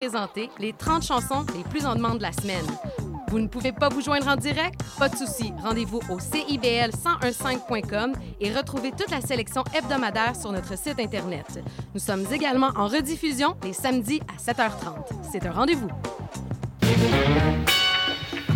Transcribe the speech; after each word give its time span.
présenter 0.00 0.48
les 0.60 0.72
30 0.72 1.02
chansons 1.02 1.44
les 1.56 1.64
plus 1.64 1.84
en 1.84 1.96
demande 1.96 2.18
de 2.18 2.22
la 2.22 2.30
semaine. 2.32 2.64
Vous 3.30 3.40
ne 3.40 3.48
pouvez 3.48 3.72
pas 3.72 3.88
vous 3.88 4.00
joindre 4.00 4.28
en 4.28 4.36
direct? 4.36 4.80
Pas 4.96 5.08
de 5.08 5.16
souci. 5.16 5.52
Rendez-vous 5.60 5.98
au 6.08 6.18
CIBL1015.com 6.18 8.12
et 8.40 8.52
retrouvez 8.52 8.92
toute 8.92 9.10
la 9.10 9.20
sélection 9.20 9.64
hebdomadaire 9.74 10.36
sur 10.36 10.52
notre 10.52 10.78
site 10.78 11.00
Internet. 11.00 11.60
Nous 11.94 12.00
sommes 12.00 12.24
également 12.32 12.70
en 12.76 12.86
rediffusion 12.86 13.56
les 13.64 13.72
samedis 13.72 14.20
à 14.28 14.36
7h30. 14.40 15.04
C'est 15.32 15.44
un 15.44 15.52
rendez-vous. 15.52 15.88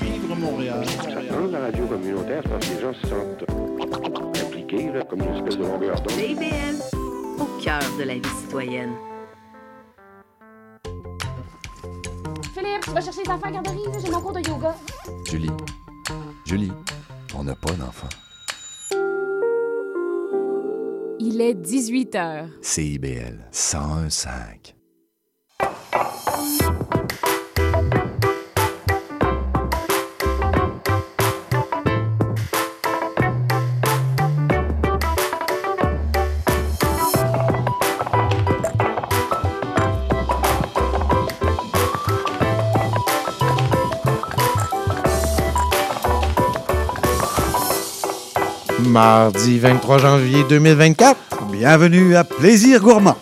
Vivre 0.00 0.34
Montréal. 0.36 0.84
Dans 1.30 1.46
la 1.46 1.60
radio 1.60 1.86
communautaire, 1.86 2.42
c'est 2.44 2.50
parce 2.50 2.68
que 2.68 2.74
les 2.74 2.80
gens 2.80 2.94
se 2.94 3.06
sentent 3.06 3.44
impliqués, 4.42 4.90
là, 4.92 5.04
comme 5.04 5.20
une 5.22 5.36
espèce 5.36 5.56
de 5.58 5.64
longueur 5.64 5.96
d'onde. 6.00 6.10
CIBL, 6.10 6.76
au 7.38 7.44
cœur 7.62 7.80
de 7.98 8.04
la 8.04 8.14
vie 8.14 8.28
citoyenne. 8.42 8.92
Philippe, 12.54 12.84
tu 12.84 12.90
vas 12.90 13.00
chercher 13.00 13.22
les 13.24 13.30
enfants 13.30 13.46
à 13.46 13.50
la 13.50 13.60
garderie, 13.60 14.00
j'ai 14.04 14.10
mon 14.10 14.20
cours 14.20 14.32
de 14.32 14.40
yoga. 14.40 14.74
Julie. 15.28 15.50
Julie, 16.44 16.72
on 17.34 17.44
n'a 17.44 17.54
pas 17.54 17.72
d'enfant. 17.72 18.08
Il 21.18 21.40
est 21.40 21.54
18 21.54 22.14
h. 22.14 22.48
CIBL 22.62 23.48
101.5. 23.52 24.74
Mardi 48.90 49.60
23 49.60 49.98
janvier 49.98 50.44
2024. 50.48 51.16
Bienvenue 51.52 52.16
à 52.16 52.24
Plaisir 52.24 52.80
Gourmand. 52.80 53.16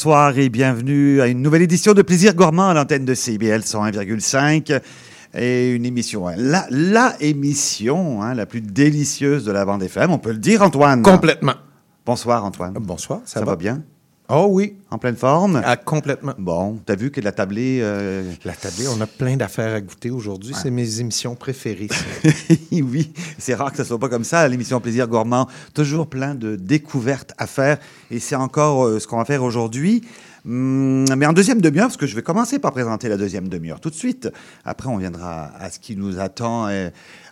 Bonsoir 0.00 0.38
et 0.38 0.48
bienvenue 0.48 1.20
à 1.20 1.26
une 1.26 1.42
nouvelle 1.42 1.60
édition 1.60 1.92
de 1.92 2.00
Plaisir 2.00 2.34
Gourmand 2.34 2.70
à 2.70 2.72
l'antenne 2.72 3.04
de 3.04 3.12
CBL 3.12 3.60
101,5 3.60 4.80
et 5.34 5.72
une 5.72 5.84
émission, 5.84 6.26
hein, 6.26 6.36
la, 6.38 6.66
la 6.70 7.16
émission 7.20 8.22
hein, 8.22 8.32
la 8.32 8.46
plus 8.46 8.62
délicieuse 8.62 9.44
de 9.44 9.52
la 9.52 9.66
bande 9.66 9.82
FM, 9.82 10.10
on 10.10 10.16
peut 10.16 10.32
le 10.32 10.38
dire 10.38 10.62
Antoine. 10.62 11.02
Complètement. 11.02 11.52
Bonsoir 12.06 12.46
Antoine. 12.46 12.72
Bonsoir, 12.80 13.20
Ça, 13.26 13.44
va 13.44 13.56
bien? 13.56 13.82
Oh 14.32 14.46
oui, 14.48 14.76
En 14.90 14.98
pleine 14.98 15.16
forme 15.16 15.60
ah, 15.64 15.76
complètement. 15.76 16.34
Bon, 16.38 16.78
t'as 16.86 16.94
vu 16.94 17.10
que 17.10 17.20
la 17.20 17.32
tablée... 17.32 17.80
euh, 17.82 18.22
La 18.44 18.52
tablée, 18.52 18.86
on 18.86 19.00
a 19.00 19.06
plein 19.08 19.36
d'affaires 19.36 19.74
à 19.74 19.80
goûter 19.80 20.10
aujourd'hui. 20.10 20.54
C'est 20.54 20.70
mes 20.70 21.00
émissions 21.00 21.34
préférées. 21.34 21.88
oui, 22.70 23.12
c'est 23.38 23.54
rare 23.54 23.72
que 23.72 23.76
ça 23.76 23.84
soit 23.84 23.98
pas 23.98 24.08
comme 24.08 24.22
ça, 24.22 24.46
l'émission 24.46 24.80
Plaisir 24.80 25.08
Gourmand. 25.08 25.48
Toujours 25.74 26.06
plein 26.06 26.36
de 26.36 26.54
découvertes 26.54 27.32
à 27.38 27.48
faire. 27.48 27.78
Et 28.12 28.20
c'est 28.20 28.36
encore 28.36 28.86
euh, 28.86 29.00
ce 29.00 29.08
qu'on 29.08 29.18
va 29.18 29.24
faire 29.24 29.42
aujourd'hui. 29.42 30.02
Hum, 30.46 31.04
mais 31.16 31.26
en 31.26 31.32
deuxième 31.32 31.60
demi-heure, 31.60 31.88
parce 31.88 31.96
que 31.96 32.06
je 32.06 32.16
vais 32.16 32.22
commencer 32.22 32.58
par 32.58 32.72
présenter 32.72 33.08
la 33.08 33.16
deuxième 33.16 33.48
demi-heure 33.48 33.80
tout 33.80 33.90
de 33.90 33.94
suite. 33.94 34.28
Après, 34.64 34.88
on 34.88 34.96
viendra 34.96 35.50
à 35.58 35.70
ce 35.70 35.78
qui 35.78 35.96
nous 35.96 36.18
attend, 36.18 36.66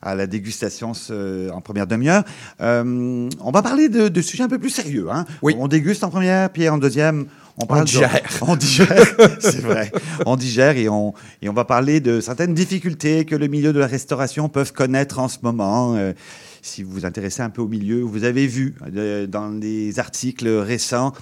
à 0.03 0.15
la 0.15 0.27
dégustation 0.27 0.93
ce- 0.95 1.51
en 1.51 1.61
première 1.61 1.87
demi-heure. 1.87 2.25
Euh, 2.61 3.29
on 3.41 3.51
va 3.51 3.63
parler 3.63 3.89
de, 3.89 4.09
de 4.09 4.21
sujets 4.23 4.45
un 4.45 4.49
peu 4.49 4.59
plus 4.59 4.71
sérieux. 4.71 5.07
Hein? 5.11 5.25
Oui. 5.43 5.55
On 5.59 5.69
déguste 5.69 6.05
en 6.05 6.11
première, 6.11 6.51
puis 6.51 6.69
en 6.69 6.77
deuxième, 6.79 7.27
on 7.57 7.67
parle 7.67 7.81
de- 7.81 7.87
digère. 7.87 8.21
on 8.43 8.57
digère, 8.57 9.07
c'est 9.41 9.61
vrai. 9.63 9.91
On 10.27 10.37
digère 10.37 10.77
et 10.77 10.89
on, 10.89 11.15
et 11.43 11.49
on 11.49 11.55
va 11.55 11.65
parler 11.65 12.01
de 12.01 12.21
certaines 12.21 12.55
difficultés 12.55 13.25
que 13.25 13.35
le 13.35 13.47
milieu 13.49 13.73
de 13.73 13.81
la 13.81 13.87
restauration 13.87 14.49
peuvent 14.49 14.73
connaître 14.73 15.19
en 15.19 15.29
ce 15.29 15.39
moment. 15.43 15.95
Euh, 15.97 16.13
si 16.61 16.83
vous 16.83 16.91
vous 16.93 17.07
intéressez 17.07 17.41
un 17.41 17.51
peu 17.51 17.63
au 17.63 17.69
milieu, 17.69 18.03
vous 18.03 18.25
avez 18.25 18.47
vu 18.47 18.75
euh, 18.95 19.27
dans 19.27 19.49
les 19.49 19.99
articles 19.99 20.49
récents 20.49 21.13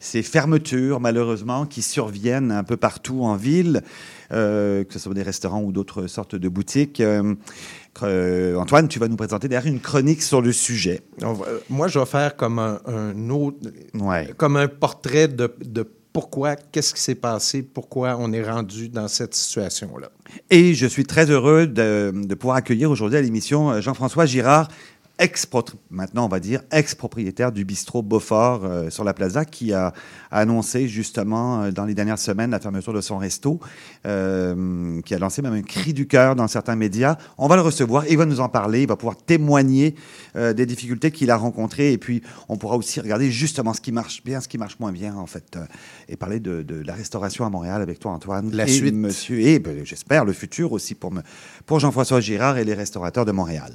ces 0.00 0.22
fermetures, 0.22 1.00
malheureusement, 1.00 1.66
qui 1.66 1.82
surviennent 1.82 2.50
un 2.52 2.64
peu 2.64 2.76
partout 2.76 3.22
en 3.22 3.36
ville, 3.36 3.82
euh, 4.32 4.84
que 4.84 4.92
ce 4.92 4.98
soit 4.98 5.14
des 5.14 5.22
restaurants 5.22 5.62
ou 5.62 5.72
d'autres 5.72 6.06
sortes 6.06 6.34
de 6.36 6.48
boutiques. 6.48 7.00
Euh, 7.00 7.34
euh, 8.02 8.56
Antoine, 8.56 8.88
tu 8.88 8.98
vas 8.98 9.08
nous 9.08 9.16
présenter 9.16 9.48
derrière 9.48 9.72
une 9.72 9.80
chronique 9.80 10.22
sur 10.22 10.42
le 10.42 10.52
sujet. 10.52 11.00
Va- 11.18 11.34
moi, 11.70 11.88
je 11.88 11.98
vais 11.98 12.06
faire 12.06 12.36
comme 12.36 12.58
un, 12.58 12.80
un 12.86 13.30
autre, 13.30 13.58
Ouais. 13.94 14.30
comme 14.36 14.56
un 14.56 14.68
portrait 14.68 15.28
de, 15.28 15.52
de 15.64 15.88
pourquoi, 16.12 16.56
qu'est-ce 16.56 16.94
qui 16.94 17.00
s'est 17.00 17.14
passé, 17.14 17.62
pourquoi 17.62 18.16
on 18.18 18.32
est 18.32 18.42
rendu 18.42 18.88
dans 18.88 19.06
cette 19.08 19.34
situation-là. 19.34 20.08
Et 20.50 20.72
je 20.74 20.86
suis 20.86 21.04
très 21.04 21.30
heureux 21.30 21.66
de, 21.66 22.10
de 22.14 22.34
pouvoir 22.34 22.56
accueillir 22.56 22.90
aujourd'hui 22.90 23.18
à 23.18 23.22
l'émission 23.22 23.70
euh, 23.70 23.80
Jean-François 23.82 24.24
Girard, 24.24 24.68
maintenant 25.90 26.26
on 26.26 26.28
va 26.28 26.40
dire 26.40 26.60
ex-propriétaire 26.70 27.52
du 27.52 27.64
bistrot 27.64 28.02
Beaufort 28.02 28.64
euh, 28.64 28.90
sur 28.90 29.02
la 29.04 29.14
Plaza, 29.14 29.44
qui 29.44 29.72
a 29.72 29.92
annoncé 30.30 30.88
justement 30.88 31.62
euh, 31.62 31.70
dans 31.70 31.84
les 31.84 31.94
dernières 31.94 32.18
semaines 32.18 32.50
la 32.50 32.60
fermeture 32.60 32.92
de 32.92 33.00
son 33.00 33.16
resto, 33.18 33.58
euh, 34.06 35.00
qui 35.02 35.14
a 35.14 35.18
lancé 35.18 35.42
même 35.42 35.54
un 35.54 35.62
cri 35.62 35.94
du 35.94 36.06
cœur 36.06 36.36
dans 36.36 36.48
certains 36.48 36.76
médias. 36.76 37.16
On 37.38 37.48
va 37.48 37.56
le 37.56 37.62
recevoir, 37.62 38.04
il 38.08 38.18
va 38.18 38.26
nous 38.26 38.40
en 38.40 38.48
parler, 38.48 38.82
il 38.82 38.88
va 38.88 38.96
pouvoir 38.96 39.16
témoigner 39.16 39.94
euh, 40.36 40.52
des 40.52 40.66
difficultés 40.66 41.10
qu'il 41.10 41.30
a 41.30 41.36
rencontrées, 41.36 41.92
et 41.92 41.98
puis 41.98 42.22
on 42.48 42.56
pourra 42.58 42.76
aussi 42.76 43.00
regarder 43.00 43.30
justement 43.30 43.72
ce 43.72 43.80
qui 43.80 43.92
marche 43.92 44.22
bien, 44.22 44.40
ce 44.40 44.48
qui 44.48 44.58
marche 44.58 44.78
moins 44.80 44.92
bien 44.92 45.16
en 45.16 45.26
fait, 45.26 45.56
euh, 45.56 45.64
et 46.08 46.16
parler 46.16 46.40
de, 46.40 46.62
de 46.62 46.82
la 46.84 46.94
restauration 46.94 47.46
à 47.46 47.50
Montréal 47.50 47.80
avec 47.80 47.98
toi 48.00 48.12
Antoine. 48.12 48.50
La 48.52 48.64
et 48.64 48.68
suite. 48.68 48.94
Monsieur, 48.94 49.40
et 49.40 49.58
ben, 49.58 49.84
j'espère 49.84 50.24
le 50.24 50.32
futur 50.32 50.72
aussi 50.72 50.94
pour, 50.94 51.10
me, 51.10 51.22
pour 51.64 51.80
Jean-François 51.80 52.20
Girard 52.20 52.58
et 52.58 52.64
les 52.64 52.74
restaurateurs 52.74 53.24
de 53.24 53.32
Montréal. 53.32 53.72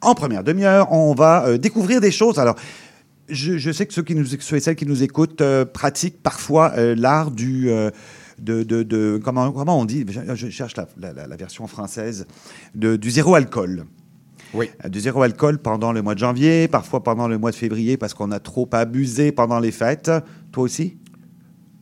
En 0.00 0.14
première 0.14 0.44
demi-heure, 0.44 0.90
on 0.92 1.14
va 1.14 1.46
euh, 1.46 1.58
découvrir 1.58 2.00
des 2.00 2.10
choses. 2.10 2.38
Alors, 2.38 2.56
je, 3.28 3.58
je 3.58 3.70
sais 3.70 3.86
que 3.86 3.92
ceux, 3.92 4.02
qui 4.02 4.14
nous, 4.14 4.24
ceux 4.24 4.56
et 4.56 4.60
celles 4.60 4.76
qui 4.76 4.86
nous 4.86 5.02
écoutent 5.02 5.40
euh, 5.40 5.64
pratiquent 5.64 6.22
parfois 6.22 6.72
euh, 6.76 6.94
l'art 6.96 7.30
du... 7.30 7.68
de, 8.38 8.62
de, 8.62 8.82
de- 8.82 9.20
comment, 9.22 9.52
comment 9.52 9.78
on 9.78 9.84
dit? 9.84 10.06
Je, 10.08 10.34
je 10.34 10.48
cherche 10.48 10.74
la, 10.76 10.86
la- 11.12 11.36
version 11.36 11.66
française 11.66 12.26
de, 12.74 12.96
du 12.96 13.10
zéro 13.10 13.34
alcool. 13.34 13.84
Oui. 14.54 14.70
Du 14.88 14.98
zéro 14.98 15.22
alcool 15.22 15.58
pendant 15.58 15.92
le 15.92 16.00
mois 16.02 16.14
de 16.14 16.20
janvier, 16.20 16.66
parfois 16.66 17.02
pendant 17.04 17.28
le 17.28 17.36
mois 17.38 17.50
de 17.50 17.56
février 17.56 17.96
parce 17.98 18.14
qu'on 18.14 18.32
a 18.32 18.40
trop 18.40 18.68
abusé 18.72 19.30
pendant 19.30 19.60
les 19.60 19.70
fêtes. 19.70 20.10
Toi 20.52 20.64
aussi? 20.64 20.96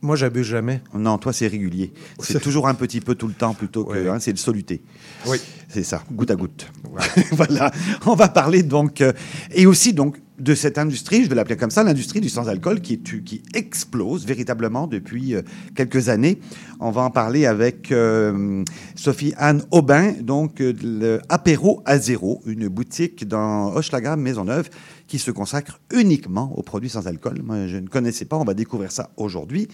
Moi, 0.01 0.15
j'abuse 0.15 0.45
jamais. 0.47 0.81
Non, 0.93 1.17
toi 1.17 1.33
c'est 1.33 1.47
régulier. 1.47 1.91
C'est 2.19 2.39
toujours 2.41 2.67
un 2.67 2.73
petit 2.73 3.01
peu 3.01 3.15
tout 3.15 3.27
le 3.27 3.33
temps 3.33 3.53
plutôt 3.53 3.83
que 3.83 3.99
Oui. 3.99 4.07
hein, 4.07 4.17
c'est 4.19 4.31
le 4.31 4.37
soluté. 4.37 4.81
Oui. 5.27 5.37
C'est 5.67 5.83
ça, 5.83 6.03
goutte 6.11 6.31
à 6.31 6.35
goutte. 6.35 6.71
voilà. 7.31 7.71
On 8.05 8.15
va 8.15 8.27
parler 8.29 8.63
donc 8.63 9.01
euh, 9.01 9.11
et 9.53 9.65
aussi 9.65 9.93
donc 9.93 10.17
de 10.39 10.55
cette 10.55 10.77
industrie, 10.77 11.25
je 11.25 11.29
vais 11.29 11.35
l'appeler 11.35 11.57
comme 11.57 11.69
ça, 11.69 11.83
l'industrie 11.83 12.21
du 12.21 12.29
sans-alcool 12.29 12.79
qui, 12.79 12.93
est- 12.93 13.23
qui 13.25 13.43
explose 13.53 14.25
véritablement 14.25 14.87
depuis 14.87 15.35
euh, 15.35 15.41
quelques 15.75 16.07
années. 16.07 16.39
On 16.79 16.91
va 16.91 17.01
en 17.01 17.09
parler 17.11 17.45
avec 17.45 17.91
euh, 17.91 18.63
Sophie-Anne 18.95 19.63
Aubin, 19.71 20.13
donc 20.21 20.61
euh, 20.61 20.73
le 20.81 21.19
Apéro 21.27 21.81
à 21.85 21.97
zéro, 21.99 22.41
une 22.45 22.69
boutique 22.69 23.27
dans 23.27 23.75
Hochelaga, 23.75 24.15
Maisonneuve, 24.15 24.69
qui 25.09 25.19
se 25.19 25.31
consacre 25.31 25.81
uniquement 25.91 26.53
aux 26.57 26.63
produits 26.63 26.89
sans 26.89 27.07
alcool. 27.07 27.41
Moi, 27.43 27.67
je 27.67 27.77
ne 27.77 27.87
connaissais 27.87 28.25
pas, 28.25 28.37
on 28.37 28.45
va 28.45 28.53
découvrir 28.53 28.91
ça 28.91 29.09
aujourd'hui. 29.17 29.67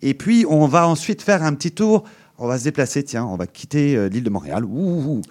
Et 0.00 0.14
puis, 0.14 0.46
on 0.48 0.66
va 0.68 0.88
ensuite 0.88 1.20
faire 1.20 1.42
un 1.42 1.52
petit 1.54 1.72
tour. 1.72 2.04
On 2.38 2.46
va 2.46 2.58
se 2.58 2.64
déplacer, 2.64 3.02
tiens, 3.02 3.24
on 3.24 3.36
va 3.36 3.46
quitter 3.46 3.96
euh, 3.96 4.10
l'île 4.10 4.22
de 4.22 4.28
Montréal 4.28 4.62
ouh, 4.66 4.68
ouh, 5.08 5.22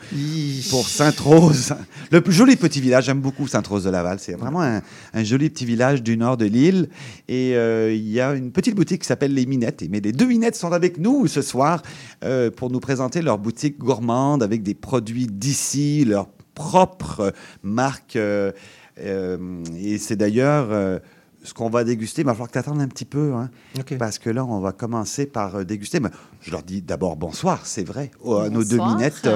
pour 0.71 0.89
Sainte-Rose. 0.89 1.75
Le 2.11 2.19
plus 2.19 2.33
joli 2.33 2.55
petit 2.55 2.81
village, 2.81 3.05
j'aime 3.05 3.21
beaucoup 3.21 3.47
Sainte-Rose 3.47 3.83
de 3.83 3.91
Laval. 3.91 4.17
C'est 4.19 4.33
vraiment 4.33 4.63
un, 4.63 4.81
un 5.13 5.23
joli 5.23 5.51
petit 5.51 5.65
village 5.65 6.01
du 6.01 6.17
nord 6.17 6.35
de 6.35 6.45
l'île. 6.45 6.89
Et 7.27 7.55
euh, 7.55 7.93
il 7.93 8.09
y 8.09 8.19
a 8.19 8.33
une 8.33 8.51
petite 8.51 8.73
boutique 8.75 9.01
qui 9.03 9.07
s'appelle 9.07 9.35
Les 9.35 9.45
Minettes. 9.45 9.83
Et, 9.83 9.87
mais 9.87 9.99
les 9.99 10.13
deux 10.13 10.25
Minettes 10.25 10.55
sont 10.55 10.71
avec 10.71 10.97
nous 10.97 11.27
ce 11.27 11.43
soir 11.43 11.83
euh, 12.23 12.49
pour 12.49 12.71
nous 12.71 12.79
présenter 12.79 13.21
leur 13.21 13.37
boutique 13.37 13.77
gourmande 13.77 14.41
avec 14.41 14.63
des 14.63 14.73
produits 14.73 15.27
d'ici, 15.27 16.05
leur 16.05 16.27
propre 16.55 17.33
marque. 17.61 18.15
euh, 18.15 18.51
et 18.97 19.97
c'est 19.97 20.15
d'ailleurs 20.15 20.67
euh, 20.71 20.99
ce 21.43 21.53
qu'on 21.53 21.69
va 21.69 21.83
déguster. 21.83 22.23
Mais 22.23 22.27
il 22.27 22.27
va 22.27 22.33
falloir 22.33 22.47
que 22.47 22.53
tu 22.53 22.59
attendes 22.59 22.81
un 22.81 22.87
petit 22.87 23.05
peu. 23.05 23.33
Hein, 23.33 23.49
parce 23.97 24.19
que 24.19 24.29
là, 24.29 24.45
on 24.45 24.59
va 24.59 24.71
commencer 24.71 25.25
par 25.25 25.55
euh, 25.57 25.63
déguster. 25.63 25.99
Mais 25.99 26.09
je 26.41 26.51
leur 26.51 26.63
dis 26.63 26.81
d'abord 26.81 27.15
bonsoir, 27.15 27.65
c'est 27.65 27.83
vrai, 27.83 28.11
aux- 28.21 28.37
à 28.37 28.49
nos 28.49 28.63
deux 28.63 28.77
minettes. 28.95 29.27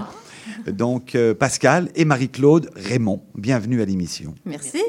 Euh, 0.68 0.72
Donc, 0.72 1.14
euh, 1.16 1.34
Pascal 1.36 1.90
et 1.96 2.06
Marie-Claude 2.06 2.72
Raymond, 2.76 3.22
bienvenue 3.36 3.82
à 3.82 3.86
l'émission. 3.86 4.34
Merci. 4.46 4.80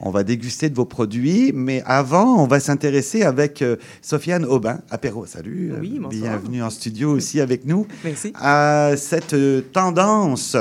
On 0.00 0.10
va 0.10 0.22
déguster 0.22 0.70
de 0.70 0.76
vos 0.76 0.84
produits, 0.84 1.50
mais 1.52 1.82
avant, 1.84 2.40
on 2.40 2.46
va 2.46 2.60
s'intéresser 2.60 3.22
avec 3.22 3.62
euh, 3.62 3.74
Sofiane 4.00 4.44
Aubin, 4.44 4.80
apéro. 4.90 5.26
Salut, 5.26 5.72
euh, 5.72 5.78
Oui, 5.80 5.98
bonsoir. 6.00 6.38
bienvenue 6.38 6.62
en 6.62 6.70
studio 6.70 7.10
aussi 7.10 7.40
avec 7.40 7.64
nous, 7.66 7.84
Merci. 8.04 8.32
à 8.36 8.92
cette 8.96 9.34
euh, 9.34 9.60
tendance 9.72 10.56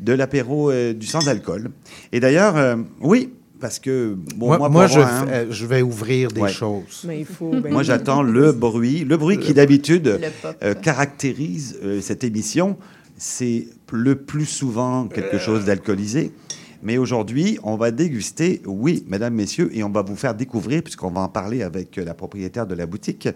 de 0.00 0.12
l'apéro 0.14 0.70
euh, 0.70 0.94
du 0.94 1.06
sans-alcool. 1.06 1.70
Et 2.12 2.20
d'ailleurs, 2.20 2.56
euh, 2.56 2.76
oui, 3.02 3.34
parce 3.60 3.78
que 3.78 4.16
bon, 4.36 4.56
moi, 4.56 4.70
moi, 4.70 4.86
je, 4.86 5.00
hein, 5.00 5.26
euh, 5.28 5.46
je 5.50 5.66
vais 5.66 5.82
ouvrir 5.82 6.30
des 6.30 6.40
Ouais. 6.40 6.48
choses. 6.52 7.04
Mais 7.06 7.20
il 7.20 7.26
faut. 7.26 7.50
ben, 7.50 7.70
moi, 7.70 7.82
j'attends 7.82 8.22
le 8.22 8.52
bruit, 8.52 9.04
le 9.04 9.18
bruit 9.18 9.38
qui 9.38 9.52
d'habitude 9.52 10.18
euh, 10.62 10.72
caractérise 10.74 11.78
euh, 11.84 12.00
cette 12.00 12.24
émission, 12.24 12.78
c'est 13.18 13.66
le 13.92 14.14
plus 14.14 14.46
souvent 14.46 15.08
quelque 15.08 15.36
chose 15.38 15.66
d'alcoolisé. 15.66 16.32
Mais 16.82 16.96
aujourd'hui, 16.98 17.58
on 17.62 17.76
va 17.76 17.90
déguster, 17.90 18.62
oui, 18.66 19.04
mesdames, 19.08 19.34
messieurs, 19.34 19.70
et 19.76 19.82
on 19.82 19.90
va 19.90 20.02
vous 20.02 20.16
faire 20.16 20.34
découvrir, 20.34 20.82
puisqu'on 20.82 21.10
va 21.10 21.22
en 21.22 21.28
parler 21.28 21.62
avec 21.62 21.96
la 21.96 22.14
propriétaire 22.14 22.66
de 22.66 22.74
la 22.74 22.86
boutique, 22.86 23.28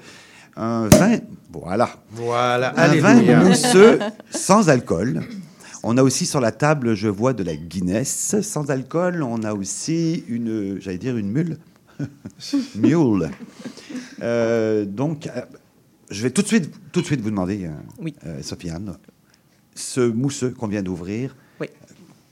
un 0.56 0.86
vin, 0.88 1.18
voilà, 1.52 1.90
Voilà, 2.10 2.72
un 2.78 2.94
vin 3.00 3.42
mousseux 3.42 3.98
sans 4.30 4.68
alcool. 4.68 5.22
On 5.82 5.96
a 5.98 6.02
aussi 6.02 6.26
sur 6.26 6.40
la 6.40 6.52
table, 6.52 6.94
je 6.94 7.08
vois, 7.08 7.32
de 7.32 7.42
la 7.42 7.56
Guinness 7.56 8.36
sans 8.42 8.70
alcool. 8.70 9.22
On 9.22 9.42
a 9.42 9.52
aussi 9.54 10.22
une, 10.28 10.78
j'allais 10.80 10.98
dire 10.98 11.16
une 11.16 11.30
mule. 11.30 11.58
mule. 12.76 13.30
Euh, 14.22 14.84
donc, 14.84 15.26
euh, 15.26 15.40
je 16.10 16.22
vais 16.22 16.30
tout 16.30 16.42
de 16.42 16.46
suite, 16.46 16.70
tout 16.92 17.00
de 17.00 17.06
suite 17.06 17.20
vous 17.20 17.30
demander, 17.30 17.64
euh, 17.64 17.70
Oui. 17.98 18.14
euh, 18.26 18.42
Sofiane, 18.42 18.96
ce 19.74 20.00
mousseux 20.00 20.50
qu'on 20.50 20.68
vient 20.68 20.82
d'ouvrir, 20.82 21.34
Oui. 21.60 21.66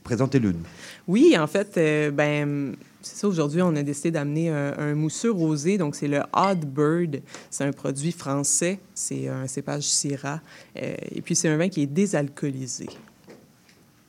présentez-le 0.03 0.51
nous. 0.51 0.59
Oui, 1.07 1.35
en 1.37 1.47
fait, 1.47 1.77
euh, 1.77 2.11
ben, 2.11 2.75
c'est 3.01 3.15
ça. 3.15 3.27
Aujourd'hui, 3.27 3.61
on 3.61 3.75
a 3.75 3.83
décidé 3.83 4.11
d'amener 4.11 4.49
un, 4.49 4.77
un 4.77 4.93
mousseux 4.93 5.31
rosé. 5.31 5.77
Donc, 5.77 5.95
c'est 5.95 6.07
le 6.07 6.21
Odd 6.33 6.65
Bird. 6.65 7.21
C'est 7.49 7.63
un 7.63 7.71
produit 7.71 8.11
français. 8.11 8.79
C'est 8.93 9.27
un 9.27 9.47
cépage 9.47 9.83
Syrah. 9.83 10.41
Euh, 10.77 10.95
et 11.13 11.21
puis, 11.21 11.35
c'est 11.35 11.49
un 11.49 11.57
vin 11.57 11.69
qui 11.69 11.81
est 11.83 11.87
désalcoolisé. 11.87 12.87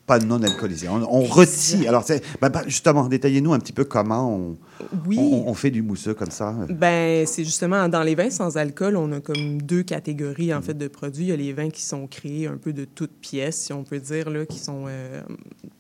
Pas 0.07 0.19
non 0.19 0.43
alcoolisé. 0.43 0.89
On, 0.89 0.97
on 1.09 1.23
retire. 1.23 1.89
Alors, 1.89 2.05
ben, 2.41 2.49
ben, 2.51 2.63
justement, 2.67 3.07
détaillez-nous 3.07 3.53
un 3.53 3.61
petit 3.61 3.73
peu 3.73 3.85
comment 3.85 4.29
on, 4.37 4.57
Oui. 5.07 5.17
on- 5.19 5.45
on 5.49 5.55
fait 5.55 5.71
du 5.71 5.81
mousseux 5.81 6.13
comme 6.15 6.31
ça. 6.33 6.53
Ben, 6.69 7.25
c'est 7.25 7.45
justement 7.45 7.89
dans 7.89 8.03
les 8.03 8.17
vins 8.17 8.31
sans 8.31 8.57
alcool, 8.57 8.97
on 8.97 9.13
a 9.13 9.21
comme 9.21 9.63
deux 9.63 9.85
catégories 9.85 10.53
en 10.53 10.61
fait 10.61 10.75
de 10.75 10.89
produits. 10.89 11.27
Il 11.27 11.29
y 11.29 11.33
a 11.33 11.37
les 11.37 11.53
vins 11.53 11.71
qui 11.71 11.83
sont 11.83 12.09
créés 12.09 12.49
un 12.49 12.57
peu 12.57 12.73
de 12.73 12.85
toutes 12.85 13.13
pièces, 13.21 13.59
si 13.67 13.73
on 13.73 13.85
peut 13.85 14.01
dire 14.01 14.29
là, 14.29 14.45
qui 14.45 14.59
sont 14.59 14.87
euh, 14.89 15.23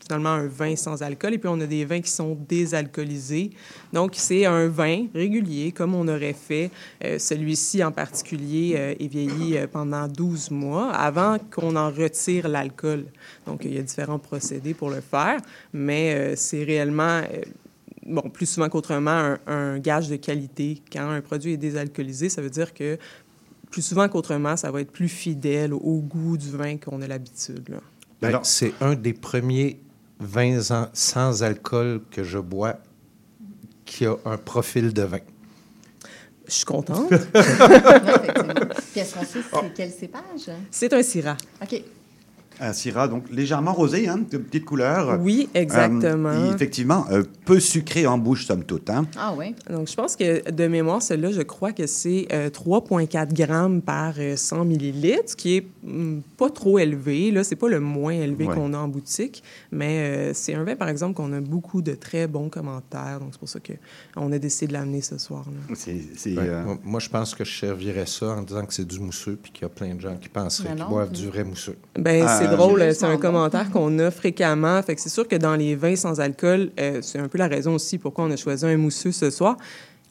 finalement 0.07 0.31
un 0.31 0.47
vin 0.47 0.77
sans 0.77 1.03
alcool, 1.03 1.35
et 1.35 1.39
puis 1.39 1.49
on 1.53 1.61
a 1.61 1.67
des 1.67 1.85
vins 1.85 2.01
qui 2.01 2.11
sont 2.11 2.39
désalcoolisés. 2.49 3.51
Donc 3.93 4.13
c'est 4.15 4.47
un 4.47 4.69
vin 4.69 5.07
régulier 5.15 5.73
comme 5.73 5.95
on 5.97 6.07
aurait 6.07 6.33
fait. 6.33 6.71
Euh, 7.05 7.19
Celui-ci 7.19 7.83
en 7.83 7.91
particulier 7.93 8.75
euh, 8.77 8.95
est 9.01 9.09
vieilli 9.09 9.57
euh, 9.59 9.67
pendant 9.67 10.07
12 10.07 10.51
mois 10.53 10.93
avant 10.93 11.39
qu'on 11.55 11.75
en 11.77 11.91
retire 11.91 12.47
l'alcool. 12.49 13.07
Donc 13.47 13.65
il 13.65 13.75
y 13.75 13.79
a 13.79 13.83
différents 13.83 14.19
procédés 14.19 14.75
pour 14.75 14.91
le 14.91 15.01
faire, 15.01 15.39
mais 15.73 16.15
euh, 16.15 16.35
c'est 16.37 16.63
réellement 16.65 17.21
euh, 17.23 17.43
bon, 18.07 18.23
plus 18.31 18.47
souvent 18.47 18.69
qu'autrement, 18.69 19.11
un, 19.11 19.39
un 19.47 19.79
gage 19.79 20.09
de 20.09 20.17
qualité. 20.17 20.81
Quand 20.93 21.09
un 21.11 21.21
produit 21.21 21.53
est 21.55 21.57
désalcoolisé, 21.59 22.29
ça 22.29 22.41
veut 22.43 22.51
dire 22.51 22.73
que 22.73 22.99
plus 23.73 23.83
souvent 23.83 24.09
qu'autrement, 24.09 24.57
ça 24.57 24.71
va 24.71 24.83
être 24.83 24.93
plus 24.93 25.09
fidèle 25.09 25.73
au, 25.73 25.99
goût 26.01 26.37
du 26.37 26.51
vin 26.51 26.77
qu'on 26.77 27.01
a 27.03 27.07
l'habitude. 27.09 27.81
Ben, 28.21 28.29
Alors- 28.29 28.47
c'est 28.47 28.75
un 28.81 28.95
des 28.95 29.15
premiers 29.15 29.81
vins 30.21 30.61
sans 30.93 31.43
alcool 31.43 32.03
que 32.11 32.23
je 32.23 32.39
bois 32.39 32.79
qui 33.85 34.07
a 34.07 34.15
un 34.25 34.37
profil 34.37 34.93
de 34.93 35.03
vin. 35.03 35.19
Je 36.47 36.53
suis 36.53 36.65
contente. 36.65 37.11
Oui, 37.13 37.19
effectivement. 37.35 38.55
Puis 38.93 39.01
est-ce 39.01 39.15
qu'on 39.15 39.25
sait 39.25 39.41
c'est 39.43 39.75
quel 39.75 39.91
cépage? 39.91 40.51
C'est 40.71 40.93
un 40.93 41.03
Syrah. 41.03 41.37
OK. 41.63 41.83
Un 42.61 42.73
Syrah, 42.73 43.09
donc 43.09 43.25
légèrement 43.31 43.73
rosé, 43.73 44.09
hein, 44.09 44.21
de 44.31 44.39
petite 44.39 44.65
couleur. 44.65 45.19
Oui, 45.21 45.49
exactement. 45.55 46.29
Euh, 46.29 46.55
effectivement, 46.55 47.07
euh, 47.11 47.23
peu 47.45 47.59
sucré 47.61 48.07
en 48.07 48.19
bouche, 48.19 48.47
somme 48.47 48.65
toute. 48.65 48.89
Hein. 48.91 49.07
Ah 49.19 49.35
oui. 49.37 49.55
Donc, 49.71 49.89
je 49.89 49.95
pense 49.95 50.17
que 50.17 50.49
de 50.51 50.67
mémoire, 50.67 51.03
celle-là, 51.03 51.33
je 51.33 51.43
crois 51.43 51.73
que 51.73 51.87
c'est 51.87 52.27
euh, 52.33 52.51
3,4 52.51 53.33
grammes 53.33 53.83
par 53.83 54.15
euh, 54.19 54.37
100 54.37 54.65
millilitres, 54.65 55.31
ce 55.31 55.37
qui 55.37 55.57
est 55.57 55.67
hum, 55.85 56.23
pas 56.37 56.51
trop 56.51 56.79
élevé. 56.79 57.31
Là, 57.31 57.43
c'est 57.45 57.57
pas 57.57 57.69
le 57.69 57.81
moins 57.81 58.13
élevé 58.13 58.47
Ouais. 58.47 58.55
qu'on 58.55 58.75
a 58.75 58.79
en 58.79 58.89
boutique, 58.89 59.43
mais 59.71 59.99
euh, 59.99 60.35
c'est 60.35 60.55
un 60.55 60.65
vin, 60.65 60.77
par 60.77 60.89
exemple, 60.89 61.15
qu'on 61.15 61.33
a 61.33 61.41
beaucoup 61.41 61.83
de 61.83 61.93
très 61.95 62.27
bons 62.27 62.49
commentaires. 62.49 63.19
Donc, 63.21 63.29
c'est 63.33 63.39
pour 63.39 63.49
ça 63.49 63.59
qu'on 64.15 64.33
a 64.33 64.39
décidé 64.39 64.69
de 64.69 64.73
l'amener 64.73 65.01
ce 65.01 65.19
soir. 65.19 65.45
Là. 65.47 65.75
C'est, 65.77 66.01
c'est, 66.17 66.33
Ouais. 66.37 66.49
euh, 66.49 66.65
Moi- 66.65 66.79
Moi, 66.85 67.01
je 67.01 67.09
pense 67.09 67.35
que 67.35 67.45
je 67.45 67.57
servirais 67.59 68.07
ça 68.07 68.27
en 68.27 68.43
disant 68.43 68.65
que 68.67 68.75
c'est 68.75 68.87
du 68.87 68.99
mousseux, 69.01 69.39
puis 69.43 69.53
qu'il 69.53 69.63
y 69.63 69.67
a 69.67 69.69
plein 69.69 69.95
de 69.95 70.01
gens 70.01 70.17
qui 70.17 70.29
penseraient 70.29 70.75
qu'ils 70.75 70.85
boivent 70.87 71.13
du 71.13 71.27
vrai 71.29 71.45
mousseux. 71.45 71.77
Ben, 71.99 72.25
Ah, 72.27 72.39
c'est 72.43 72.53
euh, 72.53 72.57
drôle, 72.57 72.81
c'est 72.81 72.95
c'est 72.95 73.07
un 73.07 73.17
commentaire 73.17 73.71
qu'on 73.71 73.99
a 73.99 74.11
fréquemment. 74.11 74.83
Fait 74.83 74.95
que 74.95 75.01
c'est 75.01 75.09
sûr 75.09 75.27
que 75.27 75.37
dans 75.37 75.57
les 75.57 75.75
vins 75.75 75.97
sans 75.97 76.21
alcool, 76.21 76.71
euh, 76.79 77.01
c'est 77.03 77.19
un 77.19 77.29
peu 77.29 77.39
la 77.39 77.49
raison 77.49 77.75
aussi 77.75 77.99
pourquoi 77.99 78.25
on 78.25 78.31
a 78.31 78.37
choisi 78.37 78.65
un 78.67 78.77
mousseux 78.77 79.13
ce 79.13 79.31
soir. 79.31 79.57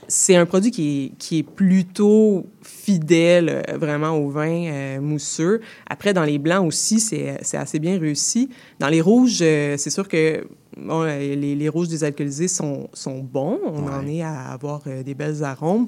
C'est 0.07 0.36
un 0.36 0.48
produit 0.48 0.72
qui 0.72 1.06
est, 1.06 1.18
qui 1.19 1.38
est 1.39 1.44
plutôt 1.44 2.48
fidèle 2.63 3.63
euh, 3.69 3.78
vraiment 3.78 4.18
au 4.18 4.30
vin 4.30 4.66
euh, 4.66 5.00
mousseux. 5.00 5.62
Après, 5.88 6.11
dans 6.14 6.23
les 6.23 6.40
blancs 6.40 6.66
aussi, 6.66 7.00
c'est 7.00 7.38
assez 7.54 7.80
bien 7.80 8.00
réussi. 8.00 8.50
Dans 8.80 8.90
les 8.90 9.00
rouges, 9.00 9.40
euh, 9.42 9.76
c'est 9.78 9.92
sûr 9.92 10.07
que 10.07 10.47
bon, 10.76 11.04
euh, 11.04 11.19
les, 11.19 11.56
les 11.56 11.69
rouges 11.69 11.88
désalcoolisés 11.88 12.47
sont, 12.47 12.90
sont 12.94 13.19
bons. 13.19 13.59
On 13.64 13.88
en 13.88 14.07
est 14.07 14.23
à 14.23 14.52
avoir 14.52 14.81
euh, 14.88 15.04
des 15.04 15.14
belles 15.14 15.44
arômes. 15.44 15.88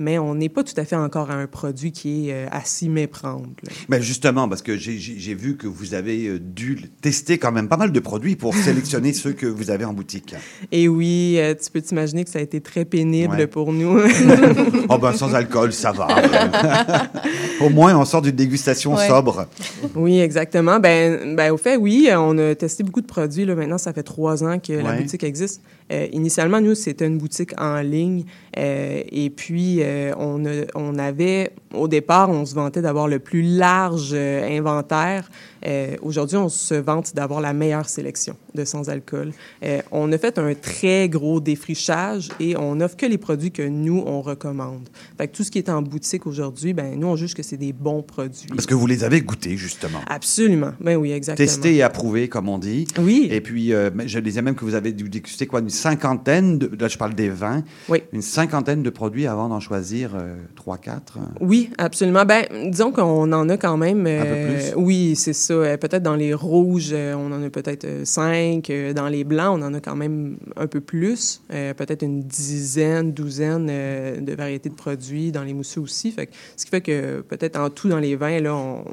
Mais 0.00 0.18
on 0.18 0.34
n'est 0.34 0.48
pas 0.48 0.64
tout 0.64 0.72
à 0.78 0.86
fait 0.86 0.96
encore 0.96 1.30
à 1.30 1.34
un 1.34 1.46
produit 1.46 1.92
qui 1.92 2.30
est 2.30 2.32
euh, 2.32 2.46
à 2.50 2.62
s'y 2.64 2.88
méprendre. 2.88 3.50
là. 3.62 3.70
ben 3.90 4.00
justement, 4.00 4.48
parce 4.48 4.62
que 4.62 4.74
j'ai, 4.78 5.34
vu 5.34 5.58
que 5.58 5.66
vous 5.66 5.92
avez 5.92 6.26
euh, 6.26 6.38
dû 6.40 6.80
tester 7.02 7.36
quand 7.36 7.52
même 7.52 7.68
pas 7.68 7.76
mal 7.76 7.92
de 7.92 8.00
produits 8.00 8.34
pour 8.34 8.54
sélectionner 8.66 9.12
ceux 9.12 9.34
que 9.34 9.44
vous 9.44 9.70
avez 9.70 9.84
en 9.84 9.92
boutique. 9.92 10.34
Et 10.72 10.88
oui, 10.88 11.34
euh, 11.36 11.54
tu 11.54 11.70
peux 11.70 11.82
t'imaginer 11.82 12.24
que 12.24 12.30
ça 12.30 12.38
a 12.38 12.42
été 12.42 12.62
très 12.62 12.86
pénible 12.86 13.34
Ouais. 13.36 13.46
pour 13.46 13.74
nous. 13.74 14.00
Oh 14.88 14.98
ben 14.98 15.12
sans 15.12 15.34
alcool, 15.34 15.72
ça 15.72 15.92
va. 15.92 16.08
Au 17.60 17.68
moins, 17.68 17.94
on 17.96 18.04
sort 18.06 18.22
d'une 18.22 18.34
dégustation 18.34 18.94
Ouais. 18.96 19.06
sobre. 19.06 19.46
oui, 19.94 20.18
exactement. 20.20 20.80
Ben, 20.80 21.36
ben, 21.36 21.52
au 21.52 21.56
fait, 21.58 21.76
oui, 21.76 22.08
on 22.16 22.36
a 22.38 22.54
testé 22.54 22.82
beaucoup 22.82 23.02
de 23.02 23.06
produits. 23.06 23.44
Là. 23.44 23.54
Maintenant, 23.54 23.78
ça 23.78 23.92
fait 23.92 24.02
trois 24.02 24.42
ans 24.42 24.58
que 24.58 24.72
la 24.72 24.94
boutique 24.94 25.22
existe. 25.24 25.60
Euh, 25.90 26.06
initialement, 26.12 26.60
nous, 26.60 26.74
c'était 26.74 27.06
une 27.06 27.18
boutique 27.18 27.52
en 27.60 27.80
ligne. 27.80 28.24
euh, 28.58 29.02
et 29.10 29.30
puis, 29.30 29.82
euh, 29.82 30.12
on, 30.18 30.44
a- 30.46 30.66
on 30.74 30.98
avait, 30.98 31.52
au 31.74 31.88
départ, 31.88 32.30
on 32.30 32.44
se 32.46 32.54
vantait 32.54 32.82
d'avoir 32.82 33.08
le 33.08 33.18
plus 33.18 33.42
large 33.42 34.10
euh, 34.12 34.56
inventaire. 34.58 35.28
Euh, 35.66 35.96
Aujourd'hui, 36.02 36.36
on 36.36 36.48
se 36.48 36.74
vante 36.74 37.14
d'avoir 37.14 37.40
la 37.40 37.52
meilleure 37.52 37.88
sélection 37.88 38.36
de 38.54 38.64
sans-alcool. 38.64 39.32
Euh, 39.62 39.80
on 39.92 40.10
a 40.12 40.18
fait 40.18 40.38
un 40.38 40.54
très 40.54 41.08
gros 41.08 41.40
défrichage 41.40 42.30
et 42.40 42.56
on 42.56 42.76
n'offre 42.76 42.96
que 42.96 43.06
les 43.06 43.18
produits 43.18 43.50
que 43.52 43.62
nous, 43.62 44.02
on 44.06 44.22
recommande. 44.22 44.88
Fait 45.18 45.28
que 45.28 45.36
tout 45.36 45.44
ce 45.44 45.50
qui 45.50 45.58
est 45.58 45.68
en 45.68 45.82
boutique 45.82 46.26
aujourd'hui, 46.26 46.72
ben, 46.72 46.98
nous, 46.98 47.06
on 47.06 47.16
juge 47.16 47.34
que 47.34 47.42
c'est 47.42 47.56
des 47.56 47.72
bons 47.72 48.02
produits. 48.02 48.48
Parce 48.48 48.66
que 48.66 48.74
vous 48.74 48.86
les 48.86 49.04
avez 49.04 49.20
goûtés, 49.20 49.56
justement. 49.56 50.00
Absolument. 50.08 50.72
Ben 50.80 50.96
oui, 50.96 51.12
exactement. 51.12 51.46
Testés 51.46 51.76
et 51.76 51.82
approuvés, 51.82 52.28
comme 52.28 52.48
on 52.48 52.58
dit. 52.58 52.86
Oui. 52.98 53.28
Et 53.30 53.40
puis, 53.40 53.72
euh, 53.72 53.90
je 54.06 54.18
disais 54.18 54.42
même 54.42 54.54
que 54.54 54.64
vous 54.64 54.74
avez 54.74 54.92
dû 54.92 55.08
déguster 55.08 55.46
quoi, 55.46 55.60
une 55.60 55.70
cinquantaine, 55.70 56.58
de, 56.58 56.70
là 56.80 56.88
je 56.88 56.98
parle 56.98 57.14
des 57.14 57.28
vins, 57.28 57.62
Oui. 57.88 58.02
une 58.12 58.22
cinquantaine 58.22 58.82
de 58.82 58.90
produits 58.90 59.26
avant 59.26 59.48
d'en 59.48 59.60
choisir 59.60 60.12
trois, 60.56 60.78
quatre. 60.78 61.18
Oui, 61.40 61.70
absolument. 61.78 62.24
Ben, 62.24 62.44
disons 62.70 62.92
qu'on 62.92 63.30
en 63.32 63.48
a 63.48 63.56
quand 63.56 63.76
même. 63.76 64.06
Un 64.06 64.24
peu 64.24 64.54
plus. 64.54 64.74
Oui, 64.76 65.16
c'est 65.16 65.32
ça. 65.32 65.49
Euh, 65.50 65.76
peut-être 65.76 66.02
dans 66.02 66.16
les 66.16 66.34
rouges, 66.34 66.90
euh, 66.92 67.14
on 67.14 67.32
en 67.32 67.42
a 67.42 67.50
peut-être 67.50 67.84
euh, 67.84 68.04
cinq. 68.04 68.70
Dans 68.94 69.08
les 69.08 69.24
blancs, 69.24 69.58
on 69.58 69.62
en 69.64 69.74
a 69.74 69.80
quand 69.80 69.96
même 69.96 70.36
un 70.56 70.66
peu 70.66 70.80
plus. 70.80 71.42
Peut-être 71.48 72.02
une 72.02 72.22
dizaine, 72.22 73.12
douzaine 73.12 73.66
de 73.66 74.34
variétés 74.34 74.68
de 74.68 74.74
produits. 74.74 75.32
Dans 75.32 75.42
les 75.42 75.52
mousseux 75.54 75.80
aussi. 75.80 76.12
Fait 76.12 76.26
que, 76.26 76.32
ce 76.56 76.64
qui 76.64 76.70
fait 76.70 76.80
que 76.80 77.20
peut-être 77.20 77.58
en 77.58 77.70
tout 77.70 77.88
dans 77.88 77.98
les 77.98 78.16
vins, 78.16 78.40
là, 78.40 78.54
on, 78.54 78.84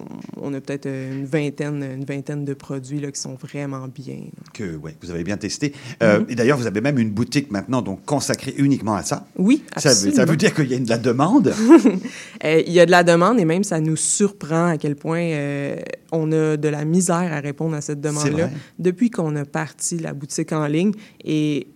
on 0.41 0.53
a 0.53 0.61
peut-être 0.61 0.87
une 0.87 1.25
vingtaine, 1.25 1.83
une 1.83 2.05
vingtaine 2.05 2.45
de 2.45 2.53
produits 2.53 2.99
là, 2.99 3.11
qui 3.11 3.19
sont 3.19 3.35
vraiment 3.35 3.87
bien. 3.87 4.15
là. 4.15 4.43
Que 4.53 4.75
ouais, 4.77 4.95
vous 5.01 5.11
avez 5.11 5.23
bien 5.23 5.37
testé. 5.37 5.73
Euh, 6.03 6.21
Et 6.29 6.35
d'ailleurs, 6.35 6.57
vous 6.57 6.67
avez 6.67 6.81
même 6.81 6.97
une 6.99 7.11
boutique 7.11 7.51
maintenant 7.51 7.81
donc 7.81 8.05
consacrée 8.05 8.53
uniquement 8.57 8.95
à 8.95 9.03
ça. 9.03 9.25
Oui, 9.37 9.63
Ça, 9.77 9.89
veut- 9.89 9.93
absolument. 9.95 10.15
ça 10.15 10.25
veut 10.25 10.37
dire 10.37 10.53
qu'il 10.53 10.71
y 10.71 10.75
a 10.75 10.79
de 10.79 10.89
la 10.89 10.97
demande? 10.97 11.53
Il 12.43 12.71
y 12.73 12.79
a 12.79 12.85
de 12.85 12.91
la 12.91 13.03
demande 13.03 13.39
et 13.39 13.45
même 13.45 13.63
ça 13.63 13.79
nous 13.79 13.95
surprend 13.95 14.67
à 14.67 14.77
quel 14.77 14.95
point 14.95 15.19
euh, 15.21 15.75
on 16.11 16.31
a 16.31 16.46
de 16.55 16.69
la 16.69 16.85
misère 16.85 17.33
à 17.33 17.39
répondre 17.41 17.75
à 17.75 17.81
cette 17.81 17.99
demande-là 17.99 18.49
depuis 18.79 19.09
qu'on 19.09 19.35
a 19.35 19.43
parti 19.43 19.97
la 19.97 20.13
boutique 20.13 20.53
en 20.53 20.67
ligne 20.67 20.91
et 21.25 21.67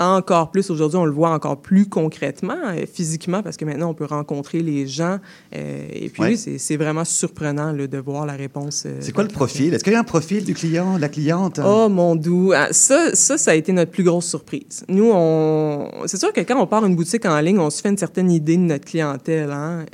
encore 0.00 0.52
plus 0.52 0.70
aujourd'hui, 0.70 0.96
on 0.96 1.04
le 1.04 1.10
voit 1.10 1.30
encore 1.30 1.60
plus 1.60 1.86
concrètement, 1.88 2.54
euh, 2.68 2.84
physiquement, 2.86 3.42
parce 3.42 3.56
que 3.56 3.64
maintenant 3.64 3.90
on 3.90 3.94
peut 3.94 4.04
rencontrer 4.04 4.60
les 4.60 4.86
gens. 4.86 5.18
euh, 5.56 5.88
et 5.92 6.08
puis 6.08 6.22
Ouais. 6.22 6.28
oui, 6.36 6.58
c'est- 6.58 6.76
vraiment 6.76 7.04
surprenant 7.04 7.72
là, 7.72 7.88
de 7.88 7.98
voir 7.98 8.24
la 8.24 8.34
réponse. 8.34 8.84
euh, 8.86 8.98
C'est 9.00 9.10
quoi 9.10 9.24
le 9.24 9.28
profil? 9.28 9.74
Est-ce 9.74 9.82
qu'il 9.82 9.92
y 9.92 9.96
a 9.96 9.98
un 9.98 10.04
profil 10.04 10.44
du 10.44 10.54
client, 10.54 10.94
de 10.94 11.00
la 11.00 11.08
cliente? 11.08 11.58
Oh 11.64 11.88
mon 11.88 12.14
doux, 12.14 12.52
Ah, 12.54 12.68
ça, 12.70 13.12
ça, 13.14 13.36
ça 13.36 13.50
a 13.50 13.54
été 13.54 13.72
notre 13.72 13.90
plus 13.90 14.04
grosse 14.04 14.26
surprise. 14.28 14.84
Nous, 14.88 15.10
on, 15.12 15.90
c'est 16.06 16.18
sûr 16.18 16.32
que 16.32 16.42
quand 16.42 16.60
on 16.62 16.68
part 16.68 16.84
une 16.86 16.94
boutique 16.94 17.26
en 17.26 17.40
ligne, 17.40 17.58
on 17.58 17.68
se 17.70 17.82
fait 17.82 17.88
une 17.88 17.98
certaine 17.98 18.30
idée 18.30 18.56
de 18.56 18.62
notre 18.62 18.84
clientèle. 18.84 19.50
Hein? 19.50 19.84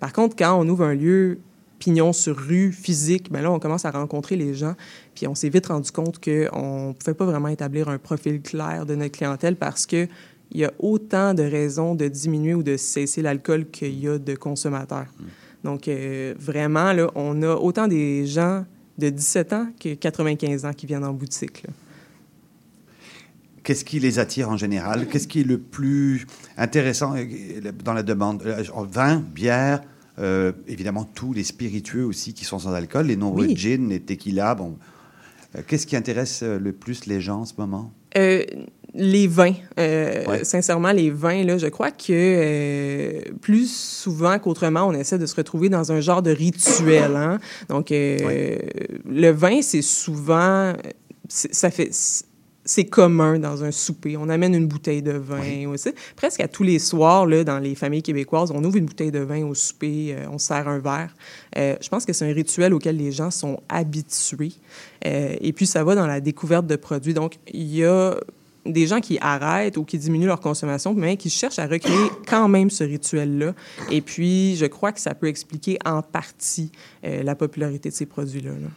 Par 0.00 0.14
contre, 0.14 0.36
quand 0.36 0.58
on 0.58 0.66
ouvre 0.70 0.84
un 0.84 0.94
lieu 0.94 1.38
pignon 1.78 2.12
sur 2.12 2.36
rue 2.36 2.72
physique, 2.72 3.30
ben 3.30 3.42
là, 3.42 3.50
on 3.50 3.58
commence 3.58 3.84
à 3.84 3.90
rencontrer 3.90 4.36
les 4.36 4.54
gens. 4.54 4.74
Puis 5.14 5.26
on 5.26 5.34
s'est 5.34 5.48
vite 5.48 5.66
rendu 5.66 5.90
compte 5.90 6.22
qu'on 6.22 6.88
ne 6.88 6.92
pouvait 6.92 7.14
pas 7.14 7.24
vraiment 7.24 7.48
établir 7.48 7.88
un 7.88 7.98
profil 7.98 8.40
clair 8.40 8.86
de 8.86 8.94
notre 8.94 9.12
clientèle 9.12 9.56
parce 9.56 9.86
que 9.86 10.08
il 10.50 10.60
y 10.60 10.64
a 10.64 10.72
autant 10.78 11.34
de 11.34 11.42
raisons 11.42 11.94
de 11.94 12.08
diminuer 12.08 12.54
ou 12.54 12.62
de 12.62 12.76
cesser 12.76 13.20
l'alcool 13.20 13.66
qu'il 13.70 13.98
y 14.00 14.08
a 14.08 14.18
de 14.18 14.34
consommateurs. 14.34 15.06
Donc, 15.62 15.88
euh, 15.88 16.34
vraiment, 16.38 16.92
là, 16.92 17.10
on 17.14 17.42
a 17.42 17.54
autant 17.54 17.86
des 17.86 18.26
gens 18.26 18.64
de 18.96 19.10
17 19.10 19.52
ans 19.52 19.66
que 19.78 19.94
95 19.94 20.64
ans 20.64 20.72
qui 20.72 20.86
viennent 20.86 21.04
en 21.04 21.12
boutique. 21.12 21.64
là. 21.64 21.70
Qu'est-ce 23.62 23.84
qui 23.84 24.00
les 24.00 24.18
attire 24.18 24.48
en 24.48 24.56
général? 24.56 25.06
Qu'est-ce 25.08 25.28
qui 25.28 25.40
est 25.40 25.44
le 25.44 25.58
plus 25.58 26.26
intéressant 26.56 27.14
euh, 27.14 27.70
dans 27.84 27.92
la 27.92 28.02
demande? 28.02 28.42
Euh, 28.46 28.62
Vin, 28.90 29.16
bière, 29.18 29.82
euh, 30.18 30.52
évidemment 30.66 31.04
tous 31.04 31.32
les 31.32 31.44
spiritueux 31.44 32.04
aussi 32.04 32.34
qui 32.34 32.44
sont 32.44 32.58
sans 32.58 32.72
alcool, 32.72 33.06
les 33.06 33.16
nombreux 33.16 33.46
Oui. 33.46 33.56
gins, 33.56 33.88
les 33.88 34.00
tequila. 34.00 34.54
Bon, 34.54 34.76
Euh, 35.56 35.62
qu'est-ce 35.66 35.86
qui 35.86 35.96
intéresse 35.96 36.40
euh, 36.42 36.58
le 36.58 36.72
plus 36.72 37.06
les 37.06 37.22
gens 37.22 37.40
en 37.40 37.44
ce 37.46 37.54
moment? 37.56 37.90
Les 38.94 39.26
vins, 39.26 39.54
euh, 39.78 40.24
Ouais. 40.26 40.44
sincèrement, 40.44 40.92
les 40.92 41.10
vins, 41.10 41.42
là, 41.44 41.56
je 41.56 41.66
crois 41.68 41.90
que 41.90 42.10
euh, 42.10 43.20
plus 43.40 43.70
souvent 43.70 44.38
qu'autrement, 44.38 44.86
on 44.88 44.92
essaie 44.92 45.18
de 45.18 45.26
se 45.26 45.34
retrouver 45.36 45.68
dans 45.70 45.90
un 45.92 46.00
genre 46.00 46.20
de 46.22 46.30
rituel. 46.30 47.14
Hein? 47.16 47.38
Donc, 47.68 47.92
euh, 47.92 48.58
le 49.06 49.30
vin, 49.30 49.60
c'est 49.62 49.82
souvent, 49.82 50.72
ça 51.28 51.70
fait, 51.70 51.90
c'est 52.68 52.84
commun 52.84 53.38
dans 53.38 53.64
un 53.64 53.70
souper. 53.70 54.16
On 54.16 54.28
amène 54.28 54.54
une 54.54 54.66
bouteille 54.66 55.02
de 55.02 55.12
vin. 55.12 55.68
aussi. 55.68 55.90
Presque 56.16 56.40
à 56.40 56.48
tous 56.48 56.62
les 56.62 56.78
soirs, 56.78 57.26
là, 57.26 57.42
dans 57.42 57.58
les 57.58 57.74
familles 57.74 58.02
québécoises, 58.02 58.50
on 58.54 58.62
ouvre 58.62 58.76
une 58.76 58.84
bouteille 58.84 59.10
de 59.10 59.20
vin 59.20 59.44
au 59.44 59.54
souper, 59.54 60.14
euh, 60.14 60.26
on 60.30 60.38
sert 60.38 60.68
un 60.68 60.78
verre. 60.78 61.14
Euh, 61.56 61.76
je 61.80 61.88
pense 61.88 62.04
que 62.04 62.12
c'est 62.12 62.30
un 62.30 62.34
rituel 62.34 62.74
auquel 62.74 62.96
les 62.96 63.10
gens 63.10 63.30
sont 63.30 63.60
habitués. 63.68 64.52
Euh, 65.06 65.34
et 65.40 65.52
puis, 65.52 65.66
ça 65.66 65.82
va 65.82 65.94
dans 65.94 66.06
la 66.06 66.20
découverte 66.20 66.66
de 66.66 66.76
produits. 66.76 67.14
Donc, 67.14 67.38
il 67.52 67.74
y 67.74 67.84
a 67.84 68.16
des 68.66 68.86
gens 68.86 69.00
qui 69.00 69.18
arrêtent 69.20 69.76
ou 69.76 69.84
qui 69.84 69.98
diminuent 69.98 70.26
leur 70.26 70.40
consommation, 70.40 70.94
mais 70.94 71.16
qui 71.16 71.30
cherchent 71.30 71.58
à 71.58 71.66
recréer 71.66 72.10
quand 72.26 72.48
même 72.48 72.70
ce 72.70 72.84
rituel-là. 72.84 73.54
Et 73.90 74.00
puis, 74.00 74.56
je 74.56 74.66
crois 74.66 74.92
que 74.92 75.00
ça 75.00 75.14
peut 75.14 75.28
expliquer 75.28 75.78
en 75.84 76.02
partie 76.02 76.70
euh, 77.04 77.22
la 77.22 77.34
popularité 77.34 77.88
de 77.88 77.94
ces 77.94 78.06
produits-là. 78.06 78.50
là. 78.50 78.68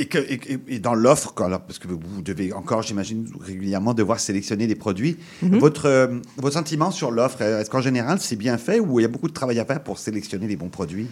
Et, 0.00 0.06
que, 0.06 0.16
et, 0.18 0.40
et- 0.52 0.74
et 0.76 0.78
dans 0.78 0.94
l'offre, 0.94 1.34
parce 1.34 1.78
que 1.78 1.86
vous 1.88 2.22
devez 2.22 2.54
encore, 2.54 2.80
j'imagine, 2.82 3.28
régulièrement 3.38 3.92
devoir 3.92 4.18
sélectionner 4.18 4.66
des 4.66 4.74
produits, 4.74 5.18
Mhm. 5.42 5.58
votre, 5.58 5.86
euh, 5.86 6.06
votre 6.38 6.54
sentiment 6.54 6.90
sur 6.90 7.10
l'offre, 7.10 7.42
est-ce 7.42 7.68
qu'en 7.68 7.82
général 7.82 8.18
c'est 8.18 8.36
bien 8.36 8.56
fait 8.56 8.80
ou 8.80 8.98
il 8.98 9.02
y 9.02 9.04
a 9.04 9.08
beaucoup 9.08 9.28
de 9.28 9.34
travail 9.34 9.58
à 9.58 9.66
faire 9.66 9.82
pour 9.82 9.98
sélectionner 9.98 10.46
les 10.46 10.56
bons 10.56 10.70
produits? 10.70 11.06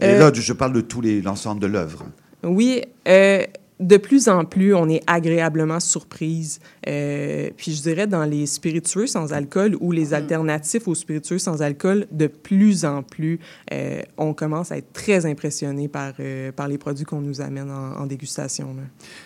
Et 0.00 0.06
Euh, 0.06 0.18
là, 0.18 0.30
je 0.32 0.52
parle 0.54 0.72
de 0.72 0.80
l'ensemble 1.20 1.60
de 1.60 1.66
l'œuvre. 1.66 2.04
Oui, 2.44 2.80
euh, 3.08 3.44
de 3.80 3.96
plus 3.96 4.28
en 4.28 4.44
plus, 4.44 4.74
on 4.74 4.88
est 4.88 5.02
agréablement 5.06 5.80
surprise. 5.80 6.58
Euh, 6.88 7.50
puis 7.56 7.74
je 7.74 7.82
dirais 7.82 8.06
dans 8.06 8.24
les 8.24 8.46
spiritueux 8.46 9.06
sans 9.06 9.32
alcool 9.32 9.76
ou 9.80 9.92
les 9.92 10.14
alternatifs 10.14 10.88
aux 10.88 10.94
spiritueux 10.94 11.38
sans 11.38 11.62
alcool, 11.62 12.06
de 12.10 12.26
plus 12.26 12.84
en 12.84 13.02
plus, 13.02 13.38
euh, 13.72 14.00
on 14.16 14.34
commence 14.34 14.72
à 14.72 14.78
être 14.78 14.92
très 14.92 15.26
impressionné 15.26 15.88
par, 15.88 16.12
euh, 16.20 16.50
par 16.52 16.66
les 16.68 16.78
produits 16.78 17.04
qu'on 17.04 17.20
nous 17.20 17.40
amène 17.40 17.70
en, 17.70 18.00
en 18.02 18.06
dégustation. 18.06 18.74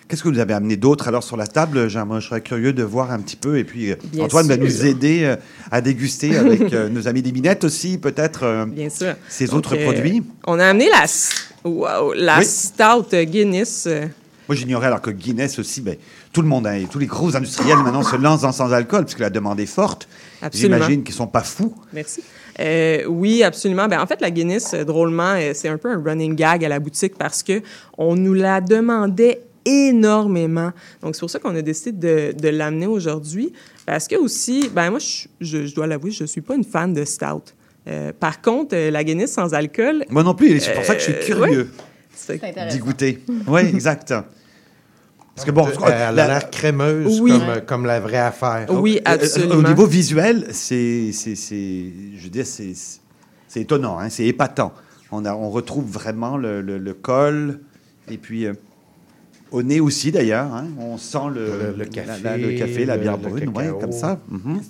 Qu'est-ce 0.08 0.22
que 0.22 0.28
vous 0.28 0.38
avez 0.38 0.54
amené 0.54 0.76
d'autre 0.76 1.08
alors 1.08 1.22
sur 1.22 1.36
la 1.36 1.46
table? 1.46 1.88
Jean, 1.88 2.04
Moi, 2.06 2.20
je 2.20 2.28
serais 2.28 2.40
curieux 2.42 2.72
de 2.72 2.82
voir 2.82 3.10
un 3.10 3.20
petit 3.20 3.36
peu. 3.36 3.56
Et 3.58 3.64
puis, 3.64 3.94
Bien 4.12 4.24
Antoine 4.24 4.46
va 4.48 4.56
nous 4.56 4.84
aider 4.84 5.24
euh, 5.24 5.36
à 5.70 5.80
déguster 5.80 6.36
avec 6.36 6.72
euh, 6.72 6.88
nos 6.88 7.08
amis 7.08 7.22
des 7.22 7.32
minettes 7.32 7.64
aussi, 7.64 7.96
peut-être, 7.98 8.42
euh, 8.44 8.66
Bien 8.66 8.90
sûr. 8.90 9.14
ces 9.28 9.46
Donc, 9.46 9.56
autres 9.56 9.76
euh, 9.78 9.84
produits. 9.84 10.22
On 10.46 10.58
a 10.58 10.66
amené 10.66 10.88
la, 10.90 11.06
wow, 11.64 12.12
la 12.12 12.38
Oui. 12.38 12.44
Stout 12.44 13.14
Guinness. 13.24 13.88
Moi, 14.52 14.56
j'ignorais 14.60 14.88
alors 14.88 15.00
que 15.00 15.10
Guinness 15.10 15.58
aussi, 15.58 15.80
ben, 15.80 15.96
tout 16.30 16.42
le 16.42 16.48
monde, 16.48 16.66
hein, 16.66 16.74
et 16.74 16.84
tous 16.84 16.98
les 16.98 17.06
gros 17.06 17.34
industriels 17.34 17.78
maintenant 17.84 18.02
se 18.02 18.16
lancent 18.16 18.42
dans 18.42 18.52
sans 18.52 18.70
alcool 18.72 19.04
parce 19.04 19.14
que 19.14 19.22
la 19.22 19.30
demande 19.30 19.58
est 19.60 19.64
forte. 19.66 20.06
Absolument. 20.42 20.76
J'imagine 20.76 21.02
qu'ils 21.02 21.14
sont 21.14 21.26
pas 21.26 21.40
fous. 21.42 21.74
Merci. 21.94 22.22
Euh, 22.60 23.06
oui, 23.06 23.42
absolument. 23.42 23.88
Ben, 23.88 23.98
en 23.98 24.06
fait, 24.06 24.20
la 24.20 24.30
Guinness, 24.30 24.74
euh, 24.74 24.84
drôlement, 24.84 25.32
euh, 25.36 25.52
c'est 25.54 25.68
un 25.68 25.78
peu 25.78 25.90
un 25.90 26.02
running 26.04 26.34
gag 26.34 26.62
à 26.66 26.68
la 26.68 26.80
boutique 26.80 27.16
parce 27.16 27.42
que 27.42 27.62
on 27.96 28.14
nous 28.14 28.34
la 28.34 28.60
demandait 28.60 29.40
énormément. 29.64 30.72
Donc, 31.00 31.14
c'est 31.14 31.20
pour 31.20 31.30
ça 31.30 31.38
qu'on 31.38 31.56
a 31.56 31.62
décidé 31.62 31.92
de, 31.92 32.38
de 32.38 32.48
l'amener 32.48 32.86
aujourd'hui. 32.86 33.54
Parce 33.86 34.06
que 34.06 34.16
aussi, 34.16 34.68
ben 34.74 34.90
moi, 34.90 34.98
je, 34.98 35.28
je- 35.40 35.66
je 35.66 35.74
dois 35.74 35.86
l'avouer, 35.86 36.10
je 36.10 36.24
suis 36.24 36.42
pas 36.42 36.56
une 36.56 36.64
fan 36.64 36.92
de 36.92 37.04
stout. 37.06 37.42
Euh, 37.88 38.12
par 38.18 38.42
contre, 38.42 38.76
euh, 38.76 38.90
la 38.90 39.02
Guinness 39.02 39.32
sans 39.32 39.54
alcool... 39.54 40.04
Moi 40.10 40.22
non 40.22 40.34
plus, 40.34 40.50
et 40.50 40.60
c'est 40.60 40.74
pour 40.74 40.84
ça 40.84 40.94
que 40.94 41.00
je 41.00 41.04
suis 41.12 41.20
curieux 41.24 41.70
C'est 42.14 42.40
d'y 42.70 42.78
goûter. 42.78 43.18
Oui, 43.48 43.62
exact. 43.62 44.14
Parce 45.34 45.46
que 45.46 45.50
bon, 45.50 45.66
Euh, 45.66 45.72
elle 45.86 45.92
a 45.92 46.12
la- 46.12 46.26
l'air 46.28 46.50
crémeuse 46.50 47.20
Oui. 47.20 47.30
comme, 47.32 47.60
comme 47.62 47.86
la 47.86 48.00
vraie 48.00 48.18
affaire. 48.18 48.66
Oui, 48.70 48.98
euh, 48.98 49.10
euh, 49.10 49.14
absolument. 49.14 49.54
Au 49.54 49.62
niveau 49.62 49.86
visuel, 49.86 50.46
c'est, 50.52 51.10
c'est, 51.12 51.34
c'est- 51.36 51.92
je 52.16 52.22
veux 52.22 52.28
dire, 52.30 52.46
c'est, 52.46 52.74
c'est 53.48 53.60
étonnant, 53.60 53.98
hein, 53.98 54.10
c'est 54.10 54.26
épatant. 54.26 54.72
On, 55.10 55.24
a, 55.24 55.34
on 55.34 55.50
retrouve 55.50 55.90
vraiment 55.90 56.36
le, 56.36 56.60
le- 56.60 56.78
le 56.78 56.94
col, 56.94 57.60
et 58.10 58.18
puis 58.18 58.46
euh, 58.46 58.52
au 59.50 59.62
nez 59.62 59.80
aussi 59.80 60.12
d'ailleurs, 60.12 60.52
hein, 60.54 60.66
on 60.78 60.98
sent 60.98 61.28
le, 61.34 61.46
Le- 61.46 61.72
le 61.72 61.76
la- 61.78 61.84
café, 61.86 62.22
la- 62.22 62.36
le, 62.36 62.52
café, 62.58 62.84
la 62.84 62.96
bière 62.98 63.16
le 63.16 63.28
brune, 63.28 63.48
ouais, 63.56 63.70
comme 63.80 63.92
ça. 63.92 64.18
Mhm. 64.28 64.60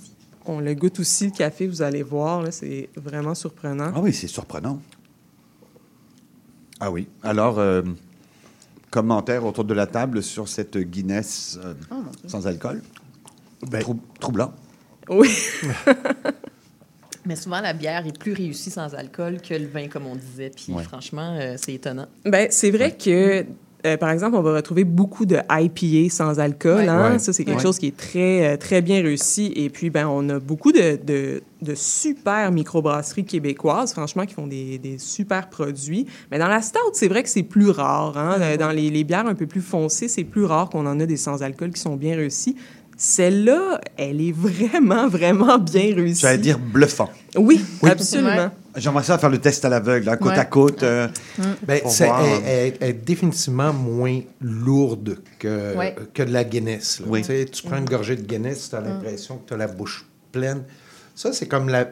On 0.47 0.59
le 0.61 0.75
goûte 0.75 0.99
aussi, 1.01 1.27
le 1.27 1.31
café, 1.33 1.67
vous 1.67 1.83
allez 1.83 2.03
voir, 2.05 2.45
c'est 2.53 2.89
vraiment 2.97 3.35
surprenant. 3.35 3.93
Ah 3.95 4.01
oui, 4.01 4.13
c'est 4.13 4.27
surprenant. 4.29 4.81
Ah 6.81 6.91
oui. 6.91 7.07
Alors, 7.23 7.59
euh, 7.61 7.83
commentaire 8.93 9.45
autour 9.45 9.65
de 9.65 9.75
la 9.75 9.87
table 9.89 10.23
sur 10.23 10.47
cette 10.49 10.79
Guinness 10.79 11.59
euh, 11.65 11.75
Oh, 11.91 11.95
Dieu. 12.21 12.29
sans 12.29 12.47
alcool. 12.47 12.81
Ben, 13.69 13.81
Trou- 13.81 13.99
troublant. 14.21 14.53
Oui. 15.09 15.29
Mais 17.25 17.37
souvent, 17.37 17.61
la 17.61 17.73
bière 17.73 18.05
est 18.07 18.19
plus 18.19 18.33
réussie 18.33 18.71
sans 18.71 18.95
alcool 18.95 19.41
que 19.41 19.55
le 19.55 19.67
vin, 19.67 19.87
comme 19.89 20.07
on 20.07 20.17
disait. 20.17 20.51
Puis 20.55 20.73
Ouais. 20.73 20.83
franchement, 20.83 21.37
euh, 21.41 21.55
c'est 21.57 21.75
étonnant. 21.75 22.07
Ben, 22.25 22.49
c'est 22.51 22.71
vrai 22.73 22.97
que, 22.97 23.47
euh, 23.85 23.97
par 23.97 24.11
exemple, 24.11 24.37
on 24.37 24.43
va 24.43 24.55
retrouver 24.57 24.85
beaucoup 24.85 25.27
de 25.27 25.39
IPA 25.51 26.09
sans 26.13 26.39
alcool. 26.39 26.83
Ouais. 26.83 26.89
Hein? 26.89 27.13
Ouais. 27.13 27.19
Ça, 27.19 27.33
c'est 27.33 27.45
quelque 27.45 27.57
Ouais. 27.57 27.63
chose 27.63 27.79
qui 27.79 27.89
est 27.89 27.97
très, 27.97 28.53
euh, 28.55 28.57
très 28.57 28.81
bien 28.83 29.03
réussi. 29.03 29.53
Et 29.57 29.71
puis, 29.71 29.91
ben, 29.91 30.07
on 30.07 30.29
a 30.29 30.39
beaucoup 30.39 30.73
de, 30.73 30.99
de, 31.05 31.43
de 31.63 31.75
super 31.75 32.53
microbrasseries 32.53 33.25
québécoises, 33.25 33.93
franchement, 33.93 34.25
qui 34.27 34.35
font 34.35 34.47
des, 34.47 34.79
des 34.79 34.99
super 34.99 35.49
produits. 35.51 36.07
Mais 36.31 36.39
dans 36.39 36.49
la 36.49 36.63
stout, 36.63 36.79
c'est 36.93 37.09
vrai 37.09 37.23
que 37.23 37.29
c'est 37.29 37.43
plus 37.43 37.71
rare. 37.71 38.17
Hein? 38.17 38.57
Dans 38.57 38.71
les, 38.71 38.91
les 38.91 39.05
bières 39.05 39.27
un 39.27 39.35
peu 39.35 39.47
plus 39.47 39.61
foncées, 39.63 40.09
c'est 40.09 40.25
plus 40.25 40.45
rare 40.45 40.71
qu'on 40.71 40.87
en 40.87 41.01
a 41.01 41.07
des 41.07 41.17
sans-alcool 41.17 41.71
qui 41.73 41.81
sont 41.81 41.97
bien 41.97 42.17
réussis. 42.17 42.57
Celle-là, 42.97 43.81
elle 43.97 44.21
est 44.21 44.33
vraiment, 44.33 45.09
vraiment 45.09 45.59
bien 45.59 45.95
réussie. 45.95 46.21
J'allais 46.21 46.39
dire 46.39 46.59
bluffant. 46.59 47.11
Oui, 47.37 47.61
absolument. 47.83 48.51
J'aimerais 48.77 49.03
ça 49.05 49.19
faire 49.19 49.29
le 49.31 49.39
test 49.39 49.65
à 49.65 49.69
l'aveugle, 49.69 50.09
hein, 50.09 50.17
côte 50.17 50.33
Ouais. 50.33 50.39
à 50.39 50.45
côte. 50.45 50.83
euh, 50.83 51.09
Ben, 51.67 51.81
c'est- 51.89 52.07
voir. 52.07 52.25
elle, 52.25 52.43
elle- 52.47 52.77
elle 52.81 52.91
est 52.91 52.93
définitivement 53.05 53.73
moins 53.73 54.21
lourde 54.41 55.19
que, 55.39 55.77
Ouais. 55.77 55.95
que 56.15 56.23
de 56.23 56.33
la 56.33 56.45
Guinness. 56.45 57.01
là. 57.01 57.07
Oui. 57.09 57.21
Tu 57.21 57.27
sais, 57.29 57.45
Tu 57.47 57.63
prends 57.65 57.77
une 57.79 57.85
gorgée 57.85 58.17
de 58.17 58.23
Guinness, 58.23 58.71
tu 58.71 58.77
as 58.77 58.81
l'impression 58.81 59.37
que 59.39 59.49
tu 59.49 59.55
as 59.55 59.57
la 59.59 59.67
bouche 59.67 60.07
pleine. 60.31 60.63
Ça, 61.15 61.33
c'est 61.33 61.47
comme 61.49 61.69
la 61.69 61.89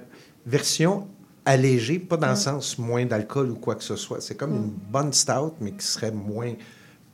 version 0.47 1.07
allégée, 1.45 1.99
pas 1.99 2.17
dans 2.17 2.31
le 2.31 2.37
sens 2.37 2.79
moins 2.79 3.05
d'alcool 3.05 3.51
ou 3.51 3.57
quoi 3.57 3.75
que 3.75 3.85
ce 3.85 3.97
soit. 3.97 4.21
C'est 4.21 4.35
comme 4.37 4.55
une 4.55 4.71
bonne 4.91 5.13
stout, 5.13 5.53
mais 5.61 5.73
qui 5.73 5.85
serait 5.87 6.13
moins, 6.13 6.53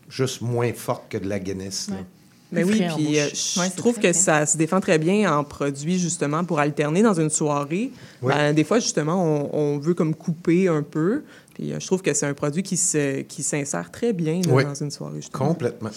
juste 0.08 0.42
moins 0.42 0.72
forte 0.74 1.04
que 1.08 1.18
de 1.18 1.28
la 1.28 1.38
Guinness. 1.40 1.88
là. 1.90 1.96
Ben 2.64 2.64
oui, 2.68 2.82
puis 2.96 3.18
euh, 3.18 3.24
Ouais, 3.58 3.68
je 3.70 3.76
trouve 3.76 3.98
que 3.98 4.12
ça 4.12 4.46
se 4.46 4.56
défend 4.56 4.80
très 4.80 4.98
bien 4.98 5.32
en 5.36 5.44
produit, 5.44 5.98
justement, 5.98 6.44
pour 6.44 6.58
alterner 6.58 7.02
dans 7.02 7.14
une 7.14 7.30
soirée. 7.30 7.90
Oui. 8.22 8.32
Ben, 8.34 8.52
des 8.52 8.64
fois, 8.64 8.78
justement, 8.80 9.22
on, 9.52 9.74
on 9.74 9.78
veut 9.78 9.94
comme 9.94 10.14
couper 10.14 10.68
un 10.68 10.82
peu. 10.82 11.22
Puis 11.54 11.72
euh, 11.72 11.76
je 11.80 11.86
trouve 11.86 12.02
que 12.02 12.12
c'est 12.12 12.26
un 12.26 12.34
produit 12.34 12.62
qui 12.62 12.76
se- 12.76 13.22
qui 13.22 13.42
s'insère 13.42 13.90
très 13.90 14.12
bien 14.12 14.40
là, 14.46 14.52
Oui. 14.52 14.64
dans 14.64 14.74
une 14.74 14.90
soirée. 14.90 15.16
justement. 15.22 15.48
Complètement. 15.48 15.90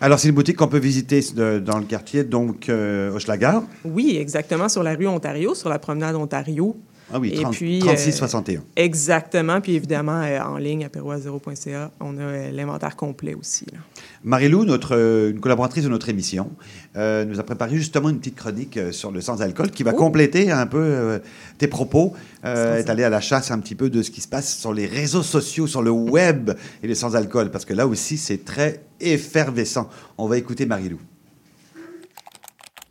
Alors, 0.00 0.18
c'est 0.20 0.28
une 0.28 0.34
boutique 0.34 0.56
qu'on 0.56 0.68
peut 0.68 0.78
visiter 0.78 1.20
de- 1.34 1.58
dans 1.58 1.78
le 1.78 1.84
quartier, 1.84 2.22
donc 2.24 2.68
euh, 2.68 3.12
Hochelaga. 3.12 3.62
Oui, 3.84 4.16
exactement, 4.20 4.68
sur 4.68 4.82
la 4.82 4.94
rue 4.94 5.08
Ontario, 5.08 5.54
sur 5.54 5.68
la 5.68 5.78
promenade 5.80 6.14
Ontario. 6.14 6.76
Ah 7.12 7.18
oui, 7.20 7.30
Et 7.34 7.40
30 7.42 7.54
puis, 7.54 7.78
36 7.80 8.08
euh, 8.08 8.12
61. 8.12 8.60
Exactement. 8.76 9.60
Puis 9.60 9.74
évidemment, 9.74 10.22
euh, 10.22 10.40
en 10.40 10.56
ligne, 10.56 10.84
apéroazero.ca, 10.84 11.90
on 12.00 12.16
a 12.18 12.20
euh, 12.20 12.50
l'inventaire 12.52 12.96
complet 12.96 13.34
aussi. 13.34 13.66
là. 13.72 13.78
Marie-Lou, 14.24 14.64
notre, 14.64 14.96
une 15.30 15.40
collaboratrice 15.40 15.82
de 15.84 15.88
notre 15.88 16.08
émission, 16.08 16.50
euh, 16.96 17.24
nous 17.24 17.40
a 17.40 17.42
préparé 17.42 17.76
justement 17.76 18.08
une 18.08 18.18
petite 18.18 18.36
chronique 18.36 18.76
euh, 18.76 18.92
sur 18.92 19.10
le 19.10 19.20
sans-alcool 19.20 19.70
qui 19.72 19.82
va 19.82 19.92
compléter 19.92 20.50
un 20.50 20.66
peu 20.66 20.78
euh, 20.78 21.18
tes 21.58 21.66
propos. 21.66 22.14
Euh, 22.44 22.78
est 22.78 22.88
allée 22.90 23.04
à 23.04 23.10
la 23.10 23.20
chasse 23.20 23.50
un 23.50 23.58
petit 23.60 23.74
peu 23.74 23.88
de 23.90 24.02
ce 24.02 24.10
qui 24.10 24.20
se 24.20 24.28
passe 24.28 24.56
sur 24.56 24.72
les 24.72 24.86
réseaux 24.86 25.22
sociaux, 25.22 25.66
sur 25.66 25.82
le 25.82 25.90
web 25.90 26.50
et 26.82 26.86
le 26.88 26.94
sans-alcool, 26.94 27.50
parce 27.50 27.64
que 27.64 27.74
là 27.74 27.86
aussi, 27.86 28.16
c'est 28.16 28.44
très 28.44 28.80
effervescent. 29.00 29.88
On 30.18 30.26
va 30.28 30.38
écouter 30.38 30.66
Marie-Lou. 30.66 30.98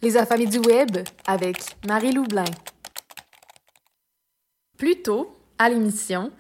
Les 0.02 0.18
affamés 0.18 0.48
du 0.48 0.58
web 0.60 0.98
avec 1.28 1.58
Marie-Lou 1.88 2.24
Blin. 2.26 2.46
Plus 4.82 5.04
tôt, 5.04 5.32
à 5.60 5.70
l'émission, 5.70 6.32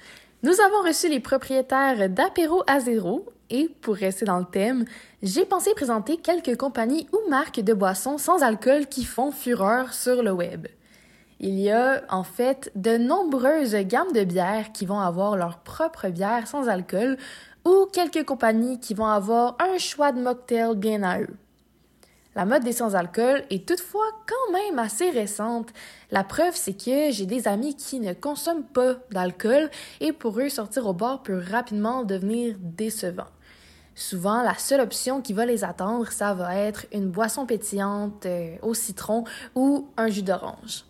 nous 0.42 0.60
avons 0.62 0.82
reçu 0.88 1.08
les 1.08 1.20
propriétaires 1.20 2.10
d'Apéro 2.10 2.64
à 2.66 2.80
zéro 2.80 3.28
et, 3.52 3.70
pour 3.82 3.94
rester 3.94 4.26
dans 4.26 4.40
le 4.40 4.46
thème, 4.46 4.86
j'ai 5.22 5.46
pensé 5.46 5.76
présenter 5.76 6.18
quelques 6.18 6.58
compagnies 6.58 7.08
ou 7.14 7.30
marques 7.30 7.60
de 7.60 7.76
boissons 7.76 8.18
sans 8.18 8.42
alcool 8.42 8.88
qui 8.88 9.06
font 9.06 9.32
fureur 9.32 9.94
sur 9.94 10.24
le 10.24 10.32
web. 10.32 10.66
Il 11.40 11.60
y 11.60 11.70
a 11.70 12.02
en 12.10 12.24
fait 12.24 12.72
de 12.74 12.98
nombreuses 12.98 13.76
gammes 13.76 14.12
de 14.12 14.24
bières 14.24 14.72
qui 14.72 14.88
vont 14.88 15.00
avoir 15.00 15.38
leur 15.38 15.60
propre 15.60 16.10
bière 16.10 16.48
sans 16.48 16.68
alcool 16.68 17.18
ou 17.64 17.86
quelques 17.94 18.26
compagnies 18.26 18.80
qui 18.80 18.96
vont 18.96 19.06
avoir 19.06 19.56
un 19.60 19.78
choix 19.78 20.12
de 20.12 20.20
mocktail 20.20 20.76
bien 20.78 21.04
à 21.04 21.22
eux. 21.22 21.38
La 22.34 22.46
mode 22.46 22.64
des 22.64 22.72
sans-alcool 22.72 23.44
est 23.50 23.68
toutefois 23.68 24.08
quand 24.26 24.54
même 24.54 24.80
assez 24.80 25.10
récente. 25.10 25.68
La 26.12 26.24
preuve, 26.24 26.56
c'est 26.56 26.74
que 26.74 27.12
j'ai 27.12 27.26
des 27.26 27.46
amis 27.46 27.76
qui 27.76 28.00
ne 28.00 28.14
consomment 28.14 28.64
pas 28.64 28.96
d'alcool 29.12 29.70
et 30.00 30.14
pour 30.14 30.40
eux, 30.40 30.48
sortir 30.48 30.88
au 30.88 30.94
bar 30.94 31.24
peut 31.24 31.42
rapidement 31.52 32.04
devenir 32.04 32.56
décevant. 32.58 33.28
Souvent, 33.96 34.44
la 34.44 34.58
seule 34.58 34.80
option 34.80 35.22
qui 35.22 35.34
va 35.34 35.46
les 35.46 35.66
attendre, 35.66 36.10
ça 36.10 36.34
va 36.34 36.56
être 36.56 36.86
une 36.94 37.10
boisson 37.10 37.46
pétillante 37.46 38.26
euh, 38.26 38.56
au 38.62 38.74
citron 38.74 39.26
ou 39.54 39.90
un 39.98 40.08
jus 40.08 40.24
d'orange. 40.24 40.86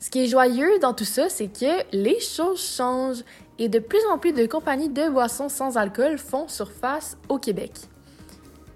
Ce 0.00 0.10
qui 0.10 0.24
est 0.24 0.26
joyeux 0.26 0.80
dans 0.80 0.94
tout 0.94 1.04
ça, 1.04 1.28
c'est 1.28 1.46
que 1.46 1.84
les 1.92 2.18
choses 2.18 2.60
changent 2.60 3.24
et 3.60 3.68
de 3.68 3.78
plus 3.78 4.04
en 4.12 4.18
plus 4.18 4.32
de 4.32 4.46
compagnies 4.46 4.88
de 4.88 5.08
boissons 5.08 5.48
sans 5.48 5.76
alcool 5.76 6.18
font 6.18 6.48
surface 6.48 7.16
au 7.28 7.38
Québec. 7.38 7.88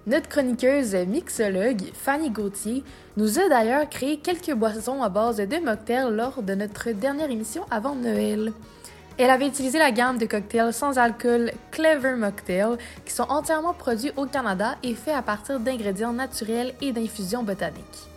Notre 0.06 0.28
chroniqueuse 0.28 0.94
mixologue, 0.94 1.82
Fanny 1.92 2.30
Gauthier, 2.30 2.82
nous 3.16 3.38
a 3.38 3.48
d'ailleurs 3.48 3.88
créé 3.90 4.16
quelques 4.16 4.54
boissons 4.54 5.02
à 5.02 5.08
base 5.08 5.36
de 5.36 5.58
mocktails 5.58 6.14
lors 6.14 6.42
de 6.42 6.54
notre 6.54 6.90
dernière 6.92 7.30
émission 7.30 7.64
avant 7.70 7.94
Noël. 7.94 8.52
Elle 9.18 9.30
avait 9.30 9.48
utilisé 9.48 9.78
la 9.78 9.90
gamme 9.90 10.16
de 10.16 10.26
cocktails 10.26 10.72
sans 10.72 10.96
alcool 10.96 11.50
Clever 11.72 12.14
Mocktail, 12.14 12.78
qui 13.04 13.12
sont 13.12 13.26
entièrement 13.28 13.74
produits 13.74 14.12
au 14.16 14.26
Canada 14.26 14.76
et 14.82 14.94
faits 14.94 15.16
à 15.16 15.22
partir 15.22 15.58
d'ingrédients 15.58 16.12
naturels 16.12 16.72
et 16.80 16.92
d'infusions 16.92 17.42
botaniques. 17.42 18.08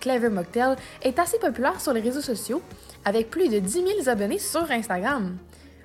Clever 0.00 0.28
Mocktail 0.28 0.76
est 1.02 1.18
assez 1.18 1.38
populaire 1.38 1.80
sur 1.80 1.92
les 1.92 2.00
réseaux 2.00 2.20
sociaux, 2.20 2.60
avec 3.04 3.30
plus 3.30 3.48
de 3.48 3.60
10 3.60 3.72
000 3.72 4.08
abonnés 4.08 4.40
sur 4.40 4.70
Instagram. 4.70 5.36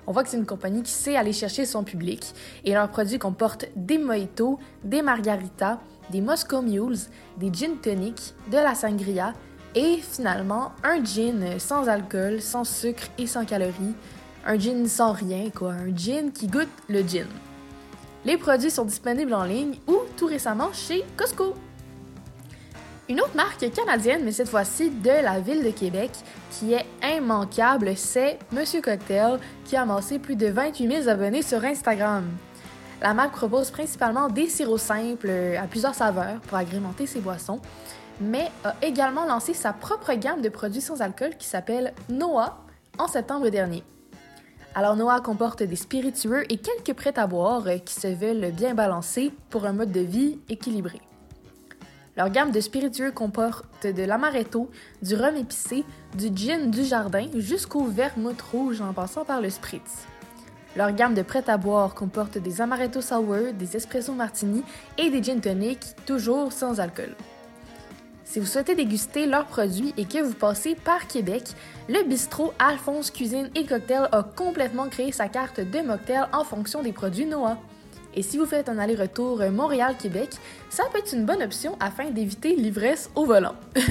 On 0.06 0.12
voit 0.12 0.24
que 0.24 0.30
c'est 0.30 0.36
une 0.36 0.46
compagnie 0.46 0.82
qui 0.82 0.92
sait 0.92 1.16
aller 1.16 1.32
chercher 1.32 1.64
son 1.64 1.84
public 1.84 2.34
et 2.64 2.72
leurs 2.72 2.88
produits 2.88 3.18
comportent 3.18 3.66
des 3.76 3.98
mojitos, 3.98 4.58
des 4.82 5.02
margaritas, 5.02 5.78
des 6.10 6.20
Moscow 6.20 6.60
Mules, 6.60 6.98
des 7.38 7.52
gin 7.52 7.76
tonic, 7.80 8.34
de 8.50 8.56
la 8.56 8.74
sangria 8.74 9.32
et 9.74 9.98
finalement 9.98 10.72
un 10.82 11.02
gin 11.04 11.58
sans 11.58 11.88
alcool, 11.88 12.40
sans 12.40 12.64
sucre 12.64 13.04
et 13.18 13.26
sans 13.26 13.44
calories. 13.44 13.94
Un 14.44 14.58
gin 14.58 14.86
sans 14.88 15.12
rien, 15.12 15.50
quoi. 15.50 15.72
Un 15.72 15.96
gin 15.96 16.32
qui 16.32 16.48
goûte 16.48 16.68
le 16.88 17.02
gin. 17.02 17.28
Les 18.24 18.36
produits 18.36 18.70
sont 18.70 18.84
disponibles 18.84 19.34
en 19.34 19.44
ligne 19.44 19.76
ou 19.86 19.98
tout 20.16 20.26
récemment 20.26 20.72
chez 20.72 21.04
Costco. 21.16 21.54
Une 23.12 23.20
autre 23.20 23.36
marque 23.36 23.70
canadienne, 23.72 24.22
mais 24.24 24.32
cette 24.32 24.48
fois-ci 24.48 24.88
de 24.88 25.10
la 25.10 25.38
ville 25.38 25.62
de 25.62 25.68
Québec, 25.68 26.10
qui 26.50 26.72
est 26.72 26.86
immanquable, 27.02 27.92
c'est 27.94 28.38
Monsieur 28.52 28.80
Cocktail, 28.80 29.38
qui 29.66 29.76
a 29.76 29.82
amassé 29.82 30.18
plus 30.18 30.34
de 30.34 30.46
28 30.46 31.02
000 31.02 31.08
abonnés 31.10 31.42
sur 31.42 31.62
Instagram. 31.62 32.24
La 33.02 33.12
marque 33.12 33.32
propose 33.32 33.70
principalement 33.70 34.30
des 34.30 34.48
sirops 34.48 34.80
simples 34.80 35.26
euh, 35.28 35.60
à 35.62 35.66
plusieurs 35.66 35.94
saveurs 35.94 36.40
pour 36.48 36.56
agrémenter 36.56 37.06
ses 37.06 37.20
boissons, 37.20 37.60
mais 38.18 38.50
a 38.64 38.76
également 38.80 39.26
lancé 39.26 39.52
sa 39.52 39.74
propre 39.74 40.14
gamme 40.14 40.40
de 40.40 40.48
produits 40.48 40.80
sans 40.80 41.02
alcool 41.02 41.36
qui 41.38 41.46
s'appelle 41.46 41.92
Noah 42.08 42.64
en 42.98 43.08
septembre 43.08 43.50
dernier. 43.50 43.84
Alors 44.74 44.96
Noah 44.96 45.20
comporte 45.20 45.62
des 45.62 45.76
spiritueux 45.76 46.50
et 46.50 46.56
quelques 46.56 46.96
prêts 46.96 47.18
à 47.18 47.26
boire 47.26 47.66
euh, 47.66 47.76
qui 47.76 47.92
se 47.92 48.08
veulent 48.08 48.52
bien 48.52 48.72
balancés 48.72 49.34
pour 49.50 49.66
un 49.66 49.74
mode 49.74 49.92
de 49.92 50.00
vie 50.00 50.40
équilibré. 50.48 51.02
Leur 52.16 52.28
gamme 52.28 52.52
de 52.52 52.60
spiritueux 52.60 53.10
comporte 53.10 53.86
de 53.86 54.02
l'amaretto, 54.02 54.70
du 55.00 55.14
rhum 55.14 55.34
épicé, 55.34 55.84
du 56.16 56.28
gin 56.34 56.70
du 56.70 56.84
jardin 56.84 57.26
jusqu'au 57.36 57.84
vermouth 57.86 58.42
rouge 58.42 58.82
en 58.82 58.92
passant 58.92 59.24
par 59.24 59.40
le 59.40 59.48
spritz. 59.48 60.06
Leur 60.76 60.92
gamme 60.92 61.14
de 61.14 61.22
prêt 61.22 61.44
à 61.48 61.56
boire 61.56 61.94
comporte 61.94 62.36
des 62.36 62.60
amaretto 62.60 63.00
sour, 63.00 63.52
des 63.58 63.76
espresso 63.76 64.12
martini 64.12 64.62
et 64.98 65.08
des 65.08 65.22
gin 65.22 65.40
tonic, 65.40 65.78
toujours 66.04 66.52
sans 66.52 66.80
alcool. 66.80 67.14
Si 68.24 68.40
vous 68.40 68.46
souhaitez 68.46 68.74
déguster 68.74 69.26
leurs 69.26 69.46
produits 69.46 69.94
et 69.96 70.04
que 70.04 70.22
vous 70.22 70.34
passez 70.34 70.74
par 70.74 71.06
Québec, 71.06 71.44
le 71.88 72.02
bistrot 72.06 72.52
Alphonse 72.58 73.10
Cuisine 73.10 73.50
et 73.54 73.64
Cocktail 73.64 74.08
a 74.12 74.22
complètement 74.22 74.88
créé 74.88 75.12
sa 75.12 75.28
carte 75.28 75.60
de 75.60 75.80
mocktail 75.80 76.26
en 76.32 76.44
fonction 76.44 76.82
des 76.82 76.92
produits 76.92 77.26
Noah. 77.26 77.58
Et 78.14 78.22
si 78.22 78.38
vous 78.38 78.46
faites 78.46 78.68
un 78.68 78.78
aller-retour 78.78 79.42
Montréal-Québec, 79.50 80.30
ça 80.68 80.84
peut 80.92 80.98
être 80.98 81.14
une 81.14 81.24
bonne 81.24 81.42
option 81.42 81.76
afin 81.80 82.10
d'éviter 82.10 82.56
l'ivresse 82.56 83.10
au 83.14 83.24
volant. 83.24 83.54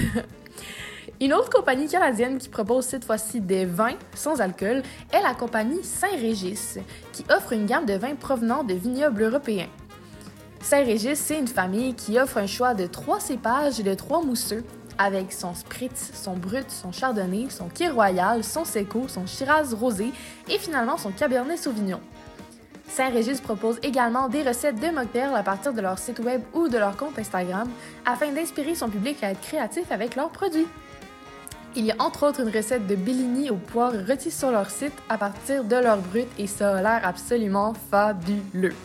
Une 1.19 1.34
autre 1.34 1.51
compagnie 1.51 1.88
canadienne 1.88 2.39
qui 2.39 2.49
propose 2.49 2.86
cette 2.86 3.05
fois-ci 3.05 3.41
des 3.41 3.65
vins 3.65 3.97
sans 4.15 4.41
alcool 4.41 4.81
est 5.13 5.21
la 5.21 5.36
compagnie 5.36 5.84
Saint-Régis, 5.84 6.79
qui 7.13 7.23
offre 7.29 7.53
une 7.53 7.67
gamme 7.67 7.86
de 7.86 7.93
vins 7.93 8.15
provenant 8.15 8.63
de 8.63 8.73
vignobles 8.73 9.21
européens. 9.21 9.69
Saint-Régis, 10.62 11.19
c'est 11.19 11.38
une 11.38 11.47
famille 11.47 11.93
qui 11.93 12.19
offre 12.19 12.39
un 12.39 12.47
choix 12.47 12.73
de 12.73 12.88
trois 12.88 13.19
cépages 13.19 13.79
et 13.79 13.84
de 13.84 13.93
trois 13.93 14.23
mousseux, 14.23 14.63
avec 14.97 15.31
son 15.31 15.53
spritz, 15.53 16.12
son 16.13 16.34
brut, 16.34 16.69
son 16.69 16.91
chardonnay, 16.91 17.47
son 17.49 17.69
quai 17.69 17.89
royal, 17.89 18.43
son 18.43 18.65
seco, 18.65 19.07
son 19.07 19.27
shiraz 19.27 19.75
rosé 19.75 20.12
et 20.49 20.57
finalement 20.57 20.97
son 20.97 21.12
cabernet 21.12 21.57
sauvignon. 21.57 21.99
Saint-Régis 22.91 23.39
propose 23.39 23.80
également 23.84 24.27
des 24.27 24.43
recettes 24.43 24.80
de 24.82 24.89
mocktails 24.93 25.34
à 25.34 25.43
partir 25.43 25.71
de 25.71 25.80
leur 25.80 25.97
site 25.97 26.19
web 26.19 26.41
ou 26.54 26.67
de 26.67 26.77
leur 26.77 26.97
compte 26.97 27.17
Instagram 27.17 27.69
afin 28.06 28.34
d'inspirer 28.34 28.75
son 28.75 28.89
public 28.89 29.23
à 29.23 29.32
être 29.32 29.39
créatif 29.39 29.89
avec 29.91 30.17
leurs 30.17 30.30
produits. 30.30 30.67
Il 31.77 31.86
y 31.86 31.91
a 31.91 31.95
entre 31.99 32.27
autres 32.27 32.41
une 32.41 32.54
recette 32.54 32.88
de 32.88 32.95
Bellini 32.95 33.49
aux 33.49 33.56
poires 33.56 33.93
rôties 34.06 34.30
sur 34.30 34.51
leur 34.51 34.69
site 34.69 34.93
à 35.08 35.17
partir 35.17 35.63
de 35.63 35.77
leur 35.77 35.99
brut 35.99 36.27
et 36.38 36.47
ça 36.47 36.75
a 36.75 36.82
l'air 36.82 37.01
absolument 37.06 37.73
fabuleux. 37.89 38.75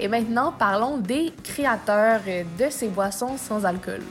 Et 0.00 0.08
maintenant, 0.08 0.52
parlons 0.58 0.98
des 0.98 1.32
créateurs 1.44 2.22
de 2.26 2.68
ces 2.68 2.88
boissons 2.88 3.36
sans 3.36 3.64
alcool. 3.64 4.02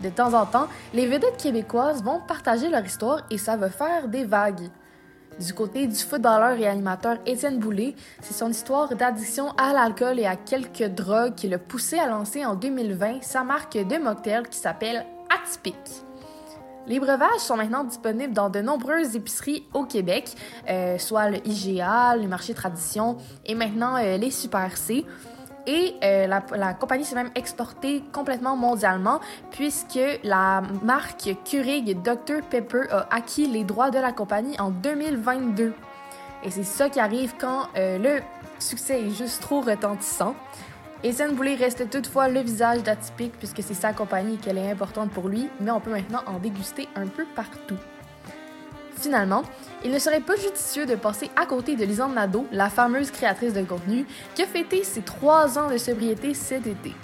De 0.00 0.08
temps 0.08 0.32
en 0.32 0.46
temps, 0.46 0.68
les 0.94 1.06
vedettes 1.06 1.36
québécoises 1.36 2.02
vont 2.02 2.20
partager 2.26 2.70
leur 2.70 2.84
histoire 2.84 3.20
et 3.30 3.36
ça 3.36 3.56
va 3.56 3.68
faire 3.68 4.08
des 4.08 4.24
vagues. 4.24 4.70
Du 5.40 5.54
côté 5.54 5.86
du 5.86 5.96
footballeur 5.96 6.58
et 6.58 6.66
animateur 6.66 7.16
Étienne 7.24 7.58
Boulay, 7.58 7.94
c'est 8.20 8.34
son 8.34 8.50
histoire 8.50 8.94
d'addiction 8.94 9.52
à 9.56 9.72
l'alcool 9.72 10.18
et 10.18 10.26
à 10.26 10.36
quelques 10.36 10.84
drogues 10.94 11.34
qui 11.34 11.48
l'a 11.48 11.58
poussé 11.58 11.98
à 11.98 12.06
lancer 12.06 12.44
en 12.44 12.54
2020 12.54 13.22
sa 13.22 13.42
marque 13.42 13.78
de 13.78 13.96
mocktail 13.96 14.42
qui 14.50 14.58
s'appelle 14.58 15.06
Atypique. 15.30 16.04
Les 16.86 17.00
breuvages 17.00 17.40
sont 17.40 17.56
maintenant 17.56 17.84
disponibles 17.84 18.34
dans 18.34 18.50
de 18.50 18.60
nombreuses 18.60 19.16
épiceries 19.16 19.64
au 19.72 19.84
Québec, 19.84 20.34
euh, 20.68 20.98
soit 20.98 21.30
le 21.30 21.46
IGA, 21.46 22.16
le 22.16 22.28
marché 22.28 22.52
Tradition 22.52 23.16
et 23.46 23.54
maintenant 23.54 23.96
euh, 23.96 24.18
les 24.18 24.30
Super 24.30 24.76
C. 24.76 25.06
Et 25.66 25.96
euh, 26.02 26.26
la, 26.26 26.74
compagnie 26.74 27.04
s'est 27.04 27.14
même 27.14 27.30
exportée 27.34 28.02
complètement 28.12 28.56
mondialement 28.56 29.20
puisque 29.50 30.00
la 30.24 30.62
marque 30.82 31.36
Keurig 31.44 32.00
Dr 32.02 32.42
Pepper 32.48 32.82
a 32.90 33.06
acquis 33.10 33.46
les 33.46 33.64
droits 33.64 33.90
de 33.90 33.98
la 33.98 34.12
compagnie 34.12 34.58
en 34.58 34.70
2022. 34.70 35.74
Et 36.42 36.50
c'est 36.50 36.64
ça 36.64 36.88
qui 36.88 37.00
arrive 37.00 37.34
quand 37.38 37.68
euh, 37.76 37.98
le 37.98 38.22
succès 38.58 39.02
est 39.02 39.10
juste 39.10 39.42
trop 39.42 39.60
retentissant. 39.60 40.34
Étienne 41.02 41.34
Boulay 41.34 41.54
reste 41.54 41.88
toutefois 41.88 42.28
le 42.28 42.40
visage 42.40 42.82
d'Atypique 42.82 43.32
puisque 43.38 43.62
c'est 43.62 43.74
sa 43.74 43.92
compagnie 43.92 44.36
qu'elle 44.38 44.58
est 44.58 44.70
importante 44.70 45.10
pour 45.10 45.28
lui, 45.28 45.48
mais 45.60 45.70
on 45.70 45.80
peut 45.80 45.90
maintenant 45.90 46.22
en 46.26 46.38
déguster 46.38 46.88
un 46.94 47.06
peu 47.06 47.24
partout. 47.34 47.76
Finalement, 48.96 49.42
il 49.84 49.90
ne 49.90 49.98
serait 49.98 50.20
pas 50.20 50.36
judicieux 50.36 50.86
de 50.86 50.94
passer 50.94 51.30
à 51.36 51.46
côté 51.46 51.76
de 51.76 51.84
Lisanne 51.84 52.14
Nadeau, 52.14 52.46
la 52.52 52.68
fameuse 52.68 53.10
créatrice 53.10 53.54
de 53.54 53.62
contenu, 53.62 54.06
qui 54.34 54.42
a 54.42 54.46
fêté 54.46 54.84
ses 54.84 55.00
trois 55.00 55.58
ans 55.58 55.70
de 55.70 55.78
sobriété 55.78 56.34
cet 56.34 56.66
été. 56.66 56.94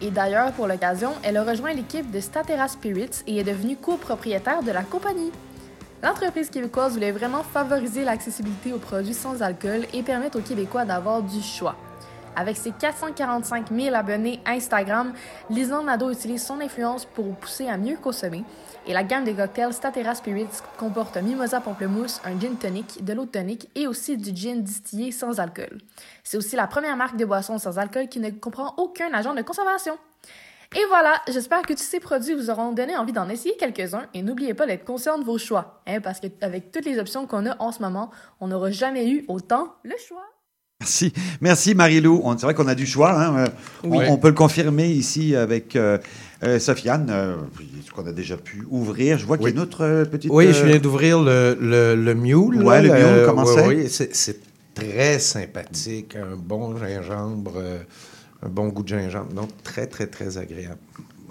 Et 0.00 0.10
d'ailleurs, 0.10 0.52
pour 0.52 0.66
l'occasion, 0.66 1.12
elle 1.22 1.36
a 1.36 1.44
rejoint 1.44 1.72
l'équipe 1.72 2.10
de 2.10 2.20
Statera 2.20 2.68
Spirits 2.68 3.22
et 3.26 3.38
est 3.38 3.44
devenue 3.44 3.76
copropriétaire 3.76 4.62
de 4.62 4.70
la 4.70 4.82
compagnie. 4.82 5.32
L'entreprise 6.02 6.50
québécoise 6.50 6.94
voulait 6.94 7.12
vraiment 7.12 7.44
favoriser 7.44 8.04
l'accessibilité 8.04 8.72
aux 8.72 8.78
produits 8.78 9.14
sans 9.14 9.42
alcool 9.42 9.86
et 9.92 10.02
permettre 10.02 10.38
aux 10.38 10.42
Québécois 10.42 10.84
d'avoir 10.84 11.22
du 11.22 11.40
choix. 11.40 11.76
Avec 12.34 12.56
ses 12.56 12.72
445 12.72 13.66
000 13.70 13.94
abonnés 13.94 14.40
Instagram, 14.46 15.12
Lisanne 15.50 15.86
Nadeau 15.86 16.10
utilise 16.10 16.42
son 16.44 16.60
influence 16.60 17.04
pour 17.04 17.34
pousser 17.36 17.68
à 17.68 17.76
mieux 17.76 17.96
consommer. 17.96 18.42
Et 18.86 18.92
la 18.92 19.04
gamme 19.04 19.24
de 19.24 19.32
cocktails 19.32 19.72
Statera 19.72 20.14
Spirits 20.14 20.46
comporte 20.76 21.16
un 21.16 21.22
mimosa 21.22 21.60
pamplemousse, 21.60 22.20
un 22.24 22.38
gin 22.40 22.56
tonic, 22.56 23.04
de 23.04 23.12
l'eau 23.12 23.26
tonique 23.26 23.68
et 23.76 23.86
aussi 23.86 24.16
du 24.16 24.34
gin 24.34 24.60
distillé 24.60 25.12
sans 25.12 25.38
alcool. 25.38 25.78
C'est 26.24 26.36
aussi 26.36 26.56
la 26.56 26.66
première 26.66 26.96
marque 26.96 27.16
de 27.16 27.24
boisson 27.24 27.58
sans 27.58 27.78
alcool 27.78 28.08
qui 28.08 28.18
ne 28.18 28.30
comprend 28.30 28.74
aucun 28.78 29.12
agent 29.14 29.34
de 29.34 29.42
conservation. 29.42 29.96
Et 30.74 30.80
voilà, 30.88 31.12
j'espère 31.28 31.62
que 31.62 31.74
tous 31.74 31.82
ces 31.82 32.00
produits 32.00 32.34
vous 32.34 32.50
auront 32.50 32.72
donné 32.72 32.96
envie 32.96 33.12
d'en 33.12 33.28
essayer 33.28 33.54
quelques-uns 33.56 34.06
et 34.14 34.22
n'oubliez 34.22 34.54
pas 34.54 34.66
d'être 34.66 34.84
conscient 34.84 35.18
de 35.18 35.24
vos 35.24 35.38
choix, 35.38 35.82
hein, 35.86 36.00
parce 36.00 36.18
qu'avec 36.18 36.72
toutes 36.72 36.86
les 36.86 36.98
options 36.98 37.26
qu'on 37.26 37.46
a 37.46 37.56
en 37.62 37.72
ce 37.72 37.82
moment, 37.82 38.10
on 38.40 38.48
n'aura 38.48 38.70
jamais 38.70 39.08
eu 39.08 39.24
autant 39.28 39.74
le 39.84 39.92
choix. 40.08 40.24
Merci, 40.80 41.12
merci 41.40 41.74
Marie-Lou. 41.76 42.22
On- 42.24 42.36
C'est 42.36 42.46
vrai 42.46 42.54
qu'on 42.54 42.66
a 42.66 42.74
du 42.74 42.86
choix. 42.86 43.12
hein, 43.12 43.36
euh, 43.36 43.48
on- 43.84 43.90
Oui. 43.98 44.06
On, 44.08 44.16
peut 44.16 44.28
le 44.28 44.34
confirmer 44.34 44.88
ici 44.88 45.36
avec 45.36 45.76
euh, 45.76 45.98
euh, 46.44 46.58
Sofiane, 46.58 47.08
euh, 47.10 47.36
qu'on 47.94 48.06
a 48.06 48.12
déjà 48.12 48.36
pu 48.36 48.64
ouvrir? 48.70 49.18
Je 49.18 49.26
vois 49.26 49.36
qu'il 49.38 49.46
y 49.46 49.50
a 49.50 49.52
une 49.52 49.60
autre 49.60 49.84
euh, 49.84 50.04
petite. 50.04 50.30
Oui, 50.32 50.46
euh, 50.46 50.52
je 50.52 50.64
viens 50.66 50.78
d'ouvrir 50.78 51.20
le, 51.20 51.56
le, 51.60 51.94
le 51.94 52.14
Mule. 52.14 52.62
Là, 52.62 52.80
le 52.82 52.88
Mule, 52.92 53.26
comment 53.26 53.44
ouais, 53.44 53.88
c'est? 53.88 54.06
oui, 54.08 54.08
c'est? 54.12 54.40
très 54.74 55.18
sympathique, 55.18 56.16
un 56.16 56.34
bon 56.34 56.76
gingembre, 56.78 57.52
euh, 57.56 57.78
un 58.44 58.48
bon 58.48 58.68
goût 58.68 58.82
de 58.82 58.88
gingembre. 58.88 59.32
Donc, 59.34 59.50
très, 59.62 59.86
très, 59.86 60.06
très 60.06 60.38
agréable. 60.38 60.78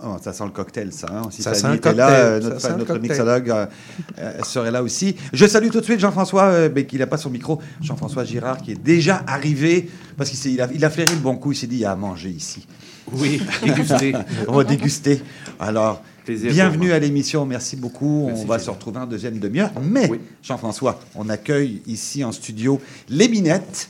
Oh, 0.04 0.15
ça 0.21 0.32
sent 0.34 0.45
le 0.45 0.50
cocktail, 0.52 0.91
ça. 0.91 1.08
hein. 1.12 1.21
Si 1.30 1.43
Ça 1.43 1.54
sent 1.54 1.76
était 1.76 1.93
là, 1.93 2.10
euh, 2.10 2.60
ça 2.60 2.76
notre, 2.76 2.93
sent 2.93 3.00
mixologue 3.00 3.50
euh, 3.52 3.65
euh, 4.19 4.43
serait 4.43 4.71
là 4.71 4.82
aussi. 4.82 5.15
Je 5.32 5.45
salue 5.45 5.69
tout 5.69 5.80
de 5.80 5.86
suite 5.86 6.00
Jean-François, 6.00 6.43
euh, 6.45 6.69
mais 6.74 6.86
qu'il 6.86 7.00
n'a 7.00 7.08
pas 7.08 7.17
son 7.17 7.30
micro. 7.30 7.60
Jean-François 7.82 8.26
Girard, 8.26 8.62
qui 8.62 8.71
est 8.71 8.82
déjà 8.84 9.24
arrivé, 9.28 9.89
parce 10.17 10.32
qu'il 10.32 10.60
a, 10.60 10.67
il 10.74 10.84
a 10.86 10.89
flairé 10.89 11.13
le 11.13 11.19
bon 11.19 11.36
coup. 11.36 11.52
Il 11.52 11.56
s'est 11.56 11.67
dit, 11.67 11.76
il 11.78 11.82
y 11.82 11.86
a 11.86 11.91
à 11.91 11.95
manger 11.95 12.30
ici. 12.30 12.67
Oui, 13.13 13.41
déguster. 13.63 14.13
On 14.47 14.54
va 14.54 14.63
déguster. 14.63 15.21
Alors, 15.60 16.02
Plaisir 16.26 16.52
bienvenue 16.52 16.91
à 16.91 17.00
l'émission. 17.00 17.45
Merci 17.45 17.76
beaucoup. 17.76 18.26
Merci, 18.28 18.43
on 18.43 18.47
va 18.47 18.60
se 18.60 18.69
retrouver 18.69 19.00
en 19.00 19.08
deuxième 19.08 19.39
demi-heure. 19.39 19.71
Mais, 19.82 20.10
Jean-François, 20.43 21.00
on 21.15 21.30
accueille 21.30 21.82
ici 21.88 22.24
en 22.24 22.32
studio 22.32 22.80
les 23.10 23.28
Minettes. 23.28 23.89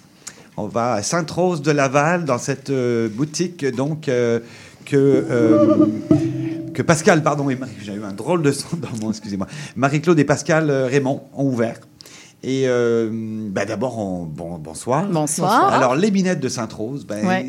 On 0.58 0.68
va 0.68 0.94
à 0.94 1.04
Sainte-Rose 1.04 1.62
de 1.62 1.72
Laval, 1.72 2.26
dans 2.26 2.38
cette 2.38 2.70
euh, 2.70 3.10
boutique 3.10 3.66
donc 3.66 4.08
euh, 4.08 4.40
que, 4.86 4.96
euh, 4.96 5.88
que 6.74 6.82
Pascal, 6.82 7.22
pardon, 7.24 7.50
et 7.50 7.58
j'ai 7.82 7.94
eu 7.94 8.04
un 8.04 8.14
drôle 8.14 8.42
de 8.42 8.52
son 8.52 8.78
dans 8.78 8.90
mon, 9.02 9.12
excusez-moi. 9.12 9.48
Marie-Claude 9.76 10.20
et 10.20 10.26
Pascal 10.26 10.70
euh, 10.70 10.88
Raymond 10.88 11.24
ont 11.36 11.46
ouvert. 11.46 11.80
Et 12.44 12.64
euh, 12.66 13.10
bah, 13.50 13.66
d'abord, 13.66 14.00
on- 14.00 14.24
bon, 14.26 14.58
bonsoir. 14.58 15.06
Bonsoir. 15.08 15.74
Alors, 15.74 15.96
les 15.96 16.12
Minettes 16.12 16.40
de 16.40 16.50
Sainte-Rose, 16.50 17.06
ben, 17.06 17.26
Ouais. 17.26 17.46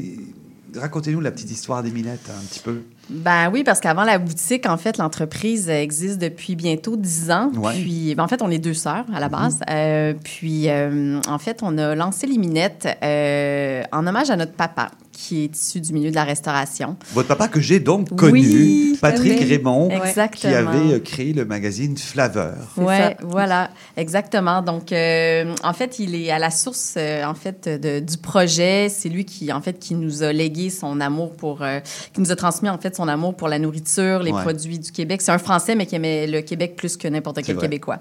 Racontez-nous 0.76 1.20
la 1.20 1.30
petite 1.30 1.50
histoire 1.50 1.82
des 1.82 1.90
Minettes 1.90 2.30
un 2.30 2.44
petit 2.44 2.60
peu. 2.60 2.82
Ben 3.10 3.50
oui, 3.52 3.64
parce 3.64 3.80
qu'avant 3.80 4.04
la 4.04 4.18
boutique, 4.18 4.66
en 4.66 4.76
fait, 4.76 4.98
l'entreprise 4.98 5.68
existe 5.68 6.18
depuis 6.18 6.56
bientôt 6.56 6.96
10 6.96 7.30
ans. 7.30 7.50
Ouais. 7.54 7.74
Puis, 7.74 8.14
ben, 8.14 8.24
en 8.24 8.28
fait, 8.28 8.42
on 8.42 8.50
est 8.50 8.58
deux 8.58 8.74
sœurs 8.74 9.04
à 9.12 9.20
la 9.20 9.28
base. 9.28 9.60
Euh, 9.70 10.14
puis, 10.22 10.68
euh, 10.68 11.20
en 11.28 11.38
fait, 11.38 11.60
on 11.62 11.76
a 11.78 11.94
lancé 11.94 12.26
les 12.26 12.38
minettes 12.38 12.88
euh, 13.02 13.82
en 13.92 14.06
hommage 14.06 14.30
à 14.30 14.36
notre 14.36 14.52
papa, 14.52 14.90
qui 15.22 15.44
est 15.44 15.56
issu 15.56 15.80
du 15.80 15.92
milieu 15.92 16.10
de 16.10 16.16
la 16.16 16.24
restauration. 16.24 16.96
Votre 17.12 17.28
papa 17.28 17.46
que 17.46 17.60
j'ai 17.60 17.78
donc 17.78 18.08
connu, 18.16 18.40
Oui, 18.40 18.98
Patrick 19.00 19.38
oui. 19.40 19.44
Raymond, 19.50 19.88
qui 20.32 20.46
avait 20.48 20.94
euh, 20.94 20.98
créé 20.98 21.32
le 21.32 21.44
magazine 21.44 21.96
Flaveur. 21.96 22.56
Ouais, 22.76 23.16
voilà, 23.22 23.70
exactement. 23.96 24.62
Donc, 24.62 24.90
euh, 24.90 25.54
en 25.62 25.72
fait, 25.74 26.00
il 26.00 26.16
est 26.16 26.30
à 26.32 26.40
la 26.40 26.50
source, 26.50 26.94
euh, 26.96 27.24
en 27.24 27.34
fait, 27.34 27.68
de- 27.68 28.00
du 28.00 28.16
projet. 28.18 28.88
C'est 28.88 29.08
lui 29.08 29.24
qui, 29.24 29.52
en 29.52 29.60
fait, 29.60 29.78
qui 29.78 29.94
nous 29.94 30.24
a 30.24 30.32
légué 30.32 30.70
son 30.70 31.00
amour 31.00 31.32
pour, 31.36 31.62
euh, 31.62 31.78
qui 32.12 32.20
nous 32.20 32.32
a 32.32 32.36
transmis 32.36 32.68
en 32.68 32.78
fait 32.78 32.96
son 32.96 33.06
amour 33.06 33.36
pour 33.36 33.46
la 33.48 33.60
nourriture, 33.60 34.24
les 34.24 34.32
Ouais. 34.32 34.42
produits 34.42 34.80
du 34.80 34.90
Québec. 34.90 35.22
C'est 35.22 35.30
un 35.32 35.38
Français, 35.38 35.76
mais 35.76 35.86
qui 35.86 35.94
aimait 35.94 36.26
le 36.26 36.40
Québec 36.40 36.74
plus 36.76 36.96
que 36.96 37.06
n'importe 37.06 37.42
quel 37.44 37.54
vrai. 37.54 37.66
Québécois. 37.66 38.00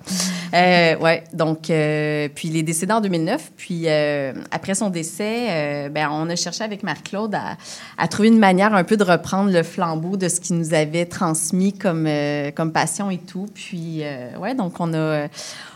Ouais, 0.54 1.24
donc, 1.34 1.64
puis 1.68 2.48
il 2.48 2.58
est 2.58 2.64
décédé 2.64 2.94
en 2.94 3.02
2009. 3.02 3.52
Puis 3.58 3.88
après 3.88 4.74
son 4.76 4.90
décès, 4.90 5.90
ben, 5.94 6.10
on 6.12 6.28
a 6.30 6.36
cherché 6.36 6.64
avec 6.64 6.82
Marc-Claude 7.12 7.36
à, 7.36 7.58
à 7.98 8.08
trouver 8.08 8.30
une 8.30 8.40
manière 8.40 8.74
un 8.74 8.84
peu 8.84 8.98
de 8.98 9.04
reprendre 9.04 9.52
le 9.52 9.64
flambeau 9.64 10.18
de 10.18 10.28
ce 10.28 10.40
qu'il 10.40 10.58
nous 10.58 10.74
avait 10.74 11.06
transmis 11.06 11.74
comme, 11.74 12.06
euh, 12.08 12.52
comme 12.52 12.72
passion 12.72 13.10
et 13.10 13.18
tout. 13.18 13.48
Puis, 13.54 14.00
euh, 14.02 14.38
ouais, 14.38 14.56
donc 14.56 14.80
on 14.80 14.94
a, 14.94 15.28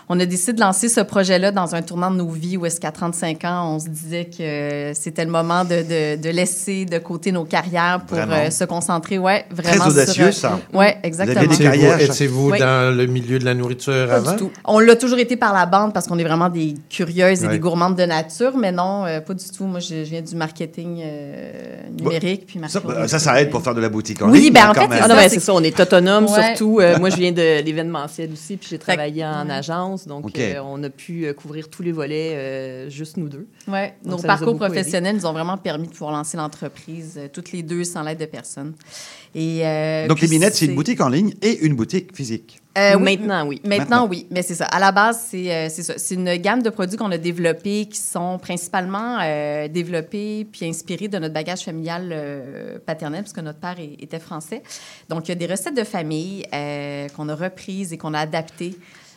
on 0.10 0.20
a 0.20 0.26
décidé 0.26 0.54
de 0.54 0.60
lancer 0.62 0.88
ce 0.90 1.02
projet-là 1.02 1.52
dans 1.52 1.74
un 1.76 1.82
tournant 1.82 2.12
de 2.12 2.18
nos 2.18 2.30
vies 2.30 2.58
où 2.58 2.66
est-ce 2.66 2.80
qu'à 2.80 2.92
35 2.92 3.44
ans, 3.46 3.76
on 3.76 3.80
se 3.80 3.88
disait 3.90 4.26
que 4.26 4.92
c'était 4.94 5.26
le 5.26 5.32
moment 5.32 5.64
de, 5.64 5.82
de, 5.82 6.22
de 6.22 6.30
laisser 6.30 6.86
de 6.86 6.98
côté 7.00 7.32
nos 7.32 7.46
carrières 7.46 8.02
pour 8.08 8.18
euh, 8.18 8.50
se 8.50 8.64
concentrer, 8.66 9.18
ouais, 9.18 9.46
vraiment 9.52 9.88
audacieux, 9.88 10.32
sur, 10.32 10.48
euh, 10.50 10.52
ça. 10.52 10.60
Ouais, 10.74 10.98
exactement. 11.04 11.40
des 11.42 11.46
Étiez-vous- 11.56 11.64
carrières, 11.64 12.02
Étiez-vous 12.02 12.52
Oui. 12.52 12.60
dans 12.60 12.96
le 12.96 13.06
milieu 13.08 13.40
de 13.40 13.46
la 13.46 13.54
nourriture 13.54 14.08
Pas 14.08 14.16
avant? 14.16 14.32
du 14.32 14.38
tout. 14.38 14.52
On 14.66 14.80
l'a 14.80 14.96
toujours 14.96 15.20
été 15.20 15.36
par 15.38 15.54
la 15.54 15.66
bande 15.66 15.94
parce 15.94 16.08
qu'on 16.08 16.18
est 16.20 16.24
vraiment 16.24 16.50
des 16.50 16.76
curieuses 16.90 17.44
et 17.44 17.48
des 17.48 17.60
gourmandes 17.60 17.96
de 17.96 18.04
nature, 18.06 18.56
mais 18.58 18.72
non, 18.72 19.06
euh, 19.06 19.22
pas 19.22 19.34
du 19.34 19.46
tout. 19.50 19.66
Moi, 19.66 19.80
je, 19.80 20.04
je 20.04 20.10
viens 20.10 20.22
du 20.22 20.36
marketing 20.36 21.02
euh, 21.04 21.52
numérique. 22.00 22.46
puis 22.46 22.60
Ça, 22.68 22.80
Marc-Claude 22.80 22.96
bah, 23.02 23.08
ça, 23.08 23.20
ça 23.20 23.42
aide 23.42 23.50
pour 23.50 23.62
faire 23.64 23.74
de 23.76 23.82
la 23.82 23.90
boutique 23.90 24.22
en 24.22 24.30
Oui, 24.30 24.42
ligne. 24.42 24.54
ben, 24.54 24.66
hein, 24.68 24.72
en 24.72 24.74
fait. 24.74 25.00
Ah 25.02 25.08
non, 25.08 25.16
ben, 25.16 25.30
c'est 25.30 25.40
ça, 25.40 25.54
on 25.54 25.62
est 25.64 25.80
autonome 25.80 26.26
Ouais. 26.26 26.44
surtout. 26.56 26.80
Euh, 26.80 26.98
moi, 27.00 27.10
je 27.10 27.16
viens 27.18 27.32
de 27.32 27.62
l'événementiel 27.66 28.30
aussi, 28.34 28.58
puis 28.58 28.68
j'ai 28.70 28.78
travaillé 28.78 29.26
en 29.26 29.50
agence, 29.50 29.95
donc 30.08 30.38
euh, 30.38 30.60
on 30.64 30.84
a 30.84 30.90
pu 30.90 31.26
euh, 31.26 31.34
couvrir 31.34 31.70
tous 31.70 31.82
les 31.84 31.92
volets, 31.92 32.32
euh, 32.36 32.90
juste 32.90 33.18
nous 33.18 33.30
deux. 33.30 33.48
Ouais, 33.68 33.96
Donc, 34.04 34.18
nos 34.22 34.28
parcours 34.28 34.56
professionnels 34.58 35.16
nous 35.16 35.26
ont 35.26 35.34
vraiment 35.34 35.58
permis 35.58 35.88
de 35.88 35.92
pouvoir 35.94 36.12
lancer 36.12 36.38
l'entreprise, 36.38 37.14
euh, 37.18 37.28
toutes 37.32 37.52
les 37.52 37.64
deux, 37.64 37.84
sans 37.84 38.04
l'aide 38.04 38.20
de 38.20 38.26
personne. 38.26 38.74
Et, 39.34 39.62
euh, 39.66 40.08
Donc, 40.08 40.18
puis 40.18 40.28
les 40.28 40.34
Minettes, 40.36 40.56
c'est 40.56 40.66
une 40.66 40.76
boutique 40.76 41.02
en 41.02 41.10
ligne 41.10 41.34
et 41.42 41.60
une 41.66 41.76
boutique 41.76 42.16
physique. 42.16 42.62
Euh, 42.78 42.96
oui. 42.98 43.04
Maintenant, 43.18 43.48
oui. 43.48 43.62
Maintenant, 43.64 43.78
Maintenant. 43.78 44.08
oui. 44.10 44.28
Mais 44.32 44.42
c'est 44.42 44.54
ça. 44.56 44.66
À 44.66 44.80
la 44.80 44.92
base, 44.92 45.28
c'est 45.30 45.50
euh, 45.54 45.70
c'est 45.70 45.84
ça. 45.84 45.94
C'est 45.98 46.16
une 46.16 46.36
gamme 46.36 46.62
de 46.62 46.70
produits 46.70 46.98
qu'on 46.98 47.12
a 47.12 47.18
développés 47.18 47.86
qui 47.86 47.98
sont 48.00 48.38
principalement 48.38 49.18
euh, 49.22 49.70
développés 49.70 50.46
puis 50.52 50.66
inspirés 50.68 51.08
de 51.08 51.18
notre 51.18 51.34
bagage 51.34 51.62
familial 51.62 52.10
euh, 52.12 52.78
paternel, 52.86 53.22
puisque 53.22 53.40
notre 53.40 53.60
père 53.60 53.80
est- 53.80 53.96
était 54.04 54.20
français. 54.20 54.62
Donc, 55.10 55.28
il 55.28 55.30
y 55.30 55.32
a 55.32 55.36
des 55.36 55.46
recettes 55.48 55.76
de 55.78 55.86
famille 55.86 56.46
euh, 56.54 57.08
qu'on 57.16 57.30
a 57.30 57.36
reprises 57.36 57.94
et 57.94 57.98
qu'on 57.98 58.14
a 58.14 58.20
adaptées. 58.20 58.76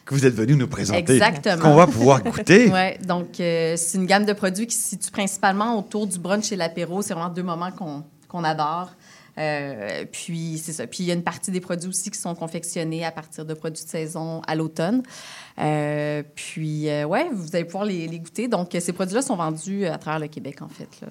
Que 0.09 0.14
vous 0.14 0.27
êtes 0.27 0.35
venu 0.35 0.57
nous 0.57 0.66
présenter. 0.68 1.01
Exactement. 1.01 1.59
Qu'on 1.62 1.75
va 1.75 1.87
pouvoir 1.87 2.23
goûter. 2.23 2.68
Ouais, 2.73 2.99
donc, 3.07 3.38
euh, 3.40 3.75
c'est 3.77 3.99
une 3.99 4.07
gamme 4.07 4.25
de 4.25 4.33
produits 4.33 4.66
qui 4.66 4.75
se 4.75 4.88
situe 4.88 5.11
principalement 5.11 5.79
autour 5.79 6.07
du 6.07 6.18
brunch 6.18 6.51
et 6.51 6.57
l'apéro. 6.57 7.03
C'est 7.03 7.14
vraiment 7.14 7.29
deux 7.29 7.42
moments 7.42 7.71
qu'on 7.71 8.05
qu'on 8.29 8.44
adore. 8.44 8.90
Euh, 9.38 10.05
puis, 10.11 10.61
c'est 10.62 10.73
ça. 10.73 10.87
Puis, 10.87 11.05
il 11.05 11.07
y 11.07 11.11
a 11.11 11.14
une 11.14 11.23
partie 11.23 11.51
des 11.51 11.61
produits 11.61 11.88
aussi 11.88 12.11
qui 12.11 12.18
sont 12.18 12.35
confectionnés 12.35 13.05
à 13.05 13.12
partir 13.12 13.44
de 13.44 13.55
produits 13.55 13.85
de 13.85 13.88
saison 13.88 14.40
à 14.47 14.55
l'automne. 14.55 15.03
Euh, 15.59 16.23
puis, 16.35 16.88
euh, 16.88 17.05
ouais, 17.05 17.29
vous 17.33 17.55
allez 17.55 17.64
pouvoir 17.64 17.85
les, 17.85 18.07
les 18.09 18.18
goûter. 18.18 18.49
Donc, 18.49 18.77
ces 18.79 18.92
produits-là 18.92 19.23
sont 19.23 19.37
vendus 19.37 19.87
à 19.87 19.97
travers 19.99 20.21
le 20.21 20.27
Québec, 20.29 20.61
en 20.62 20.68
fait. 20.68 20.88
là. 21.01 21.09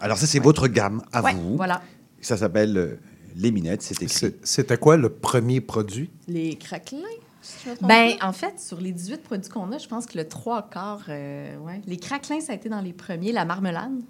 Alors, 0.00 0.18
ça, 0.18 0.26
c'est 0.26 0.38
votre 0.40 0.68
gamme 0.68 1.02
à 1.12 1.22
Ouais, 1.22 1.32
vous. 1.34 1.56
voilà. 1.56 1.80
Ça 2.20 2.36
s'appelle 2.36 2.76
euh, 2.76 2.98
Les 3.36 3.50
Minettes, 3.50 3.82
c'est 3.82 3.94
écrit. 4.02 4.08
C'est- 4.14 4.44
C'était 4.46 4.76
quoi 4.76 4.96
le 4.96 5.08
premier 5.08 5.60
produit? 5.60 6.10
Les 6.28 6.56
craquelins? 6.56 7.00
Ben, 7.82 8.12
en 8.22 8.32
fait, 8.32 8.60
sur 8.60 8.80
les 8.80 8.92
18 8.92 9.22
produits 9.22 9.50
qu'on 9.50 9.70
a, 9.72 9.78
je 9.78 9.88
pense 9.88 10.06
que 10.06 10.16
le 10.16 10.28
3 10.28 10.68
quarts, 10.70 11.04
euh, 11.08 11.56
ouais. 11.58 11.80
Les 11.86 11.96
craquelins, 11.98 12.40
ça 12.40 12.52
a 12.52 12.54
été 12.54 12.68
dans 12.68 12.80
les 12.80 12.92
premiers. 12.92 13.32
La 13.32 13.44
marmelade, 13.44 14.00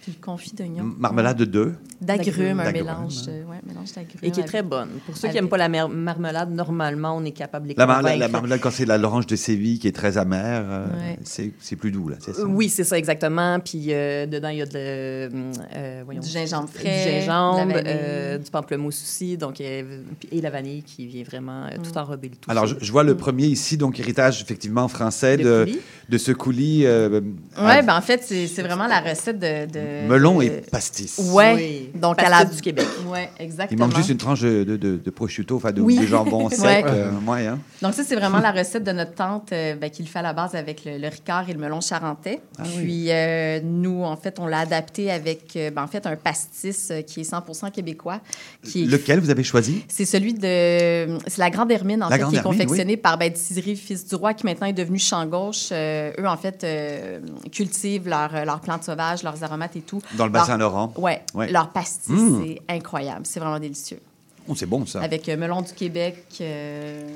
puis 0.00 0.12
le 0.18 0.24
confit 0.24 0.54
d'oignon. 0.54 0.84
Marmelade 0.98 1.36
de 1.38 1.44
deux. 1.44 1.74
D'agrumes, 2.00 2.60
un 2.60 2.70
mélange, 2.72 3.26
ouais. 3.26 3.44
ouais, 3.48 3.56
mélange 3.66 3.92
d'agrumes. 3.92 4.18
Et 4.22 4.30
qui 4.30 4.38
est 4.40 4.42
avec- 4.44 4.46
très 4.46 4.62
bonne. 4.62 4.88
Pour 5.04 5.16
ceux 5.16 5.28
qui 5.28 5.34
n'aiment 5.34 5.48
pas 5.48 5.56
la 5.56 5.68
mer- 5.68 5.88
marmelade, 5.88 6.50
normalement, 6.52 7.16
on 7.16 7.24
est 7.24 7.32
capable 7.32 7.64
de 7.66 7.70
les 7.70 7.74
La, 7.76 7.86
mar- 7.86 7.96
la- 7.96 8.02
convaincre. 8.02 8.20
la 8.20 8.28
marmelade, 8.28 8.60
quand 8.60 8.70
c'est 8.70 8.84
la 8.86 8.98
l'orange 8.98 9.26
de 9.26 9.34
Séville 9.36 9.78
qui 9.80 9.88
est 9.88 9.92
très 9.92 10.16
amère, 10.16 10.64
euh, 10.68 10.86
Ouais. 10.86 11.18
c'est 11.24 11.52
c'est 11.58 11.74
plus 11.76 11.90
doux, 11.90 12.08
là, 12.08 12.16
c'est 12.20 12.34
ça? 12.34 12.44
Oui, 12.46 12.68
c'est 12.68 12.84
ça, 12.84 12.96
exactement. 12.96 13.58
Puis 13.60 13.86
euh, 13.88 14.26
dedans, 14.26 14.48
il 14.50 14.58
y 14.58 14.62
a 14.62 14.66
de, 14.66 14.70
euh, 14.76 16.02
voyons, 16.04 16.20
Du 16.20 16.28
gingembre 16.28 16.68
du 16.68 16.78
frais, 16.78 17.20
gingembre, 17.20 17.72
vanille. 17.74 17.82
euh, 17.86 18.38
du 18.38 18.50
pamplemousse 18.50 19.02
aussi, 19.02 19.36
donc, 19.36 19.60
euh, 19.60 20.02
et 20.30 20.40
la 20.40 20.50
vanille 20.50 20.82
qui 20.84 21.06
vient 21.06 21.24
vraiment 21.24 21.64
euh, 21.64 21.70
tout 21.82 21.96
enrober 21.98 22.28
le 22.28 22.36
tout. 22.36 22.50
Alors, 22.50 22.66
je, 22.66 22.76
je 22.80 22.92
vois 22.92 23.02
le 23.02 23.16
premier 23.16 23.46
ici, 23.46 23.76
donc 23.76 23.98
héritage 23.98 24.40
effectivement 24.42 24.86
français 24.88 25.36
De 25.36 25.42
de. 25.42 25.68
De 26.08 26.16
ce 26.18 26.32
coulis. 26.32 26.86
euh, 26.86 27.20
Oui, 27.58 27.64
à 27.70 27.82
ben 27.82 27.96
en 27.96 28.00
fait, 28.00 28.22
c'est 28.24 28.46
c'est 28.46 28.62
vraiment 28.62 28.86
la 28.86 29.00
recette 29.00 29.38
de. 29.38 29.66
de 29.66 30.08
melon 30.08 30.38
de- 30.38 30.44
et 30.44 30.50
pastis. 30.70 31.18
Ouais. 31.32 31.54
Oui. 31.54 31.90
Donc, 32.00 32.16
Pastis 32.16 32.34
à 32.34 32.44
la. 32.44 32.50
du 32.50 32.60
Québec. 32.62 32.86
Oui, 33.06 33.18
Il 33.38 33.44
exactement. 33.44 33.86
manque 33.86 33.96
juste 33.96 34.08
une 34.08 34.16
tranche 34.16 34.40
de, 34.40 34.64
de, 34.64 35.10
prosciutto, 35.10 35.56
enfin 35.56 35.72
de, 35.72 35.80
Oui. 35.80 35.98
de 35.98 36.06
jambon 36.06 36.48
sec. 36.50 36.60
Ouais. 36.62 36.84
euh, 36.86 37.10
ouais, 37.26 37.46
hein. 37.46 37.58
Donc, 37.82 37.94
ça, 37.94 38.02
c'est 38.04 38.14
vraiment 38.16 38.38
la 38.38 38.52
recette 38.52 38.84
de 38.84 38.92
notre 38.92 39.14
tante 39.14 39.52
euh, 39.52 39.74
ben, 39.74 39.90
qui 39.90 40.02
le 40.02 40.08
fait 40.08 40.18
à 40.20 40.22
la 40.22 40.32
base 40.32 40.54
avec 40.54 40.84
le, 40.84 40.98
le 40.98 41.08
ricard 41.08 41.48
et 41.48 41.52
le 41.52 41.58
melon 41.58 41.80
charentais. 41.80 42.40
Ah 42.58 42.62
oui. 42.76 42.82
Puis, 42.84 43.06
euh, 43.10 43.60
nous, 43.62 44.02
en 44.04 44.16
fait, 44.16 44.38
on 44.38 44.46
l'a 44.46 44.60
adapté 44.60 45.10
avec, 45.10 45.56
euh, 45.56 45.70
ben, 45.70 45.82
en 45.82 45.86
fait, 45.88 46.06
un 46.06 46.16
pastis 46.16 46.92
qui 47.06 47.20
est 47.20 47.30
100% 47.30 47.70
québécois. 47.70 48.20
Qui 48.62 48.84
est- 48.84 48.86
Lequel 48.86 49.20
vous 49.20 49.30
avez 49.30 49.44
choisi? 49.44 49.84
C'est 49.88 50.04
celui 50.06 50.32
de. 50.34 51.18
C'est 51.26 51.38
la 51.38 51.50
Grande 51.50 51.70
Hermine, 51.70 52.02
en 52.02 52.08
La 52.08 52.16
fait, 52.16 52.24
qui 52.24 52.34
est 52.34 52.38
Hermine, 52.38 52.42
confectionnée 52.42 52.96
par 52.96 53.18
ben, 53.18 53.32
Fils 53.34 54.06
du 54.06 54.14
Roi, 54.14 54.34
qui 54.34 54.46
maintenant 54.46 54.66
est 54.66 54.72
devenue 54.72 54.98
Champ 54.98 55.24
Gauche. 55.26 55.68
Euh, 55.98 56.12
eux, 56.22 56.26
en 56.28 56.36
fait, 56.36 56.62
euh, 56.64 57.20
cultivent 57.52 58.08
leurs 58.08 58.44
leurs 58.44 58.60
plantes 58.60 58.84
sauvages, 58.84 59.22
leurs 59.22 59.42
aromates 59.42 59.76
et 59.76 59.80
tout. 59.82 60.00
Dans 60.16 60.26
le 60.26 60.32
Leur- 60.32 60.42
bassin 60.42 60.56
Laurent. 60.56 60.92
Ouais. 60.96 61.22
Ouais. 61.34 61.50
Leur 61.50 61.70
pastis, 61.70 62.08
Mm. 62.10 62.42
c'est 62.44 62.62
incroyable. 62.74 63.22
C'est 63.24 63.40
vraiment 63.40 63.58
délicieux. 63.60 64.00
Oh, 64.48 64.54
c'est 64.54 64.66
bon, 64.66 64.86
ça. 64.86 65.02
Avec 65.02 65.28
euh, 65.28 65.36
melon 65.36 65.62
du 65.62 65.72
Québec, 65.72 66.24
euh, 66.40 67.06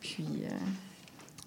puis. 0.00 0.24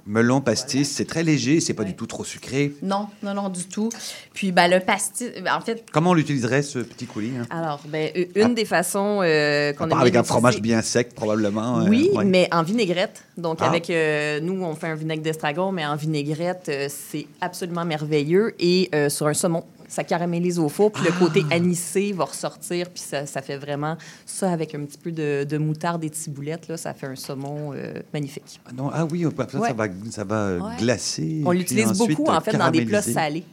Melon, 0.07 0.39
pastis, 0.39 0.87
c'est 0.91 1.05
très 1.05 1.23
léger, 1.23 1.59
c'est 1.59 1.73
pas 1.73 1.83
du 1.83 1.95
tout 1.95 2.05
trop 2.05 2.23
sucré. 2.23 2.73
Non, 2.83 3.07
non, 3.23 3.33
non, 3.33 3.49
du 3.49 3.63
tout. 3.65 3.89
Puis, 4.35 4.51
ben, 4.51 4.67
le 4.69 4.79
pastis, 4.79 5.29
en 5.51 5.61
fait, 5.61 5.83
Comment 5.91 6.11
on 6.11 6.13
l'utiliserait, 6.13 6.61
ce 6.61 6.77
petit 6.79 7.07
coulis? 7.07 7.31
hein? 7.35 7.47
Alors, 7.49 7.81
ben, 7.87 8.11
une 8.35 8.53
des 8.53 8.65
façons 8.65 9.21
euh, 9.23 9.73
qu'on 9.73 9.89
aime 9.89 9.97
avec 9.97 10.15
un 10.15 10.23
fromage 10.23 10.61
bien 10.61 10.83
sec, 10.83 11.15
probablement. 11.15 11.79
euh, 11.79 11.89
Oui, 11.89 12.11
ouais. 12.13 12.23
mais 12.23 12.47
en 12.51 12.61
vinaigrette. 12.61 13.23
Donc, 13.35 13.57
Ah. 13.61 13.65
avec 13.67 13.89
euh, 13.89 14.39
nous, 14.41 14.63
on 14.63 14.75
fait 14.75 14.87
un 14.87 14.95
vinaigre 14.95 15.23
d'estragon, 15.23 15.71
mais 15.71 15.85
en 15.85 15.95
vinaigrette, 15.95 16.67
euh, 16.69 16.87
c'est 16.87 17.25
absolument 17.41 17.83
merveilleux. 17.85 18.53
Et 18.59 18.91
sur 19.09 19.25
un 19.27 19.33
saumon, 19.33 19.63
ça 19.87 20.03
caramélise 20.03 20.59
au 20.59 20.69
four, 20.69 20.91
puis 20.91 21.03
le 21.03 21.11
côté 21.11 21.43
Ah. 21.51 21.55
anisé 21.55 22.11
va 22.13 22.25
ressortir, 22.25 22.89
puis 22.89 23.01
ça, 23.01 23.25
ça 23.25 23.41
fait 23.41 23.57
vraiment 23.57 23.97
ça 24.25 24.51
avec 24.51 24.73
un 24.75 24.79
petit 24.85 24.97
peu 24.97 25.11
de, 25.11 25.43
de 25.43 25.57
moutarde 25.57 26.03
et 26.03 26.09
de 26.09 26.15
ciboulette. 26.15 26.67
Là, 26.67 26.77
ça 26.77 26.93
fait 26.93 27.07
un 27.07 27.15
saumon 27.15 27.73
euh, 27.73 27.93
magnifique. 28.13 28.59
Ah 28.65 28.71
non, 28.75 28.89
ah 28.93 29.05
oui, 29.05 29.25
ça, 29.37 29.47
ça 29.49 29.59
Ouais. 29.59 29.73
va, 29.73 29.87
ça 30.11 30.23
va 30.23 30.57
Ouais. 30.57 30.75
glacer. 30.77 31.41
On 31.45 31.51
l'utilise 31.51 31.91
beaucoup, 31.93 32.25
en 32.25 32.41
fait, 32.41 32.57
dans 32.57 32.71
des 32.71 32.85
plats 32.85 33.01
salés. 33.01 33.43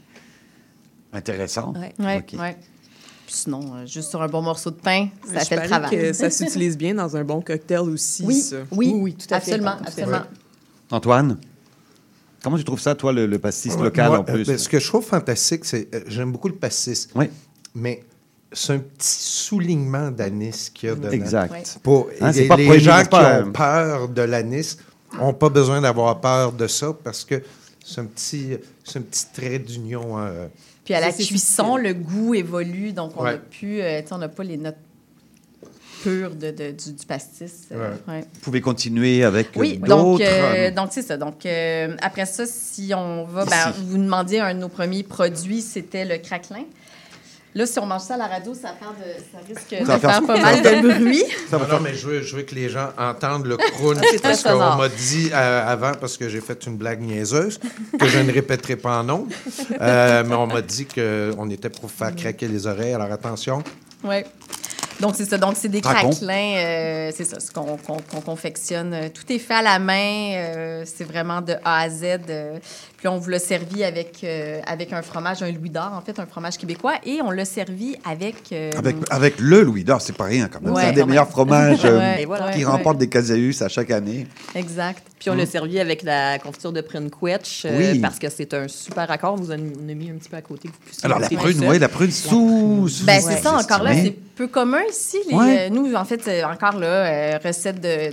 Intéressant. 1.12 1.74
Ouais. 1.98 2.56
Puis 3.26 3.36
sinon, 3.36 3.60
euh, 3.76 3.86
juste 3.86 4.10
sur 4.10 4.20
un 4.22 4.28
bon 4.28 4.42
morceau 4.42 4.70
de 4.70 4.76
pain, 4.76 5.08
ça 5.32 5.40
Je 5.40 5.44
fait 5.46 5.56
le 5.62 5.68
travail. 5.68 5.90
que 5.90 6.12
ça 6.12 6.28
s'utilise 6.30 6.76
bien 6.76 6.94
dans 6.94 7.16
un 7.16 7.24
bon 7.24 7.40
cocktail 7.40 7.80
aussi. 7.80 8.24
Oui, 8.24 8.34
ça. 8.40 8.56
oui, 8.72 9.14
tout 9.14 9.26
à 9.34 9.40
fait. 9.40 9.52
absolument, 9.52 9.76
Tout 9.76 9.82
à 9.84 9.90
fait. 9.90 10.02
absolument. 10.02 10.26
Antoine, 10.90 11.38
comment 12.42 12.56
tu 12.58 12.64
trouves 12.64 12.80
ça, 12.80 12.94
toi, 12.94 13.12
le, 13.12 13.26
le 13.26 13.38
pastis 13.38 13.74
Ouais, 13.74 13.84
local 13.84 14.08
moi, 14.08 14.18
en 14.20 14.24
plus? 14.24 14.40
euh, 14.48 14.52
ben, 14.52 14.58
ce 14.58 14.68
que 14.68 14.78
je 14.78 14.86
trouve 14.86 15.04
fantastique, 15.04 15.64
c'est 15.64 15.88
euh, 15.94 16.00
j'aime 16.06 16.32
beaucoup 16.32 16.48
le 16.48 16.54
pastis. 16.54 17.08
Oui. 17.14 17.26
Mais 17.74 18.02
c'est 18.52 18.74
un 18.74 18.78
petit 18.80 19.08
soulignement 19.18 20.10
d'anis 20.10 20.70
qu'il 20.74 20.88
y 20.88 20.92
a 20.92 20.94
dedans. 20.94 21.10
Exact. 21.10 21.50
Ouais. 21.52 21.62
Pour, 21.82 22.08
Hein, 22.20 22.30
et 22.30 22.32
c'est 22.32 22.46
pas 22.48 22.56
les 22.56 22.80
gens 22.80 23.02
qui 23.04 23.14
ont 23.16 23.52
peur 23.52 24.08
de 24.08 24.22
l'anis 24.22 24.76
n'ont 25.18 25.32
pas 25.34 25.48
besoin 25.48 25.80
d'avoir 25.80 26.20
peur 26.20 26.52
de 26.52 26.66
ça 26.66 26.92
parce 27.04 27.24
que 27.24 27.42
c'est 27.84 28.00
un 28.00 28.04
petit, 28.06 28.56
c'est 28.84 28.98
un 28.98 29.02
petit 29.02 29.26
trait 29.32 29.58
d'union. 29.58 30.18
euh, 30.18 30.46
Puis 30.84 30.94
à 30.94 31.00
la 31.00 31.12
cuisson, 31.12 31.76
le 31.76 31.94
goût 31.94 32.34
évolue, 32.34 32.92
donc 32.92 33.12
on 33.16 33.24
Ouais. 33.24 33.32
n'a 33.32 33.38
plus, 33.38 33.80
euh, 33.80 34.00
tu 34.02 34.08
sais, 34.08 34.12
on 34.14 34.18
n'a 34.18 34.28
pas 34.28 34.44
les 34.44 34.56
notes 34.56 34.76
pures 36.02 36.34
de, 36.34 36.50
de- 36.50 36.70
du, 36.72 36.92
du 36.92 37.06
pastis. 37.06 37.68
euh, 37.72 37.92
ouais. 38.08 38.20
Vous 38.34 38.40
pouvez 38.40 38.60
continuer 38.60 39.24
avec 39.24 39.48
Oui, 39.56 39.78
d'autres. 39.78 39.88
donc 39.88 40.20
euh, 40.20 40.70
donc 40.70 40.88
c'est 40.92 41.02
ça. 41.02 41.16
Donc 41.16 41.44
euh, 41.46 41.96
après 42.02 42.26
ça, 42.26 42.44
si 42.46 42.92
on 42.94 43.24
va, 43.24 43.44
ben, 43.44 43.72
vous 43.88 43.98
demandiez 43.98 44.40
un 44.40 44.54
de 44.54 44.60
nos 44.60 44.68
premiers 44.68 45.02
produits, 45.02 45.62
c'était 45.62 46.04
le 46.04 46.18
craquelin. 46.18 46.64
Là, 47.54 47.66
si 47.66 47.78
on 47.78 47.84
mange 47.84 48.00
ça 48.00 48.14
à 48.14 48.16
la 48.16 48.28
radio, 48.28 48.54
ça, 48.54 48.68
de- 48.70 49.22
ça 49.30 49.38
risque 49.46 49.76
Ça 49.78 49.84
va 49.84 49.94
de 49.96 50.00
faire 50.00 50.10
faire 50.10 50.22
pas 50.26 50.40
mal 50.40 50.62
de 50.62 50.88
bruit. 50.98 51.22
Non, 51.52 51.58
non, 51.58 51.80
mais 51.82 51.92
je 51.94 52.06
veux, 52.06 52.22
je 52.22 52.34
veux 52.36 52.42
que 52.44 52.54
les 52.54 52.70
gens 52.70 52.88
entendent 52.98 53.44
le 53.44 53.56
très 54.02 54.18
parce 54.22 54.42
qu'on 54.42 54.56
m'a 54.76 54.88
dit 54.88 55.28
euh, 55.34 55.66
avant, 55.70 55.92
parce 56.00 56.16
que 56.16 56.30
j'ai 56.30 56.40
fait 56.40 56.64
une 56.66 56.78
blague 56.78 57.02
niaiseuse, 57.02 57.60
que 58.00 58.06
je 58.08 58.18
ne 58.20 58.32
répéterai 58.32 58.76
pas 58.76 59.00
en 59.00 59.04
nom, 59.04 59.26
euh, 59.82 60.24
mais 60.26 60.34
on 60.34 60.46
m'a 60.46 60.62
dit 60.62 60.86
qu'on 60.86 61.50
était 61.50 61.68
pour 61.68 61.90
faire 61.90 62.16
craquer 62.16 62.48
les 62.48 62.66
oreilles. 62.66 62.94
Alors 62.94 63.12
attention. 63.12 63.62
Oui. 64.02 64.22
Donc, 65.02 65.16
c'est 65.16 65.24
ça. 65.24 65.36
Donc, 65.36 65.54
c'est 65.56 65.68
des 65.68 65.80
craquelins. 65.82 66.56
euh, 66.58 67.10
c'est 67.14 67.24
ça, 67.24 67.40
ce 67.40 67.50
qu'on 67.50 68.20
confectionne. 68.24 68.94
Euh, 68.94 69.08
Tout 69.12 69.30
est 69.32 69.38
fait 69.40 69.54
à 69.54 69.62
la 69.62 69.78
main. 69.78 70.32
euh, 70.36 70.84
c'est 70.86 71.04
vraiment 71.04 71.40
de 71.40 71.54
A 71.64 71.80
à 71.80 71.90
Z. 71.90 72.04
puis, 73.02 73.08
on 73.08 73.18
vous 73.18 73.30
l'a 73.30 73.40
servi 73.40 73.82
avec, 73.82 74.20
euh, 74.22 74.60
avec 74.64 74.92
un 74.92 75.02
fromage, 75.02 75.42
un 75.42 75.50
Louis 75.50 75.70
d'Or, 75.70 75.90
en 75.92 76.00
fait, 76.02 76.20
un 76.20 76.26
fromage 76.26 76.56
québécois. 76.56 76.94
Et 77.04 77.20
on 77.20 77.32
l'a 77.32 77.44
servi 77.44 77.96
avec... 78.08 78.36
euh, 78.52 78.70
Avec, 78.78 78.94
avec 79.10 79.40
le 79.40 79.62
Louis 79.62 79.82
d'Or, 79.82 80.00
c'est 80.00 80.16
pas 80.16 80.24
rien 80.24 80.46
quand 80.48 80.60
même. 80.62 80.72
Ouais, 80.72 80.82
c'est 80.82 80.88
un 80.90 80.92
des 80.92 81.04
meilleurs 81.04 81.28
fromages 81.28 81.80
euh, 81.84 81.98
Ouais, 82.26 82.26
qui 82.54 82.58
ouais. 82.58 82.64
remporte 82.64 82.98
des 82.98 83.08
Casaus 83.08 83.60
à 83.60 83.68
chaque 83.68 83.90
année. 83.90 84.28
Exact. 84.54 85.02
Puis 85.18 85.30
on 85.30 85.34
Mm. 85.34 85.38
l'a 85.38 85.46
servi 85.46 85.78
avec 85.80 86.02
la 86.04 86.38
confiture 86.38 86.72
de 86.72 86.80
prune 86.80 87.10
quetch 87.10 87.64
euh, 87.64 87.92
Oui. 87.92 87.98
parce 88.00 88.18
que 88.20 88.28
c'est 88.30 88.54
un 88.54 88.68
super 88.68 89.10
accord. 89.10 89.36
Vous 89.36 89.50
en 89.50 89.54
avez 89.54 89.94
mis 89.94 90.10
un 90.10 90.14
petit 90.14 90.28
peu 90.28 90.36
à 90.36 90.42
côté. 90.42 90.68
vous 90.68 90.98
Alors, 91.04 91.18
la 91.18 91.28
prune, 91.28 91.64
oui, 91.68 91.78
la 91.80 91.88
prune 91.88 92.10
sous. 92.10 92.88
Ben, 93.04 93.20
sous- 93.20 93.28
c'est 93.28 93.42
ça, 93.42 93.54
encore 93.56 93.82
là, 93.82 93.94
c'est 93.94 94.14
peu 94.36 94.46
commun 94.48 94.80
ici. 94.90 95.18
Les, 95.28 95.34
Ouais. 95.36 95.56
euh, 95.60 95.68
nous, 95.70 95.94
en 95.94 96.04
fait, 96.04 96.26
euh, 96.28 96.42
encore 96.44 96.78
là, 96.78 96.86
euh, 97.34 97.38
recette 97.44 97.80
de. 97.80 98.12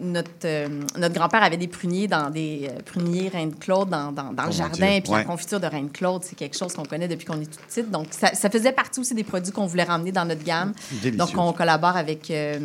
Notre, 0.00 0.30
euh, 0.44 0.68
notre 0.96 1.14
grand-père 1.14 1.42
avait 1.42 1.56
des 1.56 1.66
pruniers 1.68 2.08
dans 2.08 2.30
des 2.30 2.68
euh, 2.70 2.80
pruniers 2.84 3.28
Reine-Claude 3.28 3.88
dans, 3.90 4.12
dans, 4.22 4.32
dans 4.32 4.42
Oh, 4.44 4.46
le 4.46 4.46
mon 4.46 4.52
jardin. 4.52 4.90
Dieu. 4.92 5.00
Puis 5.02 5.12
Ouais. 5.12 5.18
la 5.18 5.24
confiture 5.24 5.60
de 5.60 5.66
Reine-Claude, 5.66 6.22
c'est 6.24 6.34
quelque 6.36 6.56
chose 6.56 6.72
qu'on 6.74 6.84
connaît 6.84 7.08
depuis 7.08 7.24
qu'on 7.26 7.40
est 7.40 7.46
tout 7.46 7.60
petite. 7.66 7.90
Donc, 7.90 8.08
ça, 8.10 8.34
ça 8.34 8.50
faisait 8.50 8.72
partie 8.72 9.00
aussi 9.00 9.14
des 9.14 9.24
produits 9.24 9.52
qu'on 9.52 9.66
voulait 9.66 9.84
ramener 9.84 10.12
dans 10.12 10.24
notre 10.24 10.42
gamme. 10.44 10.72
Délicieux. 11.02 11.12
Donc, 11.16 11.30
on 11.36 11.52
collabore 11.52 11.96
avec 11.96 12.30
euh, 12.30 12.58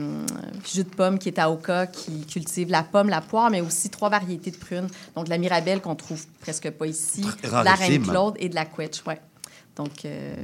Jus 0.72 0.84
de 0.84 0.90
pomme 0.90 1.20
qui 1.20 1.30
est 1.30 1.40
à 1.40 1.50
Oka, 1.52 1.88
qui 1.88 2.26
cultive 2.26 2.70
la 2.70 2.84
pomme, 2.84 3.10
la 3.10 3.22
poire, 3.22 3.50
mais 3.50 3.62
aussi 3.62 3.90
trois 3.90 4.10
variétés 4.10 4.52
de 4.52 4.58
prunes. 4.58 4.88
Donc, 5.16 5.26
de 5.26 5.30
la 5.30 5.38
Mirabelle 5.38 5.82
qu'on 5.82 5.96
trouve 5.96 6.24
presque 6.42 6.70
pas 6.72 6.86
ici, 6.88 7.22
de 7.44 7.50
la 7.52 7.62
rarissime. 7.64 8.04
Reine-Claude 8.04 8.36
et 8.40 8.50
de 8.50 8.56
la 8.56 8.66
Quetch, 8.66 9.04
ouais. 9.08 9.20
Donc, 9.76 10.06
euh, 10.06 10.36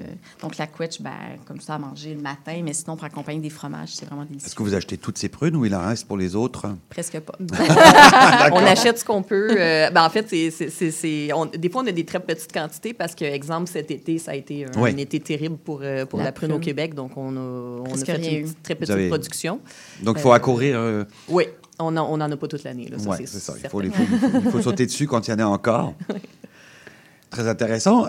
donc 0.41 0.57
la 0.57 0.65
quetch, 0.65 1.01
ben, 1.01 1.11
comme 1.45 1.61
ça, 1.61 1.75
à 1.75 1.77
manger 1.77 2.15
le 2.15 2.21
matin, 2.21 2.61
mais 2.63 2.73
sinon, 2.73 2.95
pour 2.95 3.05
accompagner 3.05 3.39
des 3.39 3.51
fromages, 3.51 3.89
c'est 3.93 4.05
vraiment 4.07 4.25
délicieux. 4.25 4.47
Est-ce 4.47 4.55
que 4.55 4.63
vous 4.63 4.73
achetez 4.73 4.97
toutes 4.97 5.19
ces 5.19 5.29
prunes 5.29 5.55
ou 5.55 5.65
il 5.65 5.75
en 5.75 5.85
reste 5.87 6.07
pour 6.07 6.17
les 6.17 6.35
autres? 6.35 6.65
Presque 6.89 7.19
pas. 7.19 7.35
on 8.51 8.65
achète 8.65 8.97
ce 8.97 9.05
qu'on 9.05 9.21
peut. 9.21 9.49
euh, 9.55 9.91
ben, 9.91 10.03
en 10.03 10.09
fait, 10.09 10.25
c'est, 10.27 10.49
c'est- 10.49 10.69
c'est- 10.71 10.89
c'est- 10.89 11.31
on- 11.33 11.45
des 11.45 11.69
fois, 11.69 11.83
on 11.83 11.87
a 11.87 11.91
des 11.91 12.05
très 12.05 12.19
petites 12.19 12.51
quantités 12.51 12.93
parce 12.93 13.13
que, 13.13 13.23
exemple, 13.23 13.69
cet 13.69 13.91
été, 13.91 14.17
ça 14.17 14.31
a 14.31 14.35
été 14.35 14.65
un, 14.75 14.85
été 14.97 15.19
terrible 15.19 15.57
pour, 15.57 15.81
euh, 15.83 16.05
pour 16.07 16.17
La 16.19 16.25
la, 16.25 16.31
prune 16.31 16.51
au. 16.53 16.59
Québec. 16.59 16.95
Donc, 16.95 17.15
on 17.15 17.35
a, 17.37 17.39
on 17.39 17.93
a 17.93 17.97
fait 18.03 18.13
rien 18.13 18.31
une 18.39 18.43
petite- 18.45 18.63
très 18.63 18.75
petite 18.75 18.89
avez- 18.95 19.09
production. 19.09 19.59
Donc, 20.01 20.17
il 20.17 20.21
faut 20.21 20.31
Euh, 20.31 20.35
accourir. 20.35 20.75
euh, 20.79 21.03
Oui, 21.27 21.43
on 21.77 21.91
n'en 21.91 22.09
on 22.11 22.15
en 22.15 22.31
a 22.31 22.35
pas 22.35 22.47
toute 22.47 22.63
l'année. 22.63 22.89
Ouais, 22.91 23.17
c'est 23.17 23.27
c'est 23.27 23.39
ça. 23.39 23.53
Il 23.55 23.61
certain. 23.61 23.69
faut, 23.69 23.81
il 23.83 23.91
faut- 23.91 24.03
il 24.03 24.19
faut- 24.31 24.39
il 24.45 24.51
faut 24.51 24.61
sauter 24.63 24.85
dessus 24.87 25.05
quand 25.05 25.27
il 25.27 25.31
y 25.31 25.33
en 25.35 25.39
a 25.39 25.45
encore. 25.45 25.93
Très 27.29 27.47
intéressant. 27.47 28.07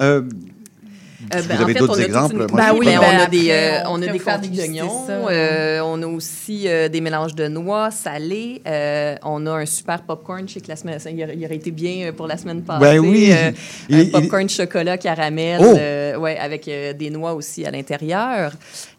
Euh, 1.34 1.40
vous 1.40 1.48
ben, 1.48 1.58
en 1.58 1.62
avez 1.64 1.74
d'autres 1.74 1.90
on 1.90 1.94
a 1.94 1.96
toute 1.98 2.06
exemples? 2.06 2.32
une- 2.34 2.38
Moi, 2.38 2.48
Ben 2.56 2.66
je- 2.68 2.72
oui, 2.78 2.86
ben, 2.86 2.92
ben, 2.92 2.98
on 3.00 3.02
a 3.04 3.22
après, 3.24 3.28
des, 3.36 3.50
euh, 3.50 3.80
on 3.84 3.90
on 3.90 3.96
a 4.02 4.06
des 4.06 4.18
vous 4.18 4.24
confits 4.24 4.48
d'oignons. 4.48 5.06
euh, 5.28 5.80
on 5.84 6.02
a 6.02 6.06
aussi 6.06 6.66
euh, 6.66 6.88
des 6.88 7.00
mélanges 7.02 7.34
de 7.34 7.46
noix 7.48 7.90
salées. 7.90 8.62
euh, 8.66 9.16
on 9.22 9.46
a 9.46 9.50
un 9.52 9.66
super 9.66 10.02
popcorn. 10.02 10.48
Je 10.48 10.54
sais 10.54 10.60
que 10.60 10.68
la 10.68 10.76
semaine, 10.76 10.98
il 11.14 11.22
aurait, 11.22 11.36
il 11.36 11.44
aurait 11.44 11.56
été 11.56 11.70
bien 11.70 12.12
pour 12.12 12.26
la 12.26 12.36
semaine 12.38 12.62
passée. 12.62 12.80
Ben 12.80 12.98
oui. 12.98 13.30
euh, 13.32 13.50
Il- 13.88 13.96
un 13.96 14.00
il- 14.02 14.10
popcorn 14.10 14.48
chocolat 14.48 14.96
caramel, 14.98 15.60
Oh! 15.62 15.74
euh, 15.76 16.16
ouais, 16.16 16.38
avec 16.38 16.66
euh, 16.68 16.92
des 16.94 17.10
noix 17.10 17.34
aussi 17.34 17.66
à 17.66 17.70
l'intérieur. 17.70 18.52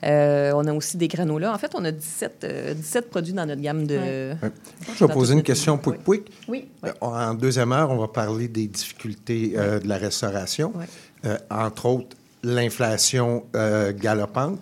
Euh, 0.03 0.51
on 0.55 0.65
a 0.67 0.73
aussi 0.73 0.97
des 0.97 1.07
granolas. 1.07 1.53
En 1.53 1.57
fait, 1.57 1.71
on 1.75 1.83
a 1.85 1.91
17, 1.91 2.43
euh, 2.43 2.73
17 2.75 3.09
produits 3.09 3.33
dans 3.33 3.45
notre 3.45 3.61
gamme 3.61 3.85
de. 3.87 3.95
Ouais. 3.97 4.49
Je 4.97 5.05
vais 5.05 5.13
poser 5.13 5.33
une 5.33 5.43
question 5.43 5.77
pouic 5.77 5.99
pouic. 6.03 6.23
Oui. 6.47 6.67
Euh, 6.85 6.91
En 7.01 7.33
deuxième 7.33 7.71
heure, 7.71 7.89
on 7.89 7.97
va 7.97 8.07
parler 8.07 8.47
des 8.47 8.67
difficultés 8.67 9.53
euh, 9.57 9.79
de 9.79 9.87
la 9.87 9.97
restauration, 9.97 10.71
Ouais. 10.75 10.85
Euh, 11.25 11.37
entre 11.49 11.85
autres 11.85 12.17
l'inflation 12.43 13.45
euh, 13.55 13.93
galopante. 13.93 14.59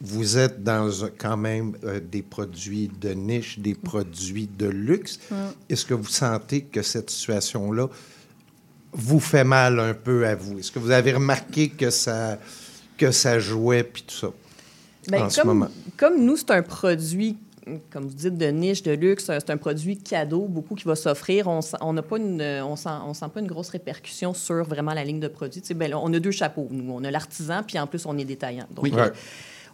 vous 0.00 0.36
êtes 0.36 0.62
dans 0.62 0.90
quand 1.16 1.38
même 1.38 1.74
euh, 1.84 1.98
des 1.98 2.20
produits 2.20 2.90
de 3.00 3.10
niche, 3.10 3.58
des 3.58 3.74
produits 3.74 4.46
de 4.46 4.66
luxe. 4.66 5.18
Mm. 5.30 5.34
Est-ce 5.70 5.86
que 5.86 5.94
vous 5.94 6.08
sentez 6.08 6.62
que 6.64 6.82
cette 6.82 7.08
situation-là 7.08 7.88
vous 8.92 9.20
fait 9.20 9.44
mal 9.44 9.80
un 9.80 9.94
peu 9.94 10.26
à 10.26 10.34
vous? 10.34 10.58
Est-ce 10.58 10.70
que 10.70 10.78
vous 10.78 10.90
avez 10.90 11.14
remarqué 11.14 11.70
que 11.70 11.88
ça, 11.88 12.38
que 12.98 13.10
ça 13.10 13.38
jouait 13.38 13.84
puis 13.84 14.02
tout 14.02 14.14
ça 14.14 14.28
Ben, 15.08 15.22
en 15.22 15.30
ce 15.30 15.40
comme, 15.40 15.48
moment? 15.48 15.70
comme 15.96 16.22
nous, 16.22 16.36
c'est 16.36 16.50
un 16.50 16.62
produit, 16.62 17.38
comme 17.90 18.04
vous 18.06 18.14
dites, 18.14 18.36
de 18.36 18.46
niche, 18.46 18.82
de 18.82 18.92
luxe, 18.92 19.24
c'est 19.26 19.50
un 19.50 19.56
produit 19.56 19.96
cadeau, 19.98 20.46
beaucoup 20.46 20.74
qui 20.74 20.84
va 20.84 20.94
s'offrir. 20.96 21.48
On 21.80 21.92
n'a 21.92 22.02
pas 22.02 22.18
une, 22.18 22.42
on 22.42 22.76
sent, 22.76 22.88
on 23.06 23.14
sent 23.14 23.26
pas 23.32 23.40
une 23.40 23.46
grosse 23.46 23.70
répercussion 23.70 24.34
sur 24.34 24.64
vraiment 24.64 24.92
la 24.94 25.04
ligne 25.04 25.20
de 25.20 25.28
produits. 25.28 25.60
Tu 25.62 25.68
sais, 25.68 25.74
ben, 25.74 25.94
on 25.94 26.12
a 26.12 26.18
deux 26.20 26.30
chapeaux, 26.30 26.68
nous. 26.70 26.92
On 26.92 27.02
a 27.04 27.10
l'artisan, 27.10 27.62
puis 27.66 27.78
en 27.78 27.86
plus, 27.86 28.04
on 28.06 28.16
est 28.18 28.24
détaillant. 28.24 28.66
Donc, 28.70 28.84
Oui. 28.84 28.92
euh, 28.94 29.06
Ouais. 29.06 29.12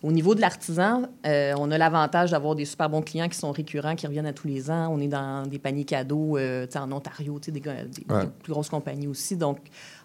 Au 0.02 0.12
niveau 0.12 0.34
de 0.34 0.40
l'artisan, 0.40 1.02
euh, 1.26 1.52
on 1.58 1.70
a 1.70 1.76
l'avantage 1.76 2.30
d'avoir 2.30 2.54
des 2.54 2.64
super 2.64 2.88
bons 2.88 3.02
clients 3.02 3.28
qui 3.28 3.36
sont 3.36 3.52
récurrents, 3.52 3.94
qui 3.96 4.06
reviennent 4.06 4.24
à 4.24 4.32
tous 4.32 4.48
les 4.48 4.70
ans. 4.70 4.88
On 4.90 4.98
est 4.98 5.08
dans 5.08 5.46
des 5.46 5.58
paniers 5.58 5.84
cadeaux 5.84 6.38
euh, 6.38 6.66
en 6.74 6.90
Ontario, 6.90 7.38
des, 7.38 7.50
des- 7.52 7.60
Ouais. 7.68 7.84
des 8.24 8.30
plus 8.42 8.50
grosses 8.52 8.70
compagnies 8.70 9.08
aussi. 9.08 9.36
Donc, 9.36 9.58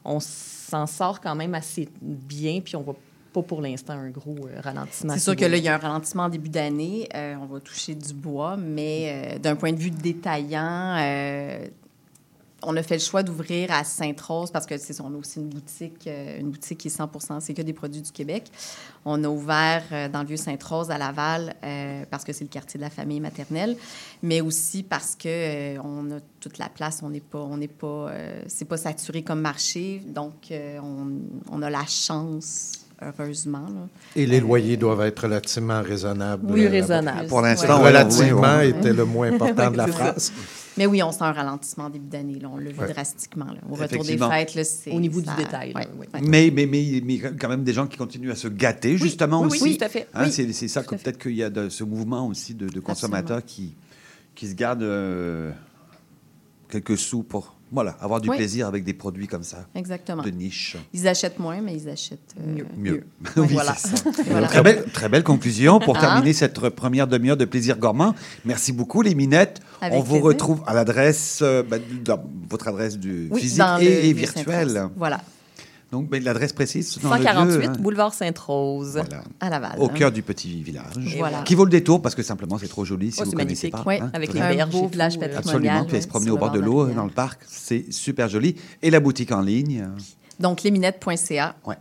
on 0.04 0.20
s'en 0.20 0.86
sort 0.86 1.22
quand 1.22 1.34
même 1.36 1.56
assez 1.56 1.88
bien, 2.02 2.60
puis 2.60 2.76
on 2.76 2.82
voit 2.82 2.98
pas 3.36 3.44
pour 3.44 3.62
l'instant 3.62 3.94
un 3.94 4.10
gros 4.10 4.48
euh, 4.48 4.62
ralentissement. 4.62 5.14
C'est 5.14 5.20
ce 5.20 5.26
sûr 5.26 5.36
que 5.36 5.46
là, 5.46 5.58
il 5.58 5.64
y 5.64 5.68
a 5.68 5.76
un 5.76 5.78
ralentissement 5.78 6.24
en 6.24 6.30
début 6.30 6.50
d'année. 6.50 7.10
Euh, 7.14 7.36
on 7.42 7.46
va 7.46 7.60
toucher 7.60 7.94
du 7.94 8.14
bois, 8.14 8.56
mais 8.56 9.36
euh, 9.36 9.40
d'un 9.40 9.56
point 9.56 9.74
de 9.74 9.80
vue 9.80 9.92
détaillant, 9.92 10.96
on 12.64 12.76
a 12.78 12.84
fait 12.84 12.96
le 12.96 13.02
choix 13.02 13.22
d'ouvrir 13.24 13.72
à 13.72 13.84
Sainte-Rose 13.84 14.52
parce 14.52 14.66
que 14.66 14.78
c'est 14.78 15.00
on 15.02 15.14
a 15.14 15.18
aussi 15.18 15.40
une 15.40 15.50
boutique, 15.50 16.08
euh, 16.08 16.40
une 16.40 16.50
boutique 16.50 16.80
qui 16.80 16.88
est 16.88 16.92
100 16.92 17.10
c'est 17.40 17.54
que 17.54 17.62
des 17.62 17.74
produits 17.74 18.02
du 18.02 18.12
Québec. 18.12 18.46
On 19.04 19.24
a 19.24 19.28
ouvert 19.28 19.84
euh, 19.92 20.10
dans 20.10 20.22
le 20.22 20.28
vieux 20.28 20.38
Sainte-Rose 20.38 20.90
à 20.90 20.98
Laval 20.98 21.56
euh, 21.64 22.04
parce 22.10 22.24
que 22.24 22.34
c'est 22.34 22.44
le 22.44 22.50
quartier 22.50 22.78
de 22.78 22.84
la 22.84 22.90
famille 22.90 23.20
maternelle, 23.20 23.76
mais 24.24 24.42
aussi 24.42 24.84
parce 24.84 25.16
que 25.16 25.28
euh, 25.28 25.78
on 25.84 26.12
a 26.12 26.20
toute 26.40 26.58
la 26.58 26.70
place, 26.70 27.02
on 27.04 27.10
n'est 27.10 27.20
pas, 27.20 27.40
on 27.40 27.58
n'est 27.58 27.68
pas, 27.68 28.10
euh, 28.10 28.42
c'est 28.48 28.66
pas 28.66 28.78
saturé 28.78 29.22
comme 29.22 29.42
marché, 29.42 30.02
donc 30.08 30.34
euh, 30.52 30.80
on, 30.82 31.08
on 31.52 31.62
a 31.62 31.70
la 31.70 31.86
chance. 31.86 32.74
Heureusement. 33.02 33.60
Là. 33.68 33.88
Et 34.16 34.26
les 34.26 34.40
loyers 34.40 34.78
doivent 34.78 35.02
être 35.02 35.24
relativement 35.24 35.82
raisonnables. 35.82 36.50
Oui, 36.50 36.66
raisonnables. 36.66 37.28
Pour 37.28 37.42
l'instant, 37.42 37.82
Ouais. 37.82 37.90
Relativement 37.90 38.60
oui, 38.60 38.72
oui. 38.72 38.80
était 38.80 38.94
le 38.94 39.04
moins 39.04 39.34
important 39.34 39.70
de 39.70 39.78
la 39.78 39.88
phrase. 39.88 40.32
Mais 40.78 40.86
oui, 40.86 41.02
on 41.04 41.12
sent 41.12 41.24
un 41.24 41.32
ralentissement 41.32 41.86
en 41.86 41.90
début 41.90 42.08
d'année. 42.08 42.40
là. 42.40 42.50
On 42.52 42.58
l'a 42.58 42.72
vu 42.72 42.80
Ouais. 42.80 42.92
drastiquement. 42.92 43.46
là. 43.46 43.60
Au 43.70 43.76
retour 43.76 44.04
des 44.04 44.18
fêtes, 44.18 44.56
là, 44.56 44.64
c'est... 44.64 44.92
Au 44.92 45.00
niveau 45.00 45.24
ça- 45.24 45.32
du 45.36 45.44
détail, 45.44 45.74
là, 45.74 45.82
oui. 45.98 46.06
Mais, 46.22 46.52
mais, 46.54 46.66
mais, 46.66 47.02
mais 47.04 47.18
quand 47.20 47.48
même 47.50 47.64
des 47.64 47.74
gens 47.74 47.88
qui 47.88 47.98
continuent 47.98 48.32
à 48.32 48.36
se 48.36 48.48
gâter, 48.48 48.98
justement 48.98 49.42
oui, 49.42 49.48
aussi. 49.48 49.64
oui, 49.64 49.78
tout 49.78 49.86
à 49.86 49.90
fait. 49.90 50.08
Hein, 50.14 50.26
Oui, 50.26 50.32
c'est, 50.32 50.52
c'est 50.54 50.68
ça 50.68 50.84
tout 50.84 50.96
que 50.96 51.02
peut-être 51.02 51.18
qu'il 51.18 51.36
y 51.36 51.44
a 51.44 51.50
de, 51.50 51.70
ce 51.70 51.84
mouvement 51.84 52.28
aussi 52.28 52.54
de, 52.54 52.68
de 52.68 52.80
consommateurs 52.80 53.44
qui, 53.46 53.74
qui 54.36 54.48
se 54.48 54.54
gardent 54.56 54.84
euh, 54.84 55.52
quelques 56.70 56.98
sous 56.98 57.24
pour 57.24 57.55
voilà, 57.72 57.98
avoir 58.00 58.22
du 58.22 58.30
Oui. 58.30 58.38
plaisir 58.38 58.68
avec 58.68 58.84
des 58.84 58.94
produits 58.94 59.28
comme 59.28 59.44
ça, 59.44 59.66
Exactement. 59.76 60.22
de 60.24 60.30
niche. 60.30 60.78
Ils 60.94 61.08
achètent 61.08 61.40
moins, 61.40 61.62
mais 61.62 61.76
ils 61.76 61.90
achètent 61.90 62.36
euh, 62.40 62.56
Mieux. 62.56 62.66
Mieux. 62.78 63.04
Oui, 63.38 63.48
voilà. 63.52 63.74
ça. 63.76 63.90
Voilà. 64.28 64.48
Très, 64.48 64.62
belle, 64.64 64.84
très 64.94 65.10
belle 65.10 65.24
conclusion 65.24 65.80
pour 65.80 65.98
Hein? 65.98 66.02
terminer 66.02 66.34
cette 66.34 66.70
première 66.70 67.08
demi-heure 67.08 67.38
de 67.38 67.46
plaisir 67.46 67.78
gourmand. 67.78 68.14
Merci 68.46 68.72
beaucoup, 68.72 69.02
les 69.02 69.16
minettes. 69.16 69.60
Avec 69.82 69.98
On 69.98 70.02
vous 70.02 70.12
plaisir. 70.14 70.24
retrouve 70.26 70.64
à 70.68 70.74
l'adresse, 70.74 71.40
euh, 71.42 71.64
dans 72.04 72.24
votre 72.50 72.68
adresse 72.68 72.98
du 72.98 73.28
Oui, 73.32 73.42
physique 73.42 73.64
le 73.80 73.84
et, 73.84 74.10
et 74.10 74.14
virtuelle. 74.14 74.90
Voilà. 74.96 75.22
Donc, 75.92 76.10
ben, 76.10 76.22
l'adresse 76.24 76.52
précise 76.52 76.98
dans 77.02 77.10
le 77.12 77.18
148 77.18 77.58
vieux, 77.60 77.70
hein. 77.70 77.74
boulevard 77.80 78.14
Sainte-Rose. 78.14 78.94
Voilà. 78.94 79.24
À 79.40 79.50
Laval. 79.50 79.76
Au 79.80 79.86
hein. 79.86 79.94
cœur 79.94 80.12
du 80.12 80.24
petit 80.24 80.62
village. 80.64 80.94
Voilà. 81.18 81.44
Qui 81.44 81.56
vaut 81.56 81.64
le 81.66 81.72
détour 81.72 82.02
parce 82.02 82.16
que 82.16 82.24
simplement 82.24 82.58
c'est 82.58 82.68
trop 82.68 82.84
joli 82.86 83.12
si 83.12 83.20
Oh, 83.22 83.24
vous 83.26 83.30
c'est 83.32 83.36
ne 83.38 83.42
connaissez 83.42 83.70
magnifique. 83.72 83.86
pas. 83.86 83.90
Oui, 83.90 84.00
hein. 84.02 84.10
avec 84.14 84.34
les 84.34 84.40
berges 84.40 84.72
beau 84.72 84.86
et 84.86 84.88
village 84.88 85.20
patrimonial. 85.20 85.46
Absolument. 85.46 85.86
Puis 85.86 85.94
ouais, 85.96 86.02
se 86.02 86.08
promener 86.08 86.32
au 86.32 86.38
bord 86.38 86.52
de 86.52 86.60
l'eau 86.60 86.88
dans 86.88 87.06
le 87.06 87.12
parc. 87.12 87.42
C'est 87.48 87.92
super 87.94 88.28
joli. 88.30 88.56
Et 88.82 88.90
la 88.90 89.00
boutique 89.00 89.32
en 89.32 89.42
ligne, 89.42 89.88
Donc, 90.40 90.64
lesminettes.ca, 90.64 91.56
Ouais. 91.66 91.78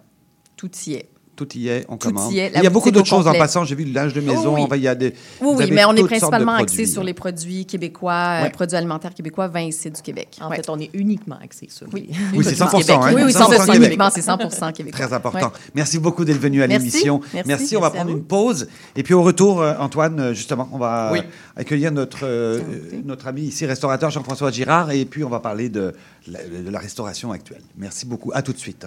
tout 0.56 0.70
y 0.86 0.92
est. 0.94 1.08
tout 1.36 1.48
y 1.56 1.68
est, 1.68 1.84
on 1.88 1.96
Tout 1.96 2.10
y 2.30 2.38
est, 2.38 2.52
Il 2.56 2.62
y 2.62 2.66
a 2.66 2.70
beaucoup 2.70 2.90
d'autres 2.90 3.12
au 3.12 3.16
choses 3.16 3.26
en 3.26 3.32
passant. 3.32 3.64
J'ai 3.64 3.74
vu 3.74 3.84
le 3.84 3.92
linge 3.92 4.12
de 4.12 4.20
maison. 4.20 4.52
Oh 4.52 4.54
oui. 4.56 4.62
enfin, 4.62 4.76
il 4.76 4.82
y 4.82 4.88
a 4.88 4.94
des, 4.94 5.14
Oui, 5.40 5.70
mais 5.70 5.84
on 5.84 5.94
est 5.94 6.04
principalement 6.04 6.52
axé 6.54 6.86
sur 6.86 7.02
les 7.02 7.14
produits 7.14 7.66
québécois, 7.66 8.12
euh, 8.12 8.42
Ouais. 8.44 8.50
produits 8.50 8.76
alimentaires 8.76 9.14
québécois, 9.14 9.48
vin 9.48 9.60
ici 9.62 9.90
du 9.90 10.00
Québec. 10.02 10.38
En 10.40 10.50
Ouais. 10.50 10.56
fait, 10.56 10.68
on 10.70 10.78
est 10.78 10.90
uniquement 10.94 11.38
axé 11.42 11.66
sur 11.70 11.86
Oui. 11.92 12.08
les- 12.08 12.38
Oui, 12.38 12.44
les 12.44 12.50
c'est 12.54 12.56
produits 12.64 12.84
100%, 12.86 13.02
hein. 13.02 13.12
Oui, 13.14 13.22
oui, 13.24 13.32
100% 13.32 13.50
100% 13.58 13.72
Québec. 13.72 13.88
uniquement, 13.88 14.10
c'est 14.10 14.22
100 14.22 14.36
québécois. 14.72 15.06
Très 15.06 15.12
important. 15.14 15.38
Ouais. 15.46 15.52
Merci 15.74 15.98
beaucoup 15.98 16.24
d'être 16.24 16.40
venu 16.40 16.62
à 16.62 16.66
Merci. 16.66 16.86
l'émission. 16.86 17.20
Merci. 17.46 17.76
On 17.76 17.80
va 17.80 17.88
Merci 17.88 17.96
prendre 17.96 18.10
une 18.10 18.24
pause. 18.24 18.68
Et 18.96 19.02
puis 19.02 19.14
au 19.14 19.22
retour, 19.22 19.60
euh, 19.62 19.74
Antoine, 19.78 20.20
euh, 20.20 20.34
justement, 20.34 20.68
on 20.72 20.78
va 20.78 21.12
accueillir 21.56 21.92
notre, 21.92 22.20
euh, 22.24 22.60
notre 23.04 23.26
ami 23.26 23.42
ici, 23.42 23.66
restaurateur 23.66 24.10
Jean-François 24.10 24.50
Girard. 24.50 24.90
Et 24.92 25.04
puis 25.04 25.24
on 25.24 25.30
va 25.30 25.40
parler 25.40 25.68
de 25.68 25.94
la, 26.28 26.38
de 26.44 26.70
la 26.70 26.78
restauration 26.78 27.32
actuelle. 27.32 27.62
Merci 27.76 28.06
beaucoup. 28.06 28.30
À 28.34 28.42
tout 28.42 28.52
de 28.52 28.58
suite. 28.58 28.86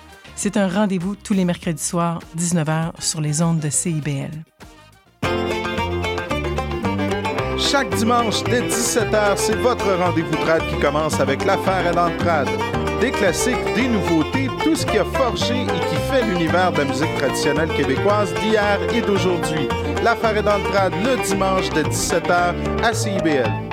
C'est 0.43 0.57
un 0.57 0.67
rendez-vous 0.67 1.15
tous 1.15 1.35
les 1.35 1.45
mercredis 1.45 1.83
soirs, 1.83 2.19
19h, 2.35 2.93
sur 2.99 3.21
les 3.21 3.43
ondes 3.43 3.59
de 3.59 3.69
CIBL. 3.69 4.31
Chaque 7.59 7.95
dimanche 7.95 8.43
dès 8.45 8.61
17h, 8.61 9.37
c'est 9.37 9.57
votre 9.57 9.85
rendez-vous 10.03 10.35
trad 10.37 10.63
qui 10.67 10.79
commence 10.79 11.19
avec 11.19 11.45
l'affaire 11.45 11.85
à 11.85 11.91
l'entrade. 11.91 12.49
Des 12.99 13.11
classiques, 13.11 13.63
des 13.75 13.87
nouveautés, 13.87 14.47
tout 14.63 14.75
ce 14.75 14.83
qui 14.83 14.97
a 14.97 15.05
forgé 15.05 15.61
et 15.61 15.65
qui 15.67 15.95
fait 16.09 16.25
l'univers 16.25 16.71
de 16.71 16.79
la 16.79 16.85
musique 16.85 17.15
traditionnelle 17.19 17.69
québécoise 17.77 18.33
d'hier 18.33 18.79
et 18.95 19.01
d'aujourd'hui. 19.01 19.67
L'affaire 20.03 20.37
est 20.37 20.41
dans 20.41 20.57
le 20.57 20.63
trad 20.71 20.91
le 21.05 21.23
dimanche 21.23 21.69
de 21.69 21.83
17h 21.83 22.55
à 22.83 22.93
CIBL. 22.95 23.70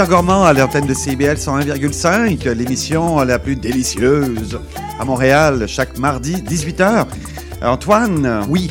Plaisir 0.00 0.16
gourmand 0.16 0.44
à 0.46 0.54
l'antenne 0.54 0.86
de 0.86 0.94
CBL 0.94 1.36
101,5, 1.36 2.48
l'émission 2.54 3.18
la 3.22 3.38
plus 3.38 3.54
délicieuse 3.54 4.58
à 4.98 5.04
Montréal, 5.04 5.66
chaque 5.68 5.98
mardi, 5.98 6.36
18h. 6.36 7.04
Antoine 7.60 8.46
Oui. 8.48 8.70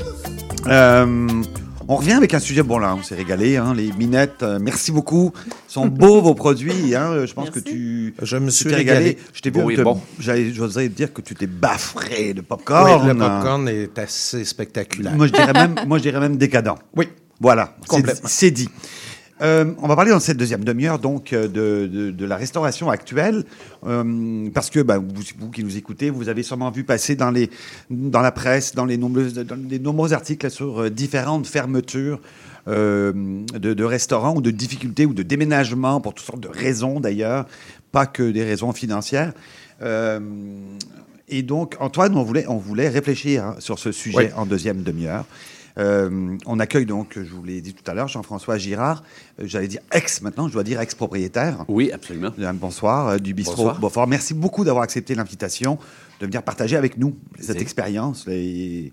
on 0.66 1.96
revient 1.96 2.14
avec 2.14 2.34
un 2.34 2.40
sujet, 2.40 2.64
bon 2.64 2.80
là, 2.80 2.96
on 3.00 3.04
s'est 3.04 3.14
régalé, 3.14 3.58
hein, 3.58 3.76
les 3.78 3.92
minettes, 3.92 4.42
euh, 4.42 4.58
merci 4.60 4.92
beaucoup. 4.92 5.32
sont 5.68 5.86
beaux 5.86 6.20
vos 6.20 6.34
produits, 6.34 6.96
hein, 6.96 7.24
je 7.28 7.34
pense 7.36 7.52
que 7.52 7.60
tu... 7.60 8.16
Je 8.24 8.38
me 8.38 8.50
suis 8.50 8.66
t'es 8.68 8.78
régalé. 8.78 9.20
Je 9.32 9.42
t'ai 9.42 9.52
Oui, 9.52 9.76
te- 9.76 9.82
bon. 9.82 10.02
j'allais- 10.20 10.52
j'oserais 10.52 10.90
dire 10.90 11.14
que 11.14 11.22
tu 11.22 11.36
t'es 11.36 11.46
baffré 11.46 12.34
de 12.34 12.42
popcorn. 12.42 13.04
Oui, 13.04 13.08
le 13.08 13.16
popcorn 13.20 13.68
est 13.70 14.00
assez 14.00 14.44
spectaculaire. 14.44 15.14
Moi, 15.16 15.28
je 15.28 15.34
dirais 15.34 15.54
même, 15.54 15.76
moi, 15.86 16.00
je 16.00 16.04
dirais 16.04 16.20
même 16.22 16.38
décadent. 16.38 16.74
Oui. 16.96 17.08
Voilà, 17.40 17.76
c'est 18.26 18.52
dit. 18.52 18.68
Euh, 19.42 19.74
on 19.82 19.88
va 19.88 19.96
parler 19.96 20.12
dans 20.12 20.20
cette 20.20 20.36
deuxième 20.38 20.64
demi-heure 20.66 21.00
donc 21.00 21.32
euh, 21.32 21.48
de, 21.48 21.88
de- 21.88 22.12
de 22.12 22.26
la 22.26 22.36
restauration 22.36 22.90
actuelle, 22.90 23.46
euh, 23.88 24.50
parce 24.54 24.70
que 24.70 24.82
bah, 24.82 24.98
vous, 24.98 25.24
vous 25.40 25.50
qui 25.50 25.64
nous 25.64 25.78
écoutez, 25.78 26.10
vous 26.10 26.28
avez 26.28 26.44
sûrement 26.44 26.72
vu 26.72 26.84
passer 26.84 27.16
dans, 27.16 27.32
les, 27.32 27.50
dans 27.90 28.22
la 28.22 28.32
presse, 28.34 28.76
dans 28.76 28.84
les 28.86 28.98
nombreux, 28.98 29.32
dans 29.32 29.58
les 29.70 29.80
nombreux 29.80 30.12
articles 30.14 30.50
sur 30.52 30.92
différentes 30.92 31.48
fermetures 31.48 32.20
euh, 32.68 33.14
de, 33.54 33.74
de 33.74 33.84
restaurants 33.86 34.36
ou 34.36 34.42
de 34.42 34.52
difficultés 34.52 35.06
ou 35.06 35.14
de 35.14 35.24
déménagements 35.24 36.02
pour 36.02 36.14
toutes 36.14 36.26
sortes 36.26 36.42
de 36.42 36.50
raisons 36.50 37.00
d'ailleurs, 37.00 37.46
pas 37.94 38.06
que 38.08 38.30
des 38.32 38.44
raisons 38.44 38.74
financières. 38.74 39.32
Et 41.32 41.44
donc, 41.44 41.76
Antoine, 41.80 42.18
on 42.18 42.24
voulait, 42.24 42.46
on 42.48 42.58
voulait 42.58 42.90
réfléchir 42.90 43.46
hein, 43.46 43.56
sur 43.60 43.78
ce 43.80 43.92
sujet 43.92 44.18
Oui. 44.18 44.26
en 44.36 44.46
deuxième 44.46 44.82
demi-heure. 44.82 45.26
Euh, 45.78 46.36
on 46.46 46.60
accueille 46.60 46.86
donc, 46.86 47.14
je 47.16 47.30
vous 47.34 47.44
l'ai 47.44 47.62
dit 47.62 47.74
tout 47.74 47.90
à 47.90 47.94
l'heure, 47.94 48.08
Jean-François 48.08 48.58
Girard, 48.58 49.04
euh, 49.40 49.44
j'allais 49.46 49.68
dire 49.68 49.82
ex 49.94 50.22
maintenant, 50.22 50.48
je 50.48 50.54
dois 50.54 50.64
dire 50.64 50.80
ex-propriétaire. 50.82 51.64
Oui, 51.68 51.92
absolument. 51.92 52.32
Euh, 52.40 52.54
Bonsoir, 52.54 53.08
euh, 53.10 53.18
du 53.18 53.34
bistrot 53.34 53.56
Bonsoir. 53.58 53.80
Beaufort. 53.80 54.08
Merci 54.08 54.34
beaucoup 54.34 54.64
d'avoir 54.66 54.84
accepté 54.84 55.16
l'invitation, 55.16 55.78
de 56.20 56.26
venir 56.26 56.44
partager 56.44 56.76
avec 56.76 56.98
nous 56.98 57.16
cette 57.40 57.62
expérience 57.62 58.26
et, 58.28 58.92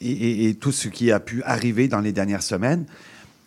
et- 0.00 0.10
et- 0.10 0.48
et 0.48 0.54
tout 0.54 0.72
ce 0.72 0.88
qui 0.88 1.10
a 1.10 1.18
pu 1.20 1.42
arriver 1.44 1.88
dans 1.88 2.00
les 2.00 2.12
dernières 2.12 2.42
semaines. 2.42 2.84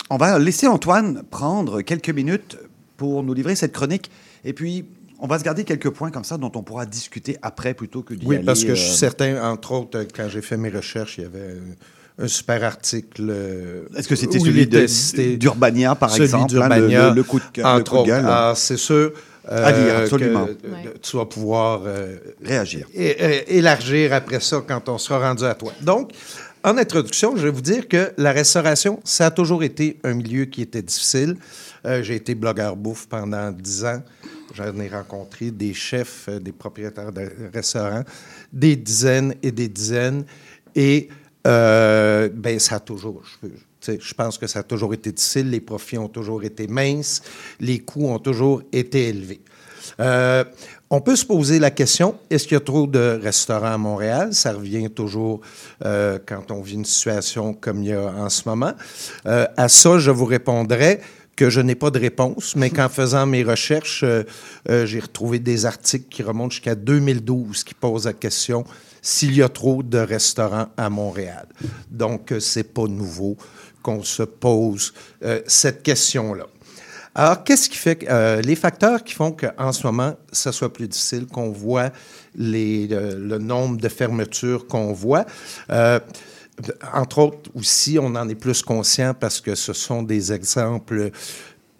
On 0.09 0.18
va 0.18 0.38
laisser 0.39 0.68
Antoine 0.68 1.24
prendre 1.30 1.82
quelques 1.82 2.09
minutes 2.09 2.57
pour 2.97 3.24
nous 3.24 3.34
livrer 3.34 3.55
cette 3.55 3.74
chronique 3.74 4.09
et 4.43 4.53
puis 4.53 4.86
on 5.20 5.28
va 5.28 5.39
se 5.39 5.43
garder 5.43 5.63
quelques 5.63 5.89
points 5.89 6.11
comme 6.11 6.24
ça 6.26 6.38
dont 6.38 6.51
on 6.55 6.61
pourra 6.61 6.86
discuter 6.86 7.38
après 7.41 7.74
plutôt 7.74 8.03
que 8.03 8.13
d'y 8.13 8.26
Oui, 8.26 8.36
aller, 8.38 8.45
parce 8.45 8.63
que 8.63 8.72
euh, 8.72 8.76
je 8.76 8.82
suis 8.82 8.97
certain, 8.97 9.41
entre 9.49 9.72
autres, 9.72 10.05
quand 10.16 10.28
j'ai 10.30 10.41
fait 10.41 10.57
mes 10.57 10.70
recherches, 10.70 11.18
il 11.18 11.22
y 11.24 11.26
avait 11.26 11.55
un, 12.18 12.28
super 12.28 12.63
article. 12.63 13.28
euh, 13.30 13.84
Est-ce 13.97 14.07
que 14.07 14.16
c'était 14.16 14.39
celui 14.39 14.68
d'Urbania, 15.38 15.95
par 15.95 16.09
celui 16.11 16.26
exemple, 16.26 16.61
hein, 16.61 17.13
le- 17.13 17.24
coup 17.24 17.39
de 17.39 17.45
cœur- 17.53 17.78
le 17.78 17.84
coup 17.84 17.93
de 17.95 17.99
autres. 17.99 18.07
gueule. 18.07 18.26
Ah, 18.28 18.53
c'est 18.55 18.78
sûr. 18.78 19.11
À 19.47 19.72
lire, 19.72 19.93
euh, 19.93 20.03
absolument. 20.03 20.45
que, 20.47 20.51
euh, 20.51 20.93
Tu 21.03 21.18
vas 21.18 21.26
pouvoir 21.26 21.82
euh, 21.86 22.16
réagir. 22.43 22.88
et- 22.95 23.57
élargir 23.57 24.11
après 24.13 24.39
ça 24.39 24.63
quand 24.68 24.89
on 24.89 24.97
sera 24.97 25.20
rendu 25.20 25.43
à 25.45 25.53
toi. 25.53 25.72
Donc, 25.82 26.11
en 26.63 26.78
introduction, 26.80 27.38
je 27.38 27.43
vais 27.43 27.51
vous 27.51 27.61
dire 27.61 27.88
que 27.88 28.11
la 28.18 28.32
restauration, 28.32 28.99
ça 29.03 29.28
a 29.28 29.32
toujours 29.32 29.61
été 29.63 29.99
un 30.03 30.16
milieu 30.16 30.45
qui 30.45 30.63
était 30.63 30.82
difficile. 30.82 31.36
Euh, 31.86 32.01
j'ai 32.01 32.16
été 32.16 32.34
blogueur 32.34 32.76
bouffe 32.76 33.05
pendant 33.07 33.51
dix 33.51 33.86
ans. 33.86 34.01
J'en 34.55 34.76
ai 34.80 34.88
rencontré 34.88 35.51
des 35.51 35.76
chefs, 35.76 36.26
euh, 36.28 36.39
des 36.39 36.51
propriétaires 36.53 37.11
de 37.11 37.30
restaurants, 37.53 38.03
des 38.51 38.76
dizaines 38.76 39.36
et 39.43 39.51
des 39.51 39.68
dizaines. 39.68 40.24
Et 40.76 41.07
euh, 41.45 42.29
ben, 42.33 42.59
ça 42.59 42.75
a 42.75 42.79
toujours, 42.79 43.21
je, 43.87 44.13
pense 44.13 44.37
que 44.37 44.47
ça 44.47 44.59
a 44.59 44.63
toujours 44.63 44.93
été 44.93 45.11
difficile. 45.11 45.49
Les 45.49 45.61
profits 45.61 45.97
ont 45.97 46.07
toujours 46.07 46.43
été 46.43 46.67
minces. 46.67 47.21
Les 47.59 47.79
coûts 47.79 48.07
ont 48.07 48.19
toujours 48.19 48.63
été 48.71 49.09
élevés. 49.09 49.41
Euh, 49.99 50.43
on 50.89 51.01
peut 51.01 51.15
se 51.15 51.25
poser 51.25 51.59
la 51.59 51.71
question, 51.71 52.15
est-ce 52.29 52.45
qu'il 52.45 52.53
y 52.53 52.57
a 52.57 52.61
trop 52.61 52.87
de 52.87 53.19
restaurants 53.21 53.73
à 53.73 53.77
Montréal? 53.77 54.33
Ça 54.33 54.53
revient 54.53 54.89
toujours 54.89 55.41
euh, 55.83 56.19
quand 56.25 56.51
on 56.51 56.61
vit 56.61 56.75
une 56.75 56.85
situation 56.85 57.53
comme 57.53 57.83
il 57.83 57.89
y 57.89 57.93
a 57.93 58.01
en 58.01 58.29
ce 58.29 58.47
moment. 58.47 58.73
Euh, 59.25 59.47
à 59.57 59.67
ça, 59.67 59.97
je 59.99 60.11
vous 60.11 60.25
répondrai 60.25 61.01
que 61.35 61.49
je 61.49 61.59
n'ai 61.59 61.75
pas 61.75 61.91
de 61.91 61.99
réponse, 61.99 62.55
mais 62.55 62.69
qu'en 62.69 62.87
faisant 62.87 63.25
mes 63.25 63.43
recherches, 63.43 64.05
j'ai 64.69 64.99
retrouvé 65.01 65.37
des 65.37 65.65
articles 65.65 66.07
qui 66.09 66.23
remontent 66.23 66.51
jusqu'à 66.51 66.75
2012 66.75 67.65
qui 67.65 67.73
posent 67.73 68.05
la 68.05 68.13
question 68.13 68.63
s'il 69.05 69.35
y 69.35 69.43
a 69.43 69.49
trop 69.49 69.83
de 69.83 69.99
restaurants 69.99 70.65
à 70.75 70.89
Montréal. 70.89 71.45
Donc, 71.91 72.31
euh, 72.31 72.39
c'est 72.39 72.73
pas 72.73 72.87
nouveau 72.87 73.37
qu'on 73.83 74.01
se 74.01 74.23
pose 74.23 74.95
euh, 75.23 75.41
cette 75.45 75.83
question-là. 75.83 76.47
Alors, 77.13 77.43
qu'est-ce 77.43 77.69
qui 77.69 77.77
fait 77.77 78.03
euh, 78.09 78.41
les 78.41 78.55
facteurs 78.55 79.03
qui 79.03 79.13
font 79.13 79.31
qu'en 79.31 79.71
ce 79.71 79.85
moment, 79.85 80.15
ça 80.31 80.51
soit 80.51 80.73
plus 80.73 80.87
difficile, 80.87 81.27
qu'on 81.27 81.51
voit 81.51 81.91
le, 82.35 83.37
nombre 83.37 83.77
de 83.77 83.89
fermetures 83.89 84.65
qu'on 84.65 84.91
voit? 84.91 85.25
entre 86.93 87.19
autres, 87.19 87.51
aussi, 87.53 87.99
on 87.99 88.15
en 88.15 88.27
est 88.29 88.35
plus 88.35 88.61
conscient 88.63 89.13
parce 89.13 89.39
que 89.39 89.55
ce 89.55 89.73
sont 89.73 90.01
des 90.01 90.31
exemples 90.31 91.11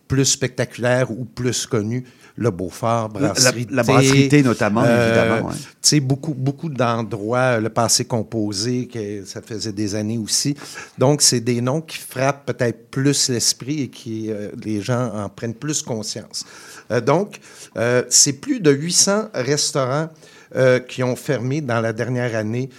plus 0.08 0.26
spectaculaires 0.26 1.12
ou 1.12 1.26
plus 1.26 1.66
connus. 1.66 2.04
Le 2.38 2.52
Beaufort, 2.52 3.12
La- 3.14 3.30
Brasserie 3.30 3.68
la 3.70 3.84
Brasserie 3.84 4.28
Thé, 4.28 4.44
notamment, 4.44 4.84
évidemment, 4.84 5.48
ouais. 5.48 5.54
Tu 5.56 5.62
sais, 5.82 6.00
beaucoup, 6.02 6.34
beaucoup 6.34 6.68
d'endroits, 6.68 7.60
le 7.62 7.70
passé 7.70 8.04
composé, 8.04 8.88
que 8.88 9.24
ça 9.24 9.42
faisait 9.42 9.72
des 9.72 9.96
années 9.96 10.18
aussi. 10.18 10.54
Donc, 10.98 11.22
c'est 11.22 11.40
des 11.40 11.62
noms 11.62 11.80
qui 11.80 11.98
frappent 11.98 12.46
peut-être 12.46 12.90
plus 12.92 13.30
l'esprit 13.30 13.84
et 13.84 13.88
qui 13.88 14.30
euh, 14.32 14.50
les 14.64 14.82
gens 14.82 15.14
en 15.16 15.30
prennent 15.30 15.54
plus 15.54 15.82
conscience. 15.82 16.44
Euh, 16.92 17.00
donc, 17.00 17.40
euh, 17.78 18.04
c'est 18.10 18.34
plus 18.34 18.60
de 18.60 18.72
800 18.72 19.30
restaurants 19.34 20.10
euh, 20.58 20.80
qui 20.80 21.04
ont 21.04 21.16
fermé 21.16 21.62
dans 21.62 21.80
la 21.80 21.94
dernière 21.94 22.36
année 22.36 22.70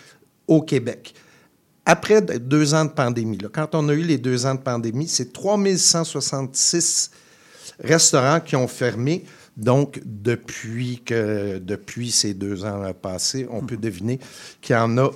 au 0.47 0.61
Québec. 0.61 1.15
Après 1.87 2.21
de- 2.21 2.39
deux 2.39 2.75
ans 2.75 2.85
de 2.85 2.91
pandémie, 2.91 3.39
quand 3.53 3.75
on 3.75 3.89
a 3.89 3.95
eu 3.95 4.03
les 4.03 4.19
deux 4.19 4.45
ans 4.45 4.57
de 4.57 4.61
pandémie, 4.61 5.07
c'est 5.07 5.33
3166 5.33 7.11
restaurants 7.81 8.41
qui 8.41 8.57
ont 8.57 8.69
fermé. 8.69 9.25
Donc, 9.57 10.01
depuis, 10.05 11.01
que, 11.03 11.59
depuis 11.59 12.11
ces 12.11 12.35
deux 12.35 12.65
ans 12.65 12.93
passés, 13.01 13.47
on 13.51 13.63
peut 13.65 13.79
deviner 13.79 14.21
qu'il 14.61 14.75
y 14.77 14.79
en 14.79 14.99
a 14.99 15.11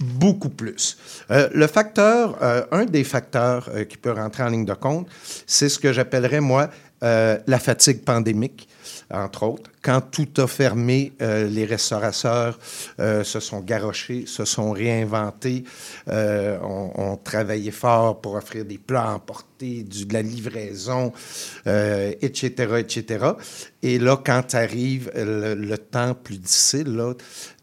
beaucoup 0.00 0.48
plus. 0.48 0.98
Euh, 1.30 1.48
le 1.54 1.66
facteur, 1.68 2.36
euh, 2.42 2.64
un 2.72 2.86
des 2.86 3.04
facteurs 3.04 3.68
euh, 3.72 3.84
qui 3.84 3.96
peut 3.96 4.10
rentrer 4.10 4.42
en 4.42 4.48
ligne 4.48 4.64
de 4.64 4.74
compte, 4.74 5.06
c'est 5.46 5.68
ce 5.68 5.78
que 5.78 5.92
j'appellerais, 5.92 6.40
moi, 6.40 6.70
la 7.02 7.58
fatigue 7.58 8.02
pandémique, 8.02 8.66
entre 9.14 9.44
autres. 9.44 9.70
Quand 9.82 10.00
tout 10.00 10.28
a 10.38 10.46
fermé, 10.46 11.12
euh, 11.20 11.48
les 11.48 11.64
restaurateurs 11.64 12.58
euh, 13.00 13.22
se 13.22 13.40
sont 13.40 13.60
garochés, 13.60 14.24
se 14.26 14.44
sont 14.44 14.72
réinventés, 14.72 15.64
euh, 16.08 16.58
ont, 16.60 16.92
ont 16.96 17.16
travaillé 17.16 17.70
fort 17.70 18.20
pour 18.20 18.34
offrir 18.34 18.64
des 18.64 18.78
plats 18.78 19.12
à 19.12 19.20
de 19.60 20.12
la 20.12 20.20
livraison, 20.20 21.10
etc., 21.64 22.50
etc. 22.80 23.26
Et 23.82 23.98
là, 23.98 24.20
quand 24.22 24.54
arrive 24.54 25.10
le, 25.14 25.76
temps 25.76 26.14
plus 26.14 26.36
difficile, 26.36 26.84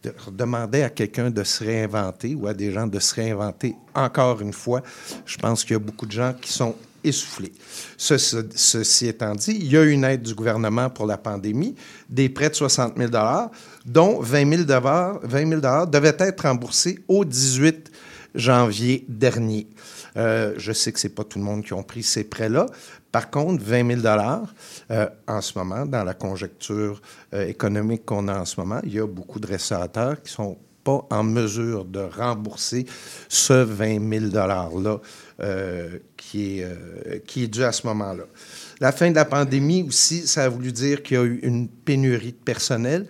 de 0.02 0.12
demander 0.32 0.82
à 0.82 0.90
quelqu'un 0.90 1.30
de 1.30 1.44
se 1.44 1.62
réinventer 1.62 2.34
ou 2.34 2.48
à 2.48 2.54
des 2.54 2.72
gens 2.72 2.88
de 2.88 2.98
se 2.98 3.14
réinventer 3.14 3.76
encore 3.94 4.40
une 4.40 4.52
fois, 4.52 4.82
je 5.26 5.36
pense 5.36 5.62
qu'il 5.62 5.74
y 5.74 5.76
a 5.76 5.78
beaucoup 5.78 6.06
de 6.06 6.12
gens 6.12 6.34
qui 6.40 6.52
sont 6.52 6.74
essoufflés. 7.04 7.52
Ce- 7.96 8.18
ce- 8.18 8.44
ceci 8.54 9.08
étant 9.08 9.34
dit, 9.34 9.56
il 9.60 9.70
y 9.72 9.76
a 9.76 9.82
une 9.84 10.04
aide 10.04 10.22
du 10.22 10.34
gouvernement 10.34 10.90
pour 10.90 11.06
la 11.06 11.16
pandémie, 11.18 11.74
des 12.08 12.28
prêts 12.28 12.50
de 12.50 12.54
60 12.54 12.94
000 12.96 13.10
dont 13.86 14.20
20 14.20 14.66
000 14.66 14.80
20 15.22 15.48
000 15.48 15.86
devaient 15.86 16.16
être 16.18 16.42
remboursés 16.42 16.98
aux 17.08 17.24
18 17.24 17.90
janvier 18.34 19.04
dernier. 19.08 19.66
Euh, 20.16 20.54
je 20.56 20.72
sais 20.72 20.92
que 20.92 21.00
c'est 21.00 21.08
pas 21.14 21.24
tout 21.24 21.38
le 21.38 21.44
monde 21.44 21.64
qui 21.64 21.72
ont 21.72 21.82
pris 21.82 22.02
ces 22.02 22.24
prêts-là. 22.24 22.66
Par 23.10 23.30
contre, 23.30 23.62
20 23.62 24.00
000 24.02 24.06
euh, 24.90 25.06
en 25.28 25.40
ce 25.40 25.58
moment, 25.58 25.84
dans 25.86 26.04
la 26.04 26.14
conjecture 26.14 27.00
euh, 27.34 27.46
économique 27.46 28.04
qu'on 28.06 28.28
a 28.28 28.38
en 28.38 28.44
ce 28.44 28.58
moment, 28.58 28.80
il 28.84 28.94
y 28.94 29.00
a 29.00 29.06
beaucoup 29.06 29.38
de 29.38 29.46
restaurateurs 29.46 30.22
qui 30.22 30.32
sont 30.32 30.56
pas 30.84 31.06
en 31.10 31.22
mesure 31.22 31.84
de 31.84 32.00
rembourser 32.00 32.86
ce 33.28 33.52
20 33.52 34.08
000 34.10 34.24
$-là 34.32 35.00
euh, 35.40 35.98
qui, 36.16 36.58
est, 36.60 36.64
euh, 36.64 37.18
qui 37.26 37.44
est 37.44 37.48
dû 37.48 37.62
à 37.64 37.72
ce 37.72 37.86
moment-là. 37.86 38.24
La 38.80 38.92
fin 38.92 39.10
de 39.10 39.14
la 39.16 39.24
pandémie 39.24 39.82
aussi, 39.86 40.26
ça 40.26 40.44
a 40.44 40.48
voulu 40.48 40.72
dire 40.72 41.02
qu'il 41.02 41.16
y 41.16 41.20
a 41.20 41.24
eu 41.24 41.40
une 41.42 41.68
pénurie 41.68 42.32
de 42.32 42.44
personnel. 42.44 43.06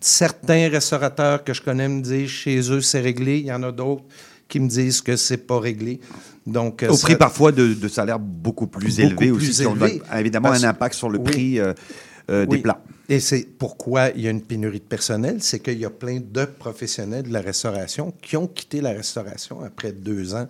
Certains 0.00 0.68
restaurateurs 0.68 1.42
que 1.42 1.52
je 1.54 1.62
connais 1.62 1.88
me 1.88 2.00
disent 2.02 2.28
chez 2.28 2.58
eux 2.70 2.80
c'est 2.80 3.00
réglé. 3.00 3.38
Il 3.38 3.46
y 3.46 3.52
en 3.52 3.62
a 3.62 3.72
d'autres 3.72 4.04
qui 4.48 4.60
me 4.60 4.68
disent 4.68 5.00
que 5.00 5.16
c'est 5.16 5.38
pas 5.38 5.58
réglé. 5.58 6.00
Donc, 6.46 6.82
euh, 6.82 6.90
Au 6.90 6.94
ça- 6.96 7.06
prix 7.06 7.16
parfois 7.16 7.50
de, 7.50 7.74
de 7.74 7.88
salaires 7.88 8.20
beaucoup 8.20 8.68
plus 8.68 8.96
Beaucoup 8.98 9.00
élevés 9.24 9.32
plus 9.36 9.48
aussi, 9.50 9.62
qui 9.62 9.66
ont 9.66 9.76
évidemment 10.16 10.50
Parce- 10.50 10.62
un 10.62 10.68
impact 10.68 10.94
sur 10.94 11.08
le 11.10 11.18
Oui. 11.18 11.24
prix 11.24 11.58
euh, 11.58 12.46
des 12.46 12.58
plats. 12.58 12.80
Et 13.08 13.20
c'est 13.20 13.46
pourquoi 13.58 14.08
il 14.10 14.22
y 14.22 14.26
a 14.26 14.30
une 14.30 14.42
pénurie 14.42 14.80
de 14.80 14.84
personnel, 14.84 15.36
c'est 15.40 15.60
qu'il 15.60 15.78
y 15.78 15.84
a 15.84 15.90
plein 15.90 16.18
de 16.20 16.44
professionnels 16.44 17.22
de 17.24 17.32
la 17.32 17.40
restauration 17.40 18.12
qui 18.20 18.36
ont 18.36 18.48
quitté 18.48 18.80
la 18.80 18.90
restauration 18.90 19.62
après 19.62 19.92
deux 19.92 20.34
ans, 20.34 20.48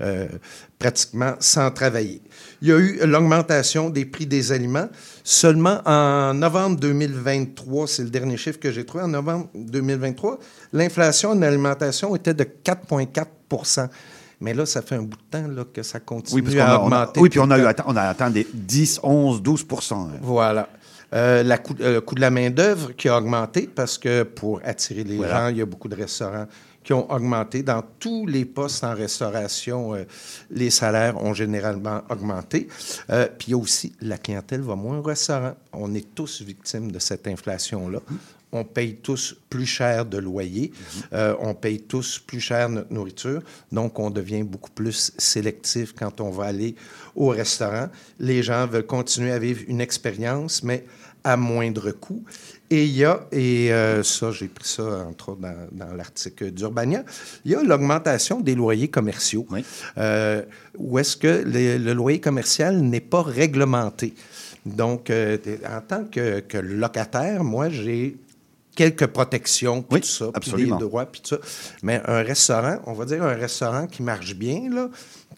euh, 0.00 0.28
pratiquement 0.78 1.34
sans 1.40 1.70
travailler. 1.72 2.22
Il 2.62 2.68
y 2.68 2.72
a 2.72 2.78
eu 2.78 3.00
l'augmentation 3.04 3.90
des 3.90 4.04
prix 4.04 4.26
des 4.26 4.52
aliments. 4.52 4.88
Seulement 5.24 5.80
en 5.86 6.34
novembre 6.34 6.78
2023, 6.78 7.88
c'est 7.88 8.04
le 8.04 8.10
dernier 8.10 8.36
chiffre 8.36 8.60
que 8.60 8.70
j'ai 8.70 8.86
trouvé, 8.86 9.02
en 9.02 9.08
novembre 9.08 9.48
2023, 9.54 10.38
l'inflation 10.72 11.30
en 11.30 11.42
alimentation 11.42 12.14
était 12.14 12.34
de 12.34 12.44
4,4% 12.44 13.88
mais 14.40 14.54
là, 14.54 14.66
ça 14.66 14.82
fait 14.82 14.94
un 14.94 15.02
bout 15.02 15.16
de 15.16 15.22
temps 15.38 15.48
là, 15.48 15.64
que 15.64 15.82
ça 15.82 15.98
continue 15.98 16.40
Oui, 16.40 16.42
parce 16.42 16.56
à 16.56 16.74
a, 16.76 16.78
on 16.78 16.92
a- 16.92 17.02
augmenter. 17.02 17.20
oui, 17.20 17.28
puis 17.28 17.40
on 17.40 17.50
a, 17.50 17.58
eu, 17.58 17.64
on 17.86 17.96
a 17.96 18.02
atteint 18.02 18.30
des 18.30 18.46
10, 18.54 19.00
11, 19.02 19.42
12 19.42 19.66
hein. 19.90 20.10
voilà. 20.22 20.68
Euh, 21.14 21.42
la 21.42 21.56
coût- 21.58 21.74
euh, 21.80 21.94
le 21.94 22.00
coût 22.02 22.14
de 22.14 22.20
la 22.20 22.30
main-d'œuvre 22.30 22.92
qui 22.92 23.08
a 23.08 23.16
augmenté 23.16 23.66
parce 23.66 23.96
que 23.96 24.24
pour 24.24 24.60
attirer 24.62 25.04
les 25.04 25.16
Voilà. 25.16 25.44
gens, 25.44 25.48
il 25.48 25.56
y 25.56 25.62
a 25.62 25.66
beaucoup 25.66 25.88
de 25.88 25.94
restaurants 25.96 26.46
qui 26.84 26.92
ont 26.92 27.10
augmenté. 27.10 27.62
Dans 27.62 27.82
tous 27.98 28.26
les 28.26 28.44
postes 28.44 28.84
en 28.84 28.94
restauration, 28.94 29.94
euh, 29.94 30.04
les 30.50 30.68
salaires 30.70 31.16
ont 31.22 31.32
généralement 31.32 32.02
augmenté. 32.10 32.68
Euh, 33.10 33.26
puis 33.38 33.48
il 33.48 33.50
y 33.52 33.54
a 33.54 33.56
aussi 33.58 33.94
la 34.02 34.18
clientèle 34.18 34.60
va 34.60 34.74
moins 34.76 34.98
au 34.98 35.02
restaurant. 35.02 35.54
On 35.72 35.94
est 35.94 36.14
tous 36.14 36.42
victimes 36.42 36.92
de 36.92 36.98
cette 36.98 37.26
inflation-là. 37.26 38.00
On 38.50 38.64
paye 38.64 38.96
tous 38.96 39.36
plus 39.50 39.66
cher 39.66 40.06
de 40.06 40.18
loyer. 40.18 40.72
Euh, 41.12 41.34
on 41.40 41.54
paye 41.54 41.80
tous 41.80 42.18
plus 42.18 42.40
cher 42.40 42.68
notre 42.68 42.92
nourriture. 42.92 43.42
Donc, 43.70 43.98
on 43.98 44.10
devient 44.10 44.42
beaucoup 44.42 44.70
plus 44.70 45.12
sélectif 45.18 45.94
quand 45.94 46.20
on 46.20 46.30
va 46.30 46.44
aller 46.46 46.74
au 47.14 47.28
restaurant. 47.28 47.88
Les 48.18 48.42
gens 48.42 48.66
veulent 48.66 48.86
continuer 48.86 49.32
à 49.32 49.38
vivre 49.38 49.62
une 49.68 49.80
expérience, 49.80 50.62
mais 50.62 50.84
à 51.24 51.36
moindre 51.36 51.90
coût. 51.90 52.22
Et 52.70 52.84
il 52.84 52.96
y 52.96 53.04
a, 53.04 53.26
et 53.32 53.72
euh, 53.72 54.02
ça, 54.02 54.30
j'ai 54.30 54.48
pris 54.48 54.68
ça 54.68 55.06
entre 55.08 55.30
autres 55.30 55.40
dans, 55.40 55.68
dans 55.72 55.94
l'article 55.94 56.50
d'Urbania, 56.50 57.04
il 57.44 57.52
y 57.52 57.54
a 57.54 57.62
l'augmentation 57.62 58.40
des 58.40 58.54
loyers 58.54 58.88
commerciaux. 58.88 59.46
Euh, 59.96 60.42
où 60.76 60.98
est-ce 60.98 61.16
que 61.16 61.42
le, 61.44 61.78
le 61.78 61.92
loyer 61.92 62.20
commercial 62.20 62.78
n'est 62.80 63.00
pas 63.00 63.22
réglementé? 63.22 64.14
Donc, 64.64 65.10
euh, 65.10 65.38
en 65.66 65.80
tant 65.80 66.04
que, 66.04 66.40
que 66.40 66.58
locataire, 66.58 67.42
moi, 67.42 67.68
j'ai 67.70 68.16
quelques 68.78 69.08
protections, 69.08 69.82
puis 69.82 70.00
tout 70.02 70.06
ça, 70.06 70.26
puis 70.40 70.52
des 70.52 70.66
droits, 70.70 71.04
puis 71.06 71.20
tout 71.20 71.30
ça. 71.34 71.38
Mais 71.82 72.00
un 72.06 72.22
restaurant, 72.22 72.78
on 72.86 72.92
va 72.92 73.04
dire 73.06 73.24
un 73.24 73.34
restaurant 73.34 73.88
qui 73.88 74.04
marche 74.04 74.36
bien, 74.36 74.70
là, 74.72 74.88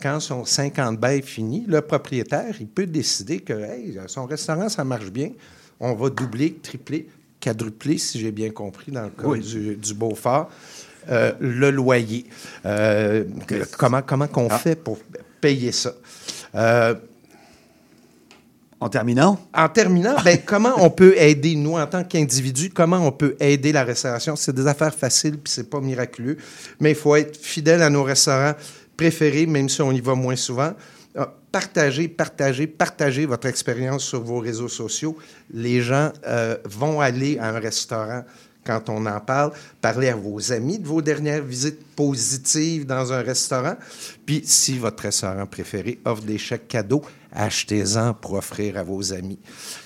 quand 0.02 0.20
son 0.20 0.44
50 0.44 0.98
bail 1.00 1.20
est 1.20 1.22
fini, 1.22 1.64
le 1.66 1.80
propriétaire, 1.80 2.54
il 2.60 2.66
peut 2.68 2.86
décider 2.86 3.40
que 3.40 3.54
hey, 3.54 3.98
son 4.08 4.26
restaurant, 4.26 4.68
ça 4.68 4.84
marche 4.84 5.10
bien, 5.10 5.30
on 5.80 5.94
va 5.94 6.10
doubler, 6.10 6.52
tripler, 6.62 7.08
quadrupler, 7.40 7.96
si 7.96 8.18
j'ai 8.20 8.30
bien 8.30 8.50
compris, 8.50 8.92
dans 8.92 9.04
le 9.04 9.08
cas 9.10 9.24
Oui. 9.26 9.40
du, 9.40 9.74
du 9.76 9.94
Beaufort, 9.94 10.50
euh, 11.08 11.32
le 11.40 11.70
loyer. 11.70 12.26
Euh, 12.66 13.24
comment 13.78 14.02
comment 14.02 14.26
qu'on 14.28 14.48
Ah. 14.50 14.58
fait 14.58 14.76
pour 14.76 14.98
payer 15.40 15.72
ça? 15.72 15.94
Euh, 16.54 16.94
en 18.80 18.88
terminant? 18.88 19.38
En 19.54 19.68
terminant, 19.68 20.16
ben, 20.24 20.38
comment 20.46 20.72
on 20.78 20.90
peut 20.90 21.14
aider, 21.16 21.54
nous, 21.54 21.78
en 21.78 21.86
tant 21.86 22.02
qu'individus, 22.02 22.70
comment 22.70 23.06
on 23.06 23.12
peut 23.12 23.36
aider 23.38 23.72
la 23.72 23.84
restauration? 23.84 24.36
C'est 24.36 24.54
des 24.54 24.66
affaires 24.66 24.94
faciles, 24.94 25.38
puis 25.38 25.52
c'est 25.52 25.68
pas 25.68 25.80
miraculeux, 25.80 26.38
mais 26.80 26.90
il 26.90 26.96
faut 26.96 27.14
être 27.14 27.36
fidèle 27.36 27.82
à 27.82 27.90
nos 27.90 28.02
restaurants 28.02 28.54
préférés, 28.96 29.46
même 29.46 29.68
si 29.68 29.82
on 29.82 29.92
y 29.92 30.00
va 30.00 30.14
moins 30.14 30.36
souvent. 30.36 30.72
Partagez, 31.52 32.06
partagez, 32.06 32.68
partagez 32.68 33.26
votre 33.26 33.48
expérience 33.48 34.04
sur 34.04 34.22
vos 34.22 34.38
réseaux 34.38 34.68
sociaux. 34.68 35.16
Les 35.52 35.80
gens 35.80 36.12
euh, 36.24 36.56
vont 36.64 37.00
aller 37.00 37.38
à 37.38 37.48
un 37.48 37.58
restaurant 37.58 38.22
quand 38.64 38.88
on 38.88 39.06
en 39.06 39.20
parle, 39.20 39.52
parler 39.80 40.08
à 40.08 40.16
vos 40.16 40.52
amis 40.52 40.78
de 40.78 40.86
vos 40.86 41.02
dernières 41.02 41.42
visites 41.42 41.84
positives 41.96 42.86
dans 42.86 43.12
un 43.12 43.22
restaurant. 43.22 43.76
Puis, 44.26 44.42
si 44.44 44.78
votre 44.78 45.02
restaurant 45.02 45.46
préféré 45.46 45.98
offre 46.04 46.22
des 46.22 46.38
chèques 46.38 46.68
cadeaux, 46.68 47.02
achetez-en 47.32 48.14
pour 48.14 48.34
offrir 48.34 48.76
à 48.76 48.82
vos 48.82 49.12
amis. 49.12 49.38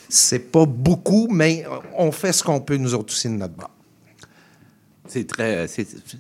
C'est 0.09 0.51
pas 0.51 0.67
beaucoup, 0.67 1.29
mais 1.31 1.65
on 1.97 2.13
fait 2.13 2.33
ce 2.33 2.43
qu'on 2.43 2.61
peut, 2.61 2.77
nous 2.77 2.95
autres 2.95 3.13
aussi, 3.13 3.29
de 3.29 3.35
notre 3.35 3.55
bord. 3.55 3.71
C'est 5.07 5.27
très, 5.27 5.67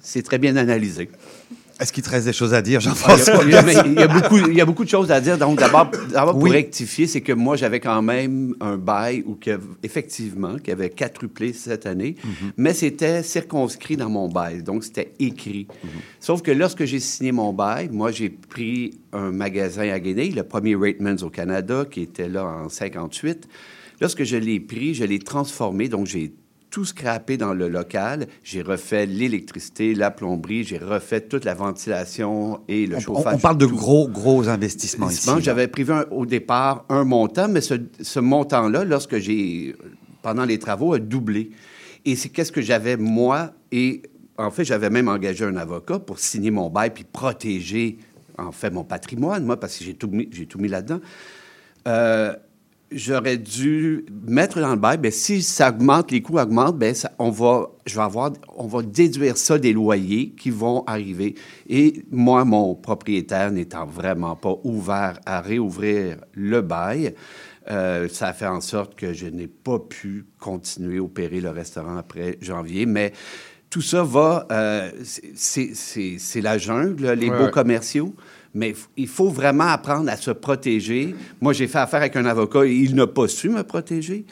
c'est 0.02 0.22
très 0.22 0.38
bien 0.38 0.57
analysé. 0.57 1.11
Est-ce 1.81 1.93
qu'il 1.93 2.05
te 2.05 2.11
reste 2.11 2.27
des 2.27 2.33
choses 2.33 2.55
à 2.55 2.62
dire, 2.62 2.81
Jean-François? 2.81 3.41
a, 3.41 3.43
il 3.45 3.51
y 3.51 3.55
a- 3.57 3.62
mais 3.62 3.75
il 3.85 3.93
il 4.51 4.57
y 4.57 4.61
a 4.61 4.64
beaucoup 4.64 4.85
de 4.85 4.89
choses 4.89 5.11
à 5.11 5.20
dire. 5.20 5.37
Donc, 5.39 5.59
d'abord, 5.59 5.91
Oui. 5.91 6.41
pour 6.41 6.51
rectifier, 6.51 7.07
c'est 7.09 7.20
que 7.20 7.33
moi, 7.33 7.57
j'avais 7.57 7.81
quand 7.81 8.01
même 8.01 8.55
un 8.61 8.77
bail 8.77 9.25
où, 9.27 9.35
que, 9.35 9.59
effectivement, 9.83 10.57
qui 10.59 10.70
avait 10.70 10.91
quadruplé 10.91 11.53
cette 11.53 11.87
année, 11.87 12.14
mais 12.57 12.75
c'était 12.75 13.22
circonscrit 13.22 13.97
dans 13.97 14.09
mon 14.09 14.29
bail. 14.29 14.62
Donc, 14.62 14.85
c'était 14.85 15.12
écrit. 15.18 15.66
Sauf 16.20 16.43
que 16.43 16.53
lorsque 16.53 16.85
j'ai 16.85 17.01
signé 17.01 17.33
mon 17.33 17.53
bail, 17.53 17.89
moi, 17.91 18.12
j'ai 18.12 18.31
pris 18.31 18.99
un 19.12 19.31
magasin 19.33 19.89
à 19.91 19.99
Guinée, 19.99 20.31
le 20.31 20.45
premier 20.45 20.77
Ratemans 20.77 21.16
au 21.22 21.31
Canada, 21.31 21.85
qui 21.91 22.03
était 22.03 22.29
là 22.29 22.45
en 22.45 22.68
58. 22.68 23.49
Lorsque 24.01 24.25
je 24.25 24.37
l'ai 24.37 24.61
pris, 24.61 24.95
je 24.95 25.05
l'ai 25.05 25.18
transformé. 25.18 25.89
Donc, 25.89 26.07
j'ai 26.07 26.33
tout 26.75 26.85
scrappé 26.85 27.37
dans 27.37 27.55
le 27.55 27.68
local. 27.68 28.27
J'ai 28.43 28.61
refait 28.61 29.07
l'électricité, 29.07 29.95
la 29.95 30.11
plomberie, 30.11 30.64
j'ai 30.64 30.79
refait 30.79 31.20
toute 31.20 31.45
la 31.45 31.55
ventilation 31.55 32.62
et 32.66 32.87
le 32.89 32.97
On, 32.97 33.01
chauffage. 33.01 33.35
on 33.37 33.39
parle 33.39 33.59
de 33.59 33.66
tout. 33.66 33.77
gros, 33.77 34.09
gros 34.09 34.49
investissements 34.49 35.09
ici. 35.09 35.31
J'avais 35.39 35.68
prévu 35.68 35.93
un- 35.93 36.07
au 36.11 36.27
départ 36.27 36.85
un 36.89 37.05
montant, 37.05 37.47
mais 37.47 37.61
ce, 37.61 37.75
ce 38.01 38.18
montant-là, 38.18 38.83
lorsque 38.85 39.18
j'ai, 39.18 39.77
pendant 40.20 40.45
les 40.45 40.59
travaux, 40.59 40.95
a 40.95 40.99
doublé. 40.99 41.53
Et 42.05 42.16
c'est 42.16 42.29
qu'est-ce 42.29 42.51
que 42.51 42.61
j'avais, 42.61 42.97
moi, 42.97 43.53
et 43.70 44.03
en 44.37 44.51
fait, 44.51 44.64
j'avais 44.64 44.91
même 44.91 45.07
engagé 45.09 45.45
un 45.45 45.57
avocat 45.57 46.01
pour 46.01 46.18
signer 46.18 46.51
mon 46.51 46.70
bail 46.70 46.91
puis 46.93 47.05
protéger, 47.05 47.99
en 48.37 48.51
fait, 48.51 48.70
mon 48.70 48.83
patrimoine, 48.83 49.45
moi, 49.45 49.61
parce 49.61 49.79
que 49.79 49.85
j'ai 49.85 49.95
tout 49.95 50.09
mis, 50.09 50.29
tout 50.29 50.59
mis 50.59 50.66
là-dedans. 50.66 50.99
Euh, 51.87 52.35
J'aurais 52.93 53.39
dû 53.39 54.05
mettre 54.26 54.61
dans 54.61 54.70
le 54.70 54.76
bail, 54.78 54.99
ben, 54.99 55.11
si 55.11 55.43
ça 55.43 55.70
augmente, 55.70 56.12
les 56.12 56.22
coûts 56.22 56.39
augmentent, 56.39 56.82
ça- 56.95 57.11
on, 57.18 57.30
va, 57.30 57.70
je 57.87 57.97
vais 57.97 58.03
avoir, 58.03 58.32
on 58.57 58.66
va 58.68 58.82
déduire 58.82 59.37
ça 59.37 59.59
des 59.59 59.72
loyers 59.72 60.30
qui 60.39 60.51
vont 60.51 60.85
arriver. 60.87 61.35
Et 61.68 62.05
moi, 62.12 62.45
mon 62.45 62.74
propriétaire 62.76 63.51
n'étant 63.51 63.87
vraiment 63.87 64.37
pas 64.37 64.55
ouvert 64.62 65.18
à 65.26 65.41
réouvrir 65.41 66.18
le 66.35 66.61
bail, 66.61 67.14
euh, 67.70 68.09
ça 68.09 68.28
a 68.28 68.32
fait 68.32 68.47
en 68.47 68.61
sorte 68.61 68.95
que 68.95 69.12
je 69.12 69.26
n'ai 69.26 69.49
pas 69.49 69.78
pu 69.80 70.26
continuer 70.39 70.99
à 70.99 71.03
opérer 71.03 71.41
le 71.41 71.51
restaurant 71.51 71.97
après 71.97 72.39
janvier. 72.43 72.87
Mais 72.87 73.12
tout 73.70 73.82
ça 73.82 74.05
va, 74.05 74.47
euh, 74.53 74.91
c'est- 75.35 76.41
la 76.43 76.59
jungle, 76.59 77.11
les 77.12 77.30
Ouais, 77.30 77.39
beaux 77.39 77.51
commerciaux. 77.51 78.14
Mais 78.55 78.74
il 78.96 79.09
faut 79.09 79.30
vraiment 79.30 79.64
apprendre 79.64 80.09
à 80.11 80.16
se 80.16 80.30
protéger. 80.30 81.14
Moi, 81.40 81.52
j'ai 81.52 81.66
fait 81.66 81.78
affaire 81.78 82.00
avec 82.00 82.14
un 82.14 82.24
avocat 82.24 82.64
et 82.64 82.72
il 82.72 82.94
n'a 82.94 83.07
pas 83.07 83.26
su 83.26 83.48
me 83.48 83.62
protéger. 83.64 84.24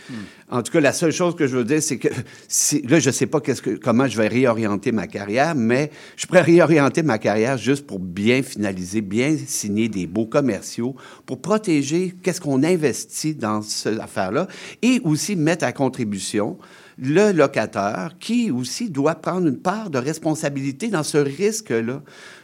En 0.48 0.62
tout 0.62 0.70
cas, 0.70 0.80
la 0.80 0.92
seule 0.92 1.12
chose 1.12 1.34
que 1.34 1.46
je 1.46 1.56
veux 1.56 1.64
dire, 1.64 1.82
c'est 1.82 1.98
que 1.98 2.08
là, 2.88 3.00
je 3.00 3.08
ne 3.08 3.12
sais 3.12 3.26
pas 3.26 3.40
que, 3.40 3.76
comment 3.76 4.06
je 4.06 4.16
vais 4.16 4.28
réorienter 4.28 4.92
ma 4.92 5.06
carrière, 5.06 5.54
mais 5.54 5.90
je 6.16 6.26
pourrais 6.26 6.42
réorienter 6.42 7.02
ma 7.02 7.18
carrière 7.18 7.58
juste 7.58 7.86
pour 7.86 7.98
bien 7.98 8.42
finaliser, 8.42 9.00
bien 9.00 9.36
signer 9.46 9.88
des 9.88 10.06
beaux 10.06 10.26
commerciaux, 10.26 10.94
pour 11.26 11.40
protéger 11.40 12.14
qu'est-ce 12.22 12.40
qu'on 12.40 12.62
investit 12.62 13.34
dans 13.34 13.62
cette 13.62 13.98
affaire-là 13.98 14.46
et 14.82 15.00
aussi 15.04 15.36
mettre 15.36 15.64
à 15.64 15.72
contribution 15.72 16.58
le 17.02 17.32
locataire 17.32 18.14
qui 18.20 18.50
aussi 18.50 18.88
doit 18.90 19.16
prendre 19.16 19.48
une 19.48 19.58
part 19.58 19.90
de 19.90 19.98
responsabilité 19.98 20.88
dans 20.88 21.02
ce 21.02 21.18
risque-là. 21.18 22.02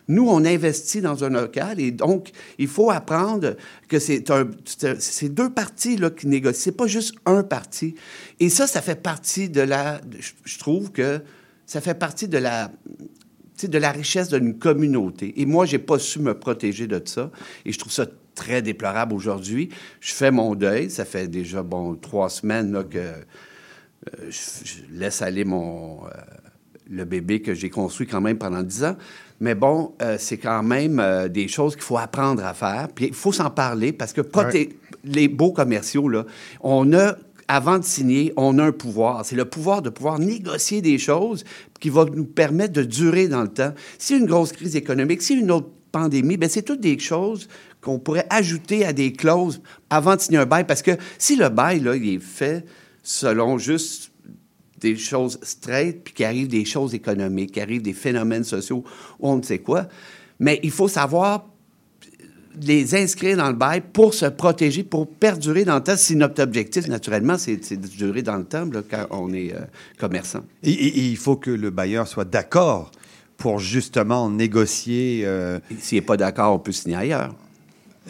Nous, 0.09 0.27
on 0.27 0.45
investit 0.45 1.01
dans 1.01 1.23
un 1.23 1.29
local 1.29 1.79
et 1.81 1.91
donc, 1.91 2.31
il 2.59 2.67
faut 2.67 2.91
apprendre 2.91 3.57
que 3.89 3.99
c'est 3.99 5.29
deux 5.29 5.51
parties 5.51 5.97
là, 5.97 6.11
qui 6.11 6.27
négocient. 6.27 6.61
C'est 6.61 6.77
pas 6.77 6.87
juste 6.87 7.15
un 7.27 7.43
parti. 7.43 7.95
Et 8.41 8.49
ça, 8.49 8.67
ça 8.67 8.83
fait 8.83 9.01
partie 9.01 9.49
de 9.49 9.61
la... 9.61 10.01
Je, 10.45 10.59
trouve 10.59 10.91
que 10.91 11.21
ça 11.67 11.81
fait 11.81 11.95
partie 11.95 12.27
de 12.27 12.39
la 12.39 12.71
de 13.61 13.79
la 13.79 13.91
richesse 13.91 14.29
d'une 14.29 14.57
communauté. 14.57 15.41
Et 15.41 15.45
moi, 15.45 15.67
j'ai 15.67 15.81
pas 15.81 15.99
su 15.99 16.21
me 16.21 16.33
protéger 16.33 16.87
de 16.87 17.03
ça. 17.05 17.33
Et 17.65 17.73
je 17.73 17.79
trouve 17.79 17.91
ça 17.91 18.07
très 18.37 18.63
déplorable 18.63 19.13
aujourd'hui. 19.13 19.71
Je 20.01 20.13
fais 20.13 20.31
mon 20.31 20.55
deuil. 20.55 20.91
Ça 20.91 21.05
fait 21.05 21.27
déjà, 21.27 21.65
bon, 21.65 21.97
trois 21.97 22.31
semaines 22.31 22.71
là, 22.73 22.85
que 22.85 23.15
je, 24.29 24.65
je 24.65 24.99
laisse 24.99 25.23
aller 25.23 25.45
mon, 25.45 26.05
euh, 26.07 26.11
le 26.91 27.05
bébé 27.05 27.41
que 27.43 27.55
j'ai 27.55 27.71
construit 27.71 28.07
quand 28.07 28.21
même 28.21 28.39
pendant 28.39 28.63
dix 28.63 28.85
ans. 28.85 28.97
Mais 29.41 29.55
bon, 29.55 29.95
euh, 30.03 30.17
c'est 30.19 30.39
quand 30.39 30.63
même 30.63 30.99
euh, 30.99 31.29
des 31.29 31.47
choses 31.49 31.75
qu'il 31.75 31.85
faut 31.85 31.99
apprendre 31.99 32.45
à 32.45 32.55
faire. 32.55 32.89
Puis 32.95 33.07
il 33.07 33.15
faut 33.15 33.33
s'en 33.33 33.51
parler 33.51 33.93
parce 33.93 34.13
que 34.13 34.21
proté- 34.21 34.77
les 35.05 35.29
beaux 35.29 35.53
commerciaux, 35.53 36.09
là, 36.09 36.25
on 36.61 36.93
a, 36.93 37.15
avant 37.47 37.79
de 37.79 37.85
signer, 37.85 38.33
on 38.37 38.59
a 38.59 38.65
un 38.65 38.73
pouvoir. 38.73 39.25
C'est 39.25 39.37
le 39.37 39.45
pouvoir 39.45 39.81
de 39.81 39.91
pouvoir 39.91 40.19
négocier 40.19 40.83
des 40.83 40.99
choses 40.99 41.45
qui 41.79 41.89
va 41.89 42.05
nous 42.05 42.25
permettre 42.25 42.73
de 42.73 42.83
durer 42.83 43.29
dans 43.29 43.43
le 43.43 43.49
temps. 43.49 43.73
Si 43.99 44.17
une 44.17 44.27
grosse 44.27 44.53
crise 44.53 44.75
économique, 44.75 45.23
si 45.23 45.35
une 45.35 45.51
autre 45.53 45.69
pandémie, 45.93 46.37
ben 46.37 46.49
c'est 46.49 46.63
toutes 46.63 46.81
des 46.81 46.99
choses 46.99 47.49
qu'on 47.81 47.99
pourrait 48.01 48.27
ajouter 48.29 48.85
à 48.85 48.93
des 48.93 49.13
clauses 49.13 49.63
avant 49.89 50.17
de 50.17 50.21
signer 50.21 50.39
un 50.39 50.47
bail. 50.47 50.67
Parce 50.67 50.83
que 50.83 50.91
si 51.17 51.37
le 51.37 51.49
bail, 51.49 51.81
là, 51.81 51.95
il 51.95 52.17
est 52.17 52.19
fait 52.19 52.65
selon 53.09 53.57
juste 53.57 54.13
des 54.81 54.97
choses 54.97 55.39
straight, 55.43 56.05
puis 56.05 56.13
qu'il 56.13 56.27
arrive 56.27 56.47
des 56.49 56.67
choses 56.67 56.93
économiques, 56.95 57.53
qu'il 57.53 57.63
arrive 57.63 57.81
des 57.81 57.95
phénomènes 57.95 58.45
sociaux, 58.45 58.85
ou 59.19 59.31
on 59.31 59.37
ne 59.39 59.43
sait 59.43 59.61
quoi. 59.61 59.89
Mais 60.39 60.61
il 60.63 60.71
faut 60.71 60.89
savoir 60.89 61.47
les 62.61 62.95
inscrire 62.95 63.37
dans 63.39 63.49
le 63.49 63.55
bail 63.57 63.83
pour 63.93 64.13
se 64.13 64.27
protéger, 64.27 64.83
pour 64.83 65.09
perdurer 65.09 65.65
dans 65.65 65.77
le 65.77 65.83
temps. 65.83 65.97
Si 65.97 66.17
notre 66.17 66.43
objectif, 66.43 66.87
naturellement, 66.87 67.39
c'est 67.39 67.65
c'est 67.65 67.77
de 67.81 67.87
durer 67.87 68.23
dans 68.23 68.37
le 68.37 68.45
temps 68.45 68.67
là, 68.67 68.83
quand 68.89 69.07
on 69.11 69.33
est 69.33 69.55
euh, 69.55 69.61
commerçant. 69.99 70.41
Et, 70.63 70.71
et- 70.73 70.99
et 70.99 71.09
il 71.09 71.17
faut 71.17 71.37
que 71.37 71.51
le 71.51 71.71
bailleur 71.71 72.07
soit 72.07 72.25
d'accord 72.27 72.91
pour 73.39 73.59
justement 73.61 74.29
négocier. 74.29 75.23
euh, 75.25 75.61
S'il 75.81 75.97
n'est 75.99 76.03
pas 76.07 76.17
d'accord, 76.19 76.55
on 76.55 76.59
peut 76.59 76.73
signer 76.73 76.97
ailleurs. 76.97 77.35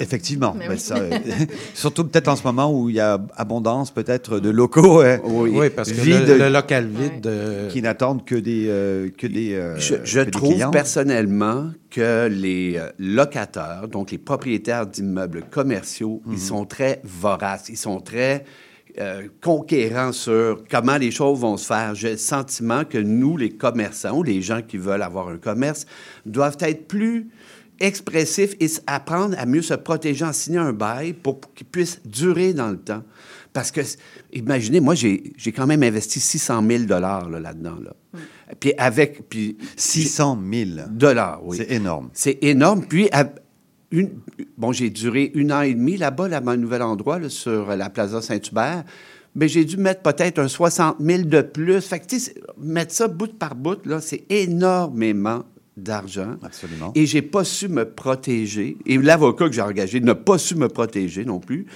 Effectivement. 0.00 0.54
Mais 0.58 0.66
Ben, 0.68 0.74
oui. 0.74 0.78
ça, 0.80 0.96
euh, 0.98 1.10
surtout 1.74 2.04
peut-être 2.04 2.28
en 2.28 2.36
ce 2.36 2.42
moment 2.44 2.72
où 2.72 2.88
il 2.88 2.96
y 2.96 3.00
a 3.00 3.18
abondance 3.36 3.90
peut-être 3.90 4.38
de 4.40 4.50
locaux 4.50 5.02
euh, 5.02 5.18
Oui, 5.24 5.70
parce 5.70 5.90
que 5.92 6.00
vides, 6.00 6.26
le, 6.28 6.38
le 6.38 6.48
local 6.48 6.86
vide. 6.88 7.26
euh, 7.26 7.68
qui 7.68 7.82
n'attendent 7.82 8.24
que 8.24 8.34
des 8.34 8.66
euh, 8.68 9.08
que 9.16 9.26
des. 9.26 9.54
euh, 9.54 9.76
Je, 9.78 9.96
je 10.04 10.20
que 10.20 10.24
des 10.26 10.30
trouve 10.30 10.70
personnellement 10.70 11.70
que 11.90 12.28
les 12.28 12.80
locataires, 12.98 13.88
donc 13.88 14.10
les 14.10 14.18
propriétaires 14.18 14.86
d'immeubles 14.86 15.42
commerciaux, 15.50 16.20
Mhm. 16.24 16.32
ils 16.34 16.38
sont 16.40 16.64
très 16.64 17.00
voraces, 17.04 17.68
ils 17.68 17.76
sont 17.76 18.00
très 18.00 18.44
euh, 19.00 19.28
conquérants 19.40 20.10
sur 20.12 20.64
comment 20.68 20.96
les 20.96 21.10
choses 21.12 21.38
vont 21.38 21.56
se 21.56 21.66
faire. 21.66 21.94
J'ai 21.94 22.12
le 22.12 22.16
sentiment 22.16 22.82
que 22.84 22.98
nous, 22.98 23.36
les 23.36 23.50
commerçants, 23.50 24.16
ou 24.18 24.22
les 24.24 24.42
gens 24.42 24.60
qui 24.60 24.76
veulent 24.76 25.02
avoir 25.02 25.28
un 25.28 25.36
commerce, 25.36 25.86
doivent 26.26 26.56
être 26.60 26.88
plus 26.88 27.28
expressifs 27.80 28.54
et 28.60 28.68
apprendre 28.86 29.36
à 29.38 29.46
mieux 29.46 29.62
se 29.62 29.74
protéger 29.74 30.24
en 30.24 30.32
signant 30.32 30.62
un 30.62 30.72
bail 30.72 31.12
pour 31.12 31.40
qu'il 31.54 31.66
puisse 31.66 32.00
durer 32.04 32.52
dans 32.52 32.70
le 32.70 32.78
temps. 32.78 33.02
Parce 33.52 33.70
que, 33.70 33.80
imaginez, 34.32 34.80
moi, 34.80 34.94
j'ai 34.94 35.52
quand 35.54 35.66
même 35.66 35.82
investi 35.82 36.20
600 36.20 36.64
000 36.68 36.84
là, 36.88 37.26
là-dedans. 37.28 37.78
Là. 37.82 38.20
Puis 38.60 38.72
avec... 38.78 39.28
Puis 39.28 39.56
600 39.76 40.38
000 40.52 40.70
dollars, 40.90 41.40
oui. 41.44 41.56
C'est 41.56 41.72
énorme. 41.72 42.10
C'est 42.12 42.38
énorme. 42.42 42.84
Puis, 42.86 43.08
à 43.12 43.28
une, 43.90 44.10
bon, 44.56 44.72
j'ai 44.72 44.90
duré 44.90 45.30
une 45.34 45.52
an 45.52 45.62
et 45.62 45.74
demi 45.74 45.96
là-bas, 45.96 46.28
là, 46.28 46.38
à 46.38 46.40
mon 46.40 46.56
nouvel 46.56 46.82
endroit, 46.82 47.18
là, 47.18 47.28
sur 47.28 47.74
la 47.74 47.88
Plaza 47.90 48.20
Saint-Hubert. 48.20 48.84
Mais 49.34 49.48
j'ai 49.48 49.64
dû 49.64 49.76
mettre 49.76 50.02
peut-être 50.02 50.38
un 50.38 50.48
60 50.48 50.96
000 51.00 51.22
de 51.22 51.40
plus. 51.40 51.80
Fait 51.80 52.00
que, 52.00 52.06
tu 52.06 52.20
sais, 52.20 52.34
mettre 52.58 52.92
ça 52.92 53.08
bout 53.08 53.32
par 53.38 53.54
bout, 53.54 53.84
là, 53.86 54.00
c'est 54.00 54.24
énormément 54.30 55.44
d'argent. 55.82 56.36
Absolument. 56.42 56.92
Et 56.94 57.06
j'ai 57.06 57.22
pas 57.22 57.44
su 57.44 57.68
me 57.68 57.84
protéger. 57.84 58.76
Et 58.86 58.98
l'avocat 58.98 59.46
que 59.48 59.52
j'ai 59.54 59.62
engagé 59.62 60.00
n'a 60.00 60.14
pas 60.14 60.38
su 60.38 60.54
me 60.54 60.68
protéger 60.68 61.24
non 61.24 61.38
plus 61.40 61.66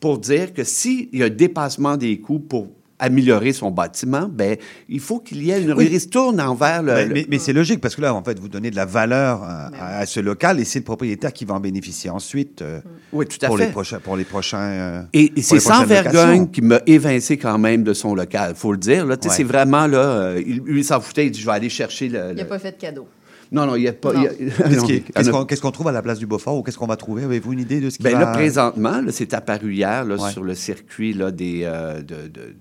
pour 0.00 0.18
dire 0.18 0.52
que 0.54 0.64
s'il 0.64 1.08
y 1.12 1.22
a 1.22 1.28
dépassement 1.28 1.96
des 1.96 2.18
coûts 2.20 2.38
pour 2.40 2.68
améliorer 3.00 3.52
son 3.52 3.70
bâtiment, 3.70 4.28
ben 4.28 4.56
il 4.88 4.98
faut 4.98 5.20
qu'il 5.20 5.40
y 5.44 5.52
ait 5.52 5.62
une 5.62 5.72
Oui. 5.72 5.86
ristourne 5.86 6.40
envers 6.40 6.82
le... 6.82 6.92
Ben, 6.94 7.08
le- 7.08 7.14
mais 7.14 7.26
mais 7.30 7.38
c'est 7.38 7.52
logique 7.52 7.80
parce 7.80 7.94
que 7.94 8.00
là, 8.00 8.12
en 8.12 8.24
fait, 8.24 8.36
vous 8.40 8.48
donnez 8.48 8.72
de 8.72 8.76
la 8.76 8.86
valeur 8.86 9.40
à, 9.44 9.66
à- 9.68 9.98
à 9.98 10.06
ce 10.06 10.18
local 10.18 10.58
et 10.58 10.64
c'est 10.64 10.80
le 10.80 10.84
propriétaire 10.84 11.32
qui 11.32 11.44
va 11.44 11.54
en 11.54 11.60
bénéficier 11.60 12.10
ensuite. 12.10 12.60
euh, 12.60 12.80
Oui, 13.12 13.24
tout 13.26 13.38
à 13.42 13.46
pour 13.46 13.56
fait. 13.56 13.66
Les 13.66 13.70
prochains, 13.70 14.00
pour 14.00 14.16
les 14.16 14.24
prochains. 14.24 14.58
euh, 14.58 15.02
Et, 15.12 15.30
c'est 15.42 15.60
sans 15.60 15.84
vergogne 15.84 16.48
qui 16.50 16.60
m'a 16.60 16.80
évincé 16.86 17.36
quand 17.36 17.56
même 17.56 17.84
de 17.84 17.92
son 17.92 18.16
local, 18.16 18.54
faut 18.56 18.72
le 18.72 18.78
dire. 18.78 19.06
Là, 19.06 19.14
Ouais. 19.14 19.30
C'est 19.30 19.44
vraiment, 19.44 19.86
là, 19.86 19.98
euh, 20.00 20.42
il, 20.44 20.56
lui, 20.62 20.80
il 20.80 20.84
s'en 20.84 21.00
foutait, 21.00 21.26
il 21.26 21.30
dit, 21.30 21.40
je 21.40 21.46
vais 21.46 21.52
aller 21.52 21.68
chercher 21.68 22.08
le... 22.08 22.18
Il 22.30 22.36
n'a 22.36 22.42
le- 22.42 22.48
pas 22.48 22.58
fait 22.58 22.72
de 22.72 22.78
cadeau. 22.78 23.06
Non, 23.50 23.66
non, 23.66 23.76
il 23.76 23.80
n'y 23.82 23.88
a 23.88 23.92
pas... 23.92 24.12
Qu'est-ce 25.46 25.60
qu'on 25.60 25.70
trouve 25.70 25.88
à 25.88 25.92
la 25.92 26.02
place 26.02 26.18
du 26.18 26.26
Beaufort 26.26 26.56
ou 26.58 26.62
qu'est-ce 26.62 26.76
qu'on 26.78 26.86
va 26.86 26.96
trouver? 26.96 27.24
Avez-vous 27.24 27.52
une 27.54 27.60
idée 27.60 27.80
de 27.80 27.88
ce 27.90 27.96
qui 27.96 28.02
Ben 28.04 28.12
va... 28.12 28.20
là, 28.20 28.26
présentement, 28.32 29.00
c'est 29.10 29.32
apparu 29.34 29.74
hier 29.74 30.04
là, 30.04 30.16
Ouais. 30.16 30.30
sur 30.30 30.42
le 30.44 30.54
circuit 30.54 31.12
là, 31.14 31.30
des, 31.30 31.62
euh, 31.64 32.00
de- 32.02 32.26
de- 32.28 32.28
de- 32.28 32.54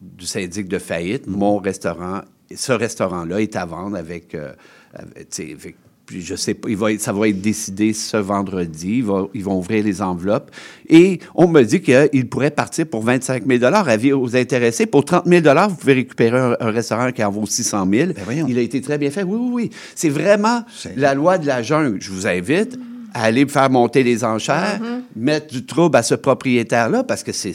du 0.00 0.26
syndic 0.26 0.68
de 0.68 0.78
faillite. 0.78 1.26
Mm-hmm. 1.28 1.36
Mon 1.36 1.58
restaurant, 1.58 2.22
ce 2.54 2.72
restaurant-là 2.72 3.40
est 3.42 3.56
à 3.56 3.64
vendre 3.66 3.96
avec, 3.96 4.34
euh, 4.34 4.52
avec- 4.94 5.76
puis 6.06 6.20
je 6.22 6.34
sais 6.34 6.54
pas, 6.54 6.68
il 6.68 6.76
va 6.76 6.92
être- 6.92 7.00
ça 7.00 7.12
va 7.12 7.28
être 7.28 7.40
décidé 7.40 7.92
ce 7.92 8.16
vendredi. 8.16 8.96
Il 8.98 9.04
va- 9.04 9.26
ils 9.34 9.42
vont 9.44 9.58
ouvrir 9.58 9.84
les 9.84 10.02
enveloppes. 10.02 10.50
Et 10.88 11.20
on 11.34 11.48
me 11.48 11.62
dit 11.62 11.80
qu'il 11.80 12.28
pourrait 12.28 12.50
partir 12.50 12.86
pour 12.86 13.02
25 13.02 13.44
000 13.46 13.64
Avis 13.64 14.12
aux 14.12 14.36
intéressés. 14.36 14.86
Pour 14.86 15.04
30 15.04 15.26
000 15.26 15.42
vous 15.68 15.76
pouvez 15.76 15.92
récupérer 15.94 16.38
un, 16.38 16.56
un 16.60 16.70
restaurant 16.70 17.12
qui 17.12 17.22
en 17.24 17.30
vaut 17.30 17.46
600 17.46 17.86
000 17.90 18.12
Ben 18.26 18.46
Il 18.48 18.58
a 18.58 18.62
été 18.62 18.80
très 18.80 18.98
bien 18.98 19.10
fait. 19.10 19.22
Oui, 19.22 19.38
oui, 19.40 19.50
oui. 19.52 19.70
C'est 19.94 20.08
vraiment 20.10 20.64
la 20.96 21.14
loi 21.14 21.38
de 21.38 21.46
la 21.46 21.62
jungle. 21.62 21.98
Je 22.00 22.10
vous 22.10 22.26
invite 22.26 22.78
à 23.14 23.24
aller 23.24 23.46
faire 23.46 23.68
monter 23.68 24.02
les 24.02 24.24
enchères, 24.24 24.80
mettre 25.14 25.48
du 25.48 25.66
trouble 25.66 25.96
à 25.98 26.02
ce 26.02 26.14
propriétaire-là, 26.14 27.04
parce 27.04 27.22
que 27.22 27.30
c'est... 27.32 27.52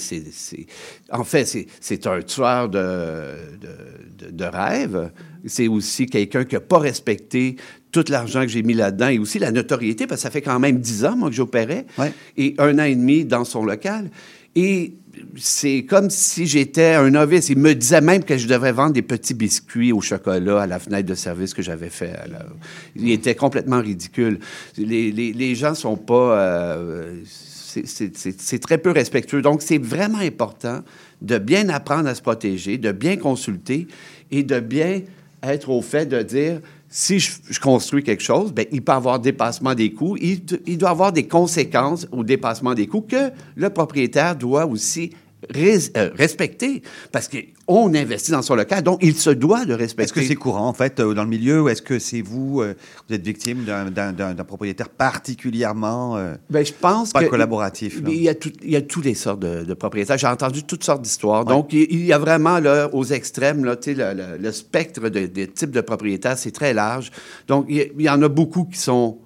En 1.12 1.24
fait, 1.24 1.46
c'est- 1.46 1.66
c'est 1.82 2.06
un 2.06 2.22
tueur 2.22 2.70
de, 2.70 2.80
de, 2.80 4.26
de- 4.28 4.32
de 4.32 4.44
rêve. 4.46 5.10
C'est 5.46 5.68
aussi 5.68 6.06
quelqu'un 6.06 6.44
qui 6.46 6.54
n'a 6.56 6.62
pas 6.62 6.78
respecté 6.78 7.56
tout 8.04 8.12
l'argent 8.12 8.42
que 8.42 8.48
j'ai 8.50 8.64
mis 8.64 8.74
là-dedans 8.74 9.08
et 9.10 9.20
aussi 9.20 9.40
la 9.40 9.52
notoriété, 9.52 10.08
parce 10.08 10.20
que 10.22 10.24
ça 10.24 10.32
fait 10.32 10.42
quand 10.42 10.60
même 10.60 10.80
dix 10.80 11.06
ans, 11.06 11.16
moi, 11.16 11.30
que 11.30 11.36
j'opérais, 11.36 11.86
et 12.38 12.56
un 12.58 12.78
an 12.80 12.84
et 12.84 12.96
demi 12.96 13.26
dans 13.26 13.46
son 13.46 13.64
local. 13.66 14.10
Et 14.56 14.94
c'est 15.36 15.84
comme 15.84 16.10
si 16.10 16.46
j'étais 16.48 16.94
un 16.94 17.10
novice. 17.12 17.50
Il 17.50 17.58
me 17.60 17.74
disait 17.74 18.02
même 18.02 18.24
que 18.24 18.38
je 18.38 18.48
devrais 18.48 18.72
vendre 18.72 18.94
des 18.94 19.02
petits 19.02 19.34
biscuits 19.34 19.92
au 19.92 20.02
chocolat 20.02 20.62
à 20.62 20.68
la 20.68 20.80
fenêtre 20.80 21.08
de 21.08 21.16
service 21.16 21.54
que 21.54 21.62
j'avais 21.62 21.90
fait. 21.90 22.14
la- 22.30 22.46
Il 22.96 23.10
était 23.12 23.36
complètement 23.36 23.80
ridicule. 23.82 24.40
Les, 24.78 25.12
les, 25.12 25.34
les 25.34 25.56
gens 25.56 25.76
sont 25.76 25.96
pas... 25.98 26.40
euh, 26.40 27.22
c'est 27.86 28.60
très 28.60 28.78
peu 28.80 28.92
respectueux. 28.92 29.42
Donc, 29.42 29.62
c'est 29.62 29.78
vraiment 29.78 30.20
important 30.20 30.82
de 31.22 31.38
bien 31.38 31.70
apprendre 31.70 32.08
à 32.08 32.16
se 32.16 32.22
protéger, 32.22 32.78
de 32.78 32.92
bien 32.92 33.18
consulter 33.18 33.88
et 34.32 34.44
de 34.44 34.60
bien 34.60 35.02
être 35.44 35.70
au 35.70 35.82
fait 35.84 36.08
de 36.08 36.22
dire 36.24 36.62
si 36.90 37.20
je, 37.20 37.60
construis 37.60 38.04
quelque 38.04 38.24
chose, 38.24 38.54
ben, 38.54 38.66
il 38.72 38.82
peut 38.82 38.94
avoir 38.94 39.20
dépassement 39.20 39.76
des 39.76 39.92
coûts. 39.92 40.18
Il, 40.22 40.42
il 40.66 40.78
doit 40.78 40.90
avoir 40.90 41.12
des 41.12 41.28
conséquences 41.28 42.08
au 42.12 42.24
dépassement 42.24 42.74
des 42.74 42.88
coûts 42.88 43.02
que 43.02 43.32
le 43.56 43.70
propriétaire 43.70 44.36
doit 44.36 44.66
aussi 44.66 45.12
res- 45.54 45.92
euh, 45.98 46.10
respecter. 46.16 46.82
Parce 47.12 47.30
qu'on 47.30 47.94
investit 47.96 48.32
dans 48.32 48.42
son 48.42 48.56
local, 48.56 48.84
donc 48.84 49.00
il 49.02 49.16
se 49.16 49.30
doit 49.30 49.66
de 49.66 49.74
respecter. 49.74 50.04
Est-ce 50.04 50.14
que 50.14 50.24
c'est 50.28 50.36
courant, 50.36 50.68
en 50.68 50.74
fait, 50.74 51.00
euh, 51.00 51.14
dans 51.14 51.24
le 51.24 51.30
milieu, 51.30 51.62
ou 51.64 51.70
est-ce 51.70 51.82
que 51.82 52.00
c'est 52.00 52.22
vous, 52.22 52.62
euh, 52.62 52.74
vous 53.08 53.16
êtes 53.16 53.24
victime 53.26 53.64
d'un- 53.64 54.36
propriétaire 54.44 54.90
particulièrement 54.90 56.18
Ben, 56.50 56.66
je 56.66 56.74
pense 56.74 57.12
pas 57.12 57.24
que 57.24 57.30
collaboratif 57.30 58.02
là? 58.02 58.10
Il 58.10 58.22
y 58.22 58.30
a, 58.30 58.36
tout- 58.36 58.52
il 58.64 58.72
y 58.72 58.76
a 58.76 58.82
toutes 58.82 59.06
les 59.06 59.14
sortes 59.16 59.40
de, 59.40 59.64
de 59.64 59.74
propriétaires. 59.74 60.18
J'ai 60.18 60.28
entendu 60.28 60.64
toutes 60.64 60.84
sortes 60.84 61.02
d'histoires. 61.02 61.46
Donc, 61.46 61.74
il, 61.74 61.88
il 61.90 62.06
y 62.06 62.14
a 62.14 62.18
vraiment 62.18 62.60
là, 62.60 62.90
aux 62.94 63.06
extrêmes, 63.06 63.66
là, 63.66 63.76
le, 63.86 63.94
le- 63.94 64.38
le 64.38 64.52
spectre 64.52 65.10
de- 65.10 65.26
des 65.26 65.48
types 65.48 65.72
de 65.72 65.82
propriétaires, 65.82 66.38
c'est 66.38 66.52
très 66.52 66.74
large. 66.74 67.12
Donc, 67.48 67.66
il 67.70 67.78
y, 67.78 67.92
il 67.98 68.02
y 68.06 68.10
en 68.10 68.22
a 68.22 68.28
beaucoup 68.30 68.66
qui 68.66 68.80
sont 68.80 69.18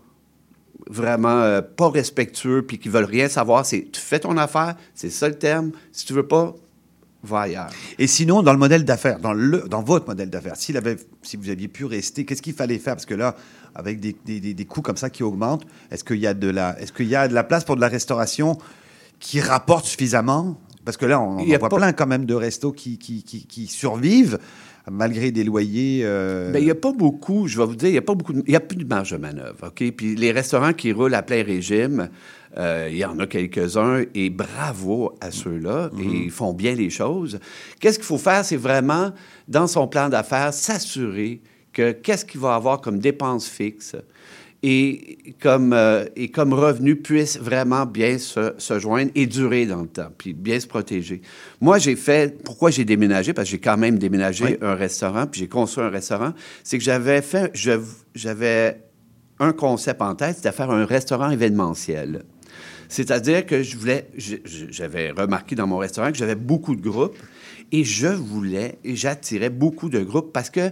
vraiment 0.91 1.39
euh, 1.41 1.61
pas 1.61 1.89
respectueux 1.89 2.63
puis 2.67 2.77
qui 2.77 2.89
veulent 2.89 3.05
rien 3.05 3.29
savoir. 3.29 3.65
C'est 3.65 3.87
tu 3.91 3.99
fais 4.01 4.19
ton 4.19 4.37
affaire, 4.37 4.75
c'est 4.93 5.09
ça 5.09 5.27
le 5.29 5.35
terme. 5.35 5.71
Si 5.91 6.05
tu 6.05 6.13
veux 6.13 6.27
pas, 6.27 6.53
va 7.23 7.41
ailleurs. 7.41 7.69
Et 7.99 8.07
sinon, 8.07 8.41
dans 8.43 8.51
le 8.51 8.59
modèle 8.59 8.83
d'affaires, 8.83 9.19
dans, 9.19 9.33
le, 9.33 9.59
dans 9.69 9.81
votre 9.83 10.07
modèle 10.07 10.29
d'affaires, 10.29 10.55
s'il 10.55 10.75
avait, 10.77 10.97
si 11.21 11.37
vous 11.37 11.49
aviez 11.49 11.67
pu 11.67 11.85
rester, 11.85 12.25
qu'est-ce 12.25 12.41
qu'il 12.41 12.53
fallait 12.53 12.77
faire? 12.79 12.95
Parce 12.95 13.05
que 13.05 13.13
là, 13.13 13.35
avec 13.75 13.99
des, 13.99 14.15
des- 14.25 14.39
des- 14.39 14.53
des 14.53 14.65
coûts 14.65 14.81
comme 14.81 14.97
ça 14.97 15.09
qui 15.09 15.23
augmentent, 15.23 15.65
est-ce 15.91 16.03
qu'il 16.03 16.17
y, 16.17 16.27
a 16.27 16.33
de 16.33 16.49
la- 16.49 16.79
est-ce 16.81 16.91
qu'il 16.91 17.07
y 17.07 17.15
a 17.15 17.27
de 17.27 17.33
la 17.33 17.43
place 17.43 17.63
pour 17.63 17.75
de 17.75 17.81
la 17.81 17.87
restauration 17.87 18.57
qui 19.19 19.39
rapporte 19.39 19.85
suffisamment? 19.85 20.59
Parce 20.83 20.97
que 20.97 21.05
là, 21.05 21.21
on, 21.21 21.37
on 21.37 21.43
voit 21.59 21.69
pas- 21.69 21.77
plein 21.77 21.93
quand 21.93 22.07
même 22.07 22.25
de 22.25 22.33
restos 22.33 22.71
qui, 22.71 22.97
qui, 22.97 23.21
qui- 23.23 23.45
qui 23.45 23.67
survivent 23.67 24.39
malgré 24.89 25.31
des 25.31 25.43
loyers. 25.43 26.01
euh, 26.03 26.51
Ben, 26.51 26.59
il 26.59 26.65
n'y 26.65 26.71
a 26.71 26.75
pas 26.75 26.91
beaucoup, 26.91 27.47
je 27.47 27.57
vais 27.59 27.65
vous 27.65 27.75
dire, 27.75 27.89
il 27.89 27.93
n'y 27.93 27.97
a 27.97 28.01
pas 28.01 28.15
beaucoup, 28.15 28.33
de- 28.33 28.43
il 28.47 28.53
y 28.53 28.55
a 28.55 28.59
plus 28.59 28.77
de 28.77 28.85
marge 28.85 29.11
de 29.11 29.17
manœuvre, 29.17 29.67
OK? 29.67 29.91
Puis 29.91 30.15
les 30.15 30.31
restaurants 30.31 30.73
qui 30.73 30.91
roulent 30.91 31.13
à 31.13 31.21
plein 31.21 31.43
régime, 31.43 32.09
euh, 32.57 32.87
il 32.91 32.97
y 32.97 33.05
en 33.05 33.17
a 33.19 33.27
quelques-uns, 33.27 34.03
et 34.15 34.29
bravo 34.29 35.13
à 35.21 35.31
ceux-là, 35.31 35.89
et 35.99 36.03
ils 36.25 36.31
font 36.31 36.53
bien 36.53 36.73
les 36.75 36.89
choses. 36.89 37.39
Qu'est-ce 37.79 37.97
qu'il 37.99 38.05
faut 38.07 38.17
faire? 38.17 38.43
C'est 38.43 38.57
vraiment, 38.57 39.11
dans 39.47 39.67
son 39.67 39.87
plan 39.87 40.09
d'affaires, 40.09 40.53
s'assurer 40.53 41.41
que 41.73 41.91
qu'est-ce 41.93 42.25
qu'il 42.25 42.41
va 42.41 42.55
avoir 42.55 42.81
comme 42.81 42.99
dépenses 42.99 43.47
fixes 43.47 43.95
et 44.63 45.35
comme, 45.41 45.73
euh, 45.73 46.05
et 46.15 46.29
comme 46.29 46.53
revenu 46.53 46.95
puisse 46.95 47.37
vraiment 47.39 47.85
bien 47.85 48.17
se, 48.19 48.53
se 48.57 48.79
joindre 48.79 49.11
et 49.15 49.25
durer 49.25 49.65
dans 49.65 49.81
le 49.81 49.87
temps, 49.87 50.09
puis 50.17 50.33
bien 50.33 50.59
se 50.59 50.67
protéger. 50.67 51.21
Moi, 51.59 51.79
j'ai 51.79 51.95
fait, 51.95 52.43
pourquoi 52.43 52.69
j'ai 52.69 52.85
déménagé, 52.85 53.33
parce 53.33 53.47
que 53.47 53.51
j'ai 53.51 53.59
quand 53.59 53.77
même 53.77 53.97
déménagé 53.97 54.45
Oui. 54.45 54.57
un 54.61 54.75
restaurant, 54.75 55.25
puis 55.25 55.41
j'ai 55.41 55.47
construit 55.47 55.83
un 55.83 55.89
restaurant, 55.89 56.33
c'est 56.63 56.77
que 56.77 56.83
j'avais 56.83 57.21
fait, 57.23 57.51
j'avais 58.13 58.81
un 59.39 59.53
concept 59.53 60.01
en 60.01 60.13
tête, 60.13 60.35
c'était 60.35 60.51
faire 60.51 60.69
un 60.69 60.85
restaurant 60.85 61.31
événementiel. 61.31 62.23
C'est-à-dire 62.87 63.45
que 63.45 63.63
je 63.63 63.77
voulais, 63.77 64.09
j'avais 64.69 65.11
remarqué 65.11 65.55
dans 65.55 65.65
mon 65.65 65.77
restaurant 65.77 66.11
que 66.11 66.17
j'avais 66.17 66.35
beaucoup 66.35 66.75
de 66.75 66.81
groupes 66.81 67.15
et 67.71 67.85
je 67.85 68.07
voulais, 68.07 68.79
et 68.83 68.95
j'attirais 68.97 69.49
beaucoup 69.49 69.89
de 69.89 70.01
groupes 70.01 70.33
parce 70.33 70.49
que 70.49 70.71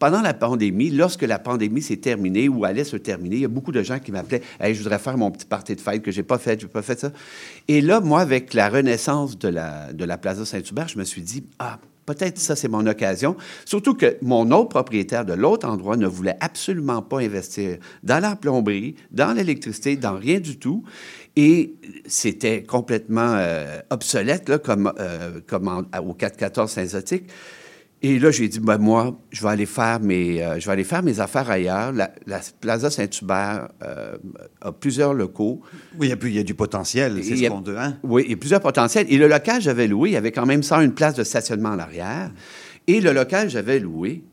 pendant 0.00 0.22
la 0.22 0.34
pandémie, 0.34 0.90
lorsque 0.90 1.22
la 1.22 1.38
pandémie 1.38 1.82
s'est 1.82 1.98
terminée 1.98 2.48
ou 2.48 2.64
allait 2.64 2.82
se 2.84 2.96
terminer, 2.96 3.36
il 3.36 3.42
y 3.42 3.44
a 3.44 3.48
beaucoup 3.48 3.70
de 3.70 3.82
gens 3.82 4.00
qui 4.00 4.10
m'appelaient 4.10 4.42
Hey, 4.58 4.74
je 4.74 4.82
voudrais 4.82 4.98
faire 4.98 5.16
mon 5.16 5.30
petit 5.30 5.46
party 5.46 5.76
de 5.76 5.80
fête 5.80 6.02
que 6.02 6.10
j'ai 6.10 6.24
pas 6.24 6.38
fait, 6.38 6.58
j'ai 6.60 6.66
pas 6.66 6.82
fait 6.82 6.98
ça. 6.98 7.12
Et 7.68 7.80
là, 7.82 8.00
moi, 8.00 8.20
avec 8.22 8.54
la 8.54 8.68
renaissance 8.68 9.38
de 9.38 9.48
la, 9.48 9.92
de 9.92 10.04
la 10.04 10.18
Plaza 10.18 10.44
Saint-Hubert, 10.44 10.88
je 10.88 10.98
me 10.98 11.04
suis 11.04 11.20
dit 11.22 11.44
Ah, 11.58 11.78
peut-être 12.06 12.38
ça, 12.38 12.56
c'est 12.56 12.66
mon 12.68 12.86
occasion. 12.86 13.36
Surtout 13.66 13.94
que 13.94 14.16
mon 14.22 14.50
autre 14.52 14.70
propriétaire 14.70 15.24
de 15.26 15.34
l'autre 15.34 15.68
endroit 15.68 15.96
ne 15.98 16.06
voulait 16.06 16.36
absolument 16.40 17.02
pas 17.02 17.18
investir 17.20 17.76
dans 18.02 18.20
la 18.20 18.34
plomberie, 18.36 18.96
dans 19.12 19.32
l'électricité, 19.36 19.96
dans 19.96 20.16
rien 20.16 20.40
du 20.40 20.58
tout. 20.58 20.82
Et 21.36 21.74
c'était 22.06 22.62
complètement 22.62 23.34
euh, 23.36 23.80
obsolète, 23.90 24.48
là, 24.48 24.58
comme, 24.58 24.92
euh, 24.98 25.40
comme 25.46 25.68
en- 25.68 25.82
au 26.00 26.14
414 26.14 26.72
Saint-Zotique. 26.72 27.24
Et 28.02 28.18
là, 28.18 28.30
j'ai 28.30 28.48
dit, 28.48 28.60
ben, 28.60 28.78
moi, 28.78 29.20
je 29.30 29.42
vais 29.42 29.48
aller 29.50 29.66
faire 29.66 30.00
mes, 30.00 30.42
euh, 30.42 30.58
je 30.58 30.64
vais 30.66 30.72
aller 30.72 30.84
faire 30.84 31.02
mes 31.02 31.20
affaires 31.20 31.50
ailleurs. 31.50 31.92
La, 31.92 32.10
la 32.26 32.40
Plaza 32.60 32.88
Saint-Hubert 32.90 33.68
euh, 33.82 34.16
a 34.62 34.72
plusieurs 34.72 35.12
locaux. 35.12 35.60
Oui, 35.98 36.10
il 36.22 36.32
y 36.34 36.38
a 36.38 36.42
du 36.42 36.54
potentiel, 36.54 37.18
c'est 37.22 37.28
Il 37.30 37.36
y 37.36 37.40
ce 37.40 37.46
a- 37.46 37.50
qu'on 37.50 37.60
dit. 37.60 37.72
Hein? 37.76 37.98
Oui, 38.02 38.24
et 38.26 38.36
plusieurs 38.36 38.60
potentiels. 38.62 39.04
Et 39.10 39.18
le 39.18 39.28
local 39.28 39.58
que 39.58 39.64
j'avais 39.64 39.86
loué, 39.86 40.08
il 40.10 40.12
y 40.12 40.16
avait 40.16 40.32
quand 40.32 40.46
même 40.46 40.62
101 40.62 40.88
places 40.90 41.14
de 41.16 41.24
stationnement 41.24 41.68
en 41.70 41.78
arrière. 41.78 42.30
Et 42.86 43.02
le 43.02 43.12
local 43.12 43.44
que 43.48 43.52
j'avais 43.52 43.78
loué, 43.78 44.24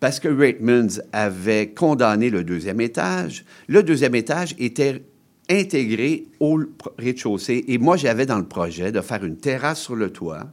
parce 0.00 0.18
que 0.18 0.26
Ratemans 0.28 1.00
avait 1.12 1.68
condamné 1.70 2.30
le 2.30 2.42
deuxième 2.42 2.80
étage, 2.80 3.44
le 3.68 3.84
deuxième 3.84 4.16
étage 4.16 4.56
était 4.58 5.04
intégré 5.48 6.26
au 6.40 6.60
rez-de-chaussée. 6.98 7.64
Et 7.68 7.78
moi, 7.78 7.96
j'avais 7.96 8.26
dans 8.26 8.38
le 8.38 8.44
projet 8.46 8.90
de 8.90 9.00
faire 9.00 9.24
une 9.24 9.36
terrasse 9.36 9.80
sur 9.80 9.94
le 9.96 10.10
toit 10.10 10.48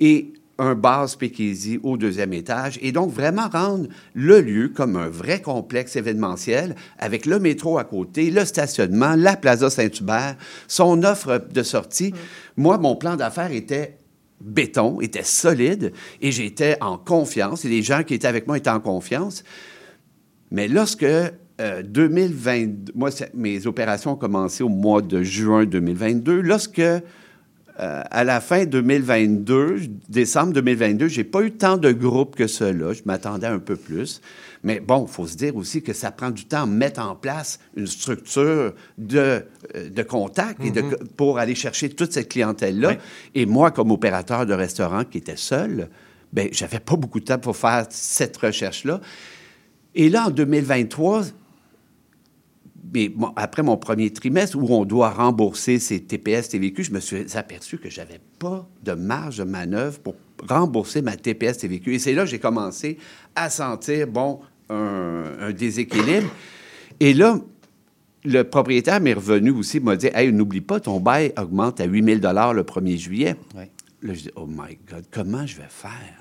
et 0.00 0.32
un 0.58 0.74
bar 0.74 1.08
speakeasy 1.08 1.80
au 1.82 1.96
deuxième 1.96 2.32
étage. 2.32 2.78
Et 2.82 2.92
donc, 2.92 3.10
vraiment 3.10 3.48
rendre 3.48 3.88
le 4.14 4.40
lieu 4.40 4.68
comme 4.68 4.96
un 4.96 5.08
vrai 5.08 5.40
complexe 5.40 5.96
événementiel 5.96 6.74
avec 6.98 7.26
le 7.26 7.38
métro 7.38 7.78
à 7.78 7.84
côté, 7.84 8.30
le 8.30 8.44
stationnement, 8.44 9.14
la 9.16 9.36
Plaza 9.36 9.70
Saint-Hubert, 9.70 10.36
son 10.68 11.02
offre 11.02 11.44
de 11.52 11.62
sortie. 11.62 12.14
Moi, 12.56 12.78
mon 12.78 12.96
plan 12.96 13.16
d'affaires 13.16 13.52
était 13.52 13.98
béton, 14.40 15.00
était 15.00 15.24
solide 15.24 15.92
et 16.20 16.30
j'étais 16.30 16.76
en 16.80 16.98
confiance 16.98 17.64
et 17.64 17.68
les 17.68 17.82
gens 17.82 18.02
qui 18.02 18.14
étaient 18.14 18.28
avec 18.28 18.46
moi 18.46 18.58
étaient 18.58 18.70
en 18.70 18.80
confiance. 18.80 19.42
Mais 20.50 20.68
lorsque 20.68 21.04
euh, 21.04 21.82
2020, 21.82 22.94
moi, 22.94 23.10
mes 23.32 23.66
opérations 23.66 24.12
ont 24.12 24.16
commencé 24.16 24.62
au 24.62 24.68
mois 24.68 25.02
de 25.02 25.22
juin 25.22 25.64
2022, 25.64 26.40
lorsque 26.40 26.82
euh, 27.80 28.02
à 28.08 28.22
la 28.24 28.40
fin 28.40 28.64
2022, 28.66 29.80
décembre 30.08 30.52
2022, 30.52 31.08
j'ai 31.08 31.24
pas 31.24 31.42
eu 31.42 31.50
tant 31.50 31.76
de 31.76 31.90
groupes 31.90 32.36
que 32.36 32.46
cela. 32.46 32.92
Je 32.92 33.02
m'attendais 33.04 33.48
un 33.48 33.58
peu 33.58 33.74
plus. 33.76 34.20
Mais 34.62 34.80
bon, 34.80 35.06
il 35.08 35.12
faut 35.12 35.26
se 35.26 35.36
dire 35.36 35.56
aussi 35.56 35.82
que 35.82 35.92
ça 35.92 36.10
prend 36.10 36.30
du 36.30 36.44
temps 36.44 36.62
à 36.62 36.66
mettre 36.66 37.00
en 37.00 37.16
place 37.16 37.58
une 37.76 37.86
structure 37.86 38.74
de, 38.96 39.44
euh, 39.74 39.90
de 39.90 40.02
contact 40.02 40.64
et 40.64 40.70
de, 40.70 40.82
Mhm. 40.82 40.96
pour 41.16 41.38
aller 41.38 41.54
chercher 41.54 41.90
toute 41.90 42.12
cette 42.12 42.28
clientèle-là. 42.30 42.96
Et 43.34 43.44
moi, 43.44 43.70
comme 43.72 43.90
opérateur 43.90 44.46
de 44.46 44.54
restaurant 44.54 45.04
qui 45.04 45.18
était 45.18 45.36
seul, 45.36 45.88
ben, 46.32 46.48
j'avais 46.52 46.80
pas 46.80 46.96
beaucoup 46.96 47.20
de 47.20 47.24
temps 47.24 47.38
pour 47.38 47.56
faire 47.56 47.86
cette 47.90 48.36
recherche-là. 48.36 49.00
Et 49.94 50.08
là, 50.08 50.26
en 50.26 50.30
2023, 50.30 51.22
mais 52.92 53.08
bon, 53.08 53.32
après 53.36 53.62
mon 53.62 53.76
premier 53.76 54.10
trimestre, 54.12 54.56
où 54.56 54.66
on 54.74 54.84
doit 54.84 55.10
rembourser 55.10 55.78
ces 55.78 56.00
TPS, 56.00 56.48
TVQ, 56.50 56.84
je 56.84 56.92
me 56.92 57.00
suis 57.00 57.36
aperçu 57.36 57.78
que 57.78 57.88
j'avais 57.90 58.20
pas 58.38 58.68
de 58.82 58.92
marge 58.92 59.38
de 59.38 59.44
manœuvre 59.44 59.98
pour 60.00 60.14
rembourser 60.48 61.00
ma 61.02 61.16
TPS, 61.16 61.58
TVQ. 61.58 61.94
Et 61.94 61.98
c'est 61.98 62.12
là 62.14 62.24
que 62.24 62.30
j'ai 62.30 62.38
commencé 62.38 62.98
à 63.34 63.48
sentir, 63.50 64.06
bon, 64.06 64.40
un, 64.70 65.24
un 65.40 65.52
déséquilibre. 65.52 66.28
Et 67.00 67.14
là, 67.14 67.38
le 68.24 68.42
propriétaire 68.42 69.00
m'est 69.00 69.12
revenu 69.14 69.50
aussi, 69.50 69.80
m'a 69.80 69.96
dit 69.96 70.08
Hey, 70.14 70.32
n'oublie 70.32 70.60
pas, 70.62 70.80
ton 70.80 71.00
bail 71.00 71.32
augmente 71.38 71.80
à 71.80 71.84
8 71.84 72.20
000 72.20 72.32
le 72.52 72.62
1er 72.62 72.96
juillet. 72.98 73.36
Là, 74.02 74.12
je 74.14 74.20
dis 74.22 74.30
Oh 74.36 74.46
my 74.46 74.78
God, 74.90 75.04
comment 75.10 75.46
je 75.46 75.56
vais 75.56 75.68
faire? 75.68 76.18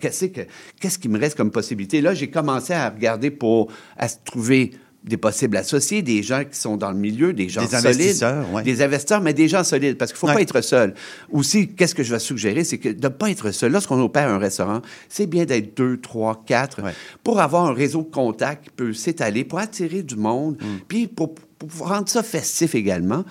Qu'est-ce 0.00 0.26
que- 0.26 0.40
qu'est-ce 0.80 0.98
qui 0.98 1.08
me 1.08 1.18
reste 1.18 1.36
comme 1.36 1.50
possibilité? 1.50 2.00
Là, 2.00 2.14
j'ai 2.14 2.30
commencé 2.30 2.72
à 2.72 2.88
regarder 2.90 3.30
pour 3.30 3.70
à 3.96 4.08
se 4.08 4.16
trouver 4.24 4.72
des 5.06 5.16
possibles 5.16 5.56
associés, 5.56 6.02
des 6.02 6.22
gens 6.22 6.42
qui 6.44 6.58
sont 6.58 6.76
dans 6.76 6.90
le 6.90 6.96
milieu, 6.98 7.32
des 7.32 7.48
gens 7.48 7.60
Des 7.62 7.68
solides, 7.68 7.86
investisseurs, 7.86 8.52
ouais. 8.52 8.62
des 8.64 8.82
investisseurs, 8.82 9.20
mais 9.20 9.32
des 9.32 9.46
gens 9.48 9.62
solides, 9.62 9.96
parce 9.96 10.10
qu'il 10.12 10.16
ne 10.16 10.20
faut 10.20 10.26
Ouais. 10.26 10.34
pas 10.34 10.40
être 10.42 10.60
seul. 10.62 10.94
Aussi, 11.30 11.68
qu'est-ce 11.68 11.94
que 11.94 12.02
je 12.02 12.12
vais 12.12 12.18
suggérer, 12.18 12.64
c'est 12.64 12.78
que 12.78 12.88
de 12.88 13.00
ne 13.06 13.08
pas 13.08 13.30
être 13.30 13.50
seul. 13.52 13.70
Lorsqu'on 13.72 14.00
opère 14.02 14.28
un 14.28 14.38
restaurant, 14.38 14.82
c'est 15.08 15.26
bien 15.26 15.44
d'être 15.44 15.76
deux, 15.76 15.98
trois, 15.98 16.42
quatre, 16.44 16.80
pour 17.22 17.38
avoir 17.40 17.66
un 17.66 17.72
réseau 17.72 18.02
de 18.02 18.10
contacts 18.12 18.64
qui 18.64 18.70
peut 18.70 18.92
s'étaler, 18.92 19.44
pour 19.44 19.60
attirer 19.60 20.02
du 20.02 20.16
monde, 20.16 20.58
puis 20.88 21.06
pour, 21.06 21.34
pour 21.34 21.88
rendre 21.88 22.08
ça 22.08 22.22
festif 22.24 22.74
également. 22.74 23.24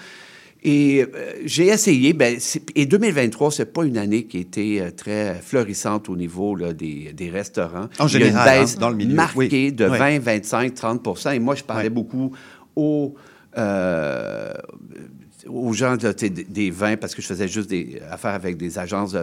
Et 0.67 1.03
euh, 1.03 1.33
j'ai 1.45 1.67
essayé, 1.67 2.13
ben, 2.13 2.39
et 2.73 2.85
2023, 2.87 3.51
c'est 3.51 3.71
pas 3.71 3.85
une 3.85 3.99
année 3.99 4.23
qui 4.25 4.37
a 4.37 4.39
été 4.39 4.81
euh, 4.81 4.89
très 4.89 5.35
florissante 5.35 6.09
au 6.09 6.15
niveau 6.15 6.55
là, 6.55 6.73
des, 6.73 7.13
des 7.13 7.29
restaurants. 7.29 7.87
En 7.99 8.07
Il 8.07 8.13
y 8.13 8.15
a 8.15 8.25
général, 8.25 8.55
une 8.57 8.61
baisse 8.61 8.75
hein, 8.75 8.79
dans 8.79 8.89
le 8.89 8.95
milieu, 8.95 9.13
marquée 9.13 9.65
oui. 9.67 9.71
de 9.71 9.87
Oui. 9.87 9.97
20, 9.99 10.19
25, 10.19 10.73
30 10.73 11.25
Et 11.35 11.39
moi, 11.39 11.53
je 11.53 11.63
parlais 11.63 11.91
beaucoup 11.91 12.31
aux, 12.75 13.13
euh, 13.59 14.53
aux 15.47 15.73
gens 15.73 15.95
là, 16.01 16.13
des, 16.13 16.71
vins, 16.71 16.97
parce 16.97 17.13
que 17.15 17.21
je 17.21 17.27
faisais 17.27 17.47
juste 17.47 17.69
des 17.69 18.01
affaires 18.09 18.33
avec 18.33 18.57
des 18.57 18.79
agences 18.79 19.15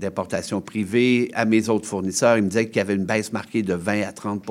d'importation 0.00 0.60
privée, 0.60 1.30
à 1.34 1.44
mes 1.44 1.68
autres 1.68 1.86
fournisseurs. 1.86 2.36
Ils 2.36 2.44
me 2.44 2.48
disaient 2.48 2.66
qu'il 2.68 2.76
y 2.76 2.80
avait 2.80 2.94
une 2.94 3.04
baisse 3.04 3.32
marquée 3.32 3.62
de 3.62 3.74
20 3.74 4.02
à 4.02 4.12
30 4.12 4.44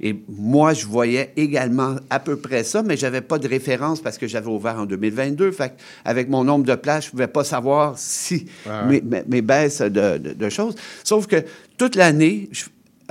Et 0.00 0.16
moi, 0.28 0.72
je 0.74 0.86
voyais 0.86 1.32
également 1.36 1.96
à 2.10 2.20
peu 2.20 2.36
près 2.36 2.64
ça, 2.64 2.82
mais 2.82 2.96
j'avais 2.96 3.20
pas 3.20 3.38
de 3.38 3.48
référence 3.48 4.00
parce 4.00 4.18
que 4.18 4.26
j'avais 4.26 4.48
ouvert 4.50 4.76
en 4.78 4.86
2022. 4.86 5.50
Fait 5.52 5.74
avec 6.04 6.28
mon 6.28 6.44
nombre 6.44 6.64
de 6.64 6.74
places, 6.74 7.06
je 7.06 7.10
pouvais 7.10 7.26
pas 7.28 7.44
savoir 7.44 7.98
si 7.98 8.46
Ah 8.68 8.84
mes, 8.86 9.00
mes- 9.00 9.24
mes 9.26 9.42
baisses 9.42 9.80
de, 9.82 10.18
de- 10.18 10.32
de 10.32 10.48
choses. 10.48 10.74
Sauf 11.04 11.26
que 11.26 11.44
toute 11.76 11.96
l'année, 11.96 12.48
je 12.52 12.64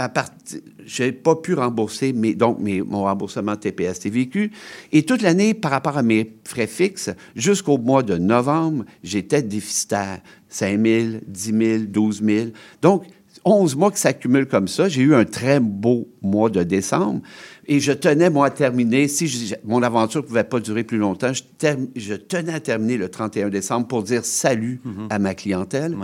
partir, 0.07 0.59
j'ai 0.85 1.11
pas 1.11 1.35
pu 1.35 1.55
rembourser 1.55 2.13
mes, 2.13 2.33
donc 2.35 2.59
mes, 2.59 2.81
mon 2.81 3.03
remboursement 3.03 3.57
TPS 3.57 3.99
TVQ. 3.99 4.51
Et 4.93 5.03
toute 5.03 5.21
l'année, 5.21 5.53
par 5.53 5.71
rapport 5.71 5.97
à 5.97 6.03
mes 6.03 6.31
frais 6.45 6.67
fixes, 6.67 7.09
jusqu'au 7.35 7.77
mois 7.77 8.03
de 8.03 8.15
novembre, 8.17 8.85
j'étais 9.03 9.41
déficitaire. 9.41 10.19
5 10.47 10.79
000, 10.85 11.07
10 11.27 11.41
000, 11.51 11.83
12 11.89 12.23
000. 12.23 12.45
Donc, 12.81 13.03
11 13.45 13.75
mois 13.75 13.91
qui 13.91 13.99
s'accumulent 13.99 14.47
comme 14.47 14.67
ça. 14.67 14.89
J'ai 14.89 15.01
eu 15.01 15.13
un 15.15 15.23
très 15.25 15.59
beau 15.59 16.07
mois 16.21 16.49
de 16.49 16.63
décembre. 16.63 17.21
Et 17.67 17.79
je 17.79 17.91
tenais, 17.91 18.29
moi, 18.29 18.47
à 18.47 18.49
terminer. 18.49 19.07
Si 19.07 19.27
je- 19.27 19.55
mon 19.63 19.81
aventure 19.83 20.21
ne 20.23 20.27
pouvait 20.27 20.43
pas 20.43 20.59
durer 20.59 20.83
plus 20.83 20.97
longtemps, 20.97 21.31
je, 21.33 21.43
term- 21.57 21.87
je 21.95 22.15
tenais 22.15 22.53
à 22.53 22.59
terminer 22.59 22.97
le 22.97 23.09
31 23.09 23.49
décembre 23.49 23.87
pour 23.87 24.03
dire 24.03 24.25
salut 24.25 24.81
à 25.09 25.19
ma 25.19 25.35
clientèle. 25.35 25.95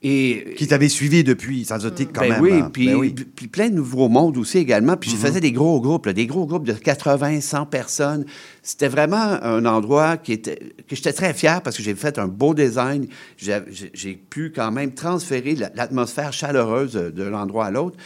Et, 0.00 0.54
Qui 0.56 0.68
t'avait 0.68 0.88
suivi 0.88 1.24
depuis 1.24 1.64
Sanzotique 1.64 2.10
quand 2.14 2.20
ben 2.20 2.34
même. 2.34 2.40
Oui, 2.40 2.52
hein. 2.52 2.70
puis, 2.72 2.86
Ben 2.86 2.94
oui. 2.94 3.12
puis 3.12 3.48
plein 3.48 3.68
de 3.68 3.74
nouveaux 3.74 4.08
mondes 4.08 4.36
aussi 4.38 4.58
également. 4.58 4.96
Puis 4.96 5.10
je 5.10 5.16
faisais 5.16 5.40
des 5.40 5.50
gros 5.50 5.80
groupes, 5.80 6.06
là, 6.06 6.12
des 6.12 6.28
gros 6.28 6.46
groupes 6.46 6.64
de 6.66 6.72
80, 6.72 7.40
100 7.40 7.66
personnes. 7.66 8.24
C'était 8.62 8.86
vraiment 8.86 9.16
un 9.42 9.64
endroit 9.66 10.16
qui 10.16 10.32
était, 10.34 10.60
que 10.86 10.94
j'étais 10.94 11.12
très 11.12 11.34
fier 11.34 11.60
parce 11.62 11.76
que 11.76 11.82
j'ai 11.82 11.96
fait 11.96 12.16
un 12.20 12.28
beau 12.28 12.54
design. 12.54 13.08
J'ai 13.36 14.14
pu 14.30 14.52
quand 14.54 14.70
même 14.70 14.94
transférer 14.94 15.56
la- 15.56 15.72
l'atmosphère 15.74 16.32
chaleureuse 16.32 16.92
de, 16.92 17.22
l'endroit 17.24 17.66
à 17.66 17.70
l'autre. 17.72 17.96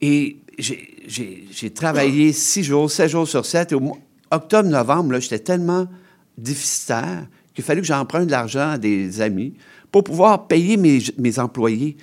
Et 0.00 0.38
j'ai- 0.58 1.70
travaillé 1.72 2.32
six 2.32 2.64
jours, 2.64 2.90
sept 2.90 3.10
jours 3.10 3.28
sur 3.28 3.46
sept. 3.46 3.70
Et 3.70 3.76
au 3.76 3.80
mois- 3.80 3.98
octobre, 4.32 4.68
novembre, 4.68 5.16
j'étais 5.20 5.38
tellement 5.38 5.86
déficitaire 6.36 7.26
qu'il 7.54 7.62
fallait 7.62 7.80
que 7.80 7.86
j'emprunte 7.86 8.26
de 8.26 8.30
l'argent 8.32 8.70
à 8.70 8.78
des 8.78 9.20
amis 9.20 9.54
pour 9.92 10.02
pouvoir 10.04 10.48
payer 10.48 10.76
mes, 10.76 10.98
mes 11.18 11.38
employés. 11.38 11.96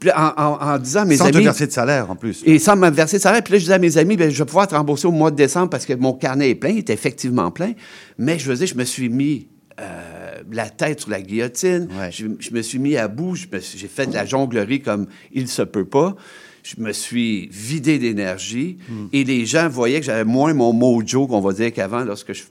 Puis 0.00 0.10
en, 0.12 0.32
en- 0.36 0.58
en 0.62 0.78
disant 0.78 1.00
à 1.00 1.04
mes 1.04 1.16
Sans 1.16 1.24
amis... 1.26 1.32
te 1.38 1.42
verser 1.42 1.66
de 1.66 1.72
salaire, 1.72 2.10
en 2.10 2.16
plus. 2.16 2.42
Et 2.46 2.58
sans 2.58 2.76
me 2.76 2.88
verser 2.88 3.18
de 3.18 3.22
salaire. 3.22 3.42
Puis 3.42 3.52
là, 3.52 3.58
je 3.58 3.64
disais 3.64 3.74
à 3.74 3.78
mes 3.78 3.98
amis, 3.98 4.16
ben, 4.16 4.30
je 4.30 4.38
vais 4.38 4.46
pouvoir 4.46 4.68
te 4.68 4.74
rembourser 4.74 5.06
au 5.08 5.12
mois 5.12 5.30
de 5.32 5.36
décembre 5.36 5.68
parce 5.68 5.84
que 5.84 5.92
mon 5.92 6.12
carnet 6.14 6.48
est 6.50 6.54
plein. 6.54 6.70
Il 6.70 6.78
est 6.78 6.90
effectivement 6.90 7.50
plein. 7.50 7.72
Mais 8.16 8.38
je 8.38 8.48
veux 8.48 8.56
dire, 8.56 8.66
je 8.68 8.76
me 8.76 8.84
suis 8.84 9.08
mis... 9.08 9.48
euh, 9.80 10.40
la 10.52 10.68
tête 10.70 11.00
sur 11.00 11.10
la 11.10 11.20
guillotine. 11.20 11.88
Je, 12.10 12.26
je 12.38 12.50
me 12.52 12.62
suis 12.62 12.78
mis 12.78 12.96
à 12.96 13.08
bout. 13.08 13.34
J'ai 13.36 13.88
fait 13.88 14.06
de 14.06 14.14
la 14.14 14.24
jonglerie 14.24 14.80
comme 14.80 15.06
il 15.32 15.48
se 15.48 15.62
peut 15.62 15.84
pas. 15.84 16.14
Je 16.62 16.74
me 16.80 16.92
suis 16.92 17.48
vidé 17.50 17.98
d'énergie 17.98 18.78
et 19.12 19.24
les 19.24 19.46
gens 19.46 19.68
voyaient 19.68 19.98
que 19.98 20.06
j'avais 20.06 20.24
moins 20.24 20.54
mon 20.54 20.72
mojo, 20.72 21.26
qu'on 21.26 21.40
va 21.40 21.52
dire, 21.52 21.72
qu'avant 21.72 22.04
lorsque 22.04 22.32
je 22.34 22.42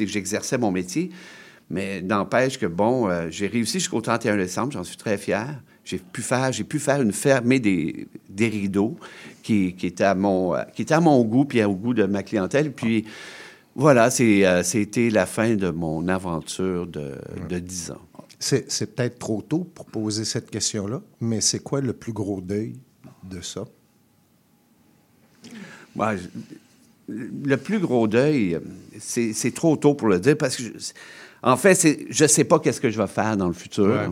j'exerçais 0.00 0.58
mon 0.58 0.70
métier. 0.72 1.10
Mais 1.68 2.00
n'empêche 2.02 2.58
que, 2.58 2.66
bon, 2.66 3.08
euh, 3.08 3.26
j'ai 3.30 3.46
réussi 3.48 3.80
jusqu'au 3.80 4.00
31 4.00 4.36
décembre, 4.36 4.72
j'en 4.72 4.84
suis 4.84 4.96
très 4.96 5.18
fier. 5.18 5.60
J'ai 5.84 5.98
pu 5.98 6.22
faire, 6.22 6.52
j'ai 6.52 6.64
pu 6.64 6.78
faire 6.78 7.00
une 7.02 7.12
fermée 7.12 7.58
des, 7.60 8.06
des 8.28 8.48
rideaux 8.48 8.96
qui, 9.42 9.74
qui, 9.74 9.86
était 9.86 10.04
à 10.04 10.14
mon, 10.14 10.54
euh, 10.54 10.62
qui 10.74 10.82
était 10.82 10.94
à 10.94 11.00
mon 11.00 11.22
goût 11.24 11.44
puis 11.44 11.62
au 11.64 11.74
goût 11.74 11.94
de 11.94 12.04
ma 12.04 12.22
clientèle. 12.22 12.72
Puis 12.72 13.04
voilà, 13.74 14.10
c'est, 14.10 14.46
euh, 14.46 14.62
c'était 14.62 15.10
la 15.10 15.26
fin 15.26 15.54
de 15.54 15.70
mon 15.70 16.06
aventure 16.08 16.86
de, 16.86 17.12
de 17.48 17.58
10 17.58 17.90
ans. 17.92 18.00
C'est 18.38 18.70
c'est 18.70 18.94
peut-être 18.94 19.18
trop 19.18 19.40
tôt 19.42 19.60
pour 19.74 19.86
poser 19.86 20.24
cette 20.26 20.50
question-là, 20.50 21.00
mais 21.20 21.40
c'est 21.40 21.60
quoi 21.60 21.80
le 21.80 21.92
plus 21.94 22.12
gros 22.12 22.40
deuil 22.42 22.74
de 23.24 23.40
ça? 23.40 23.64
Ouais, 25.96 26.16
le 27.08 27.56
plus 27.56 27.78
gros 27.78 28.06
deuil, 28.08 28.58
c'est 28.98 29.32
c'est 29.32 29.52
trop 29.52 29.76
tôt 29.76 29.94
pour 29.94 30.08
le 30.08 30.18
dire 30.20 30.36
parce 30.36 30.56
que, 30.56 30.64
je- 30.64 30.92
en 31.42 31.56
fait, 31.56 31.74
c'est- 31.74 32.06
je 32.10 32.24
ne 32.24 32.28
sais 32.28 32.44
pas 32.44 32.58
qu'est-ce 32.58 32.80
que 32.80 32.90
je 32.90 33.00
vais 33.00 33.06
faire 33.06 33.36
dans 33.36 33.46
le 33.48 33.52
futur. 33.54 33.86
Ouais. 33.86 34.08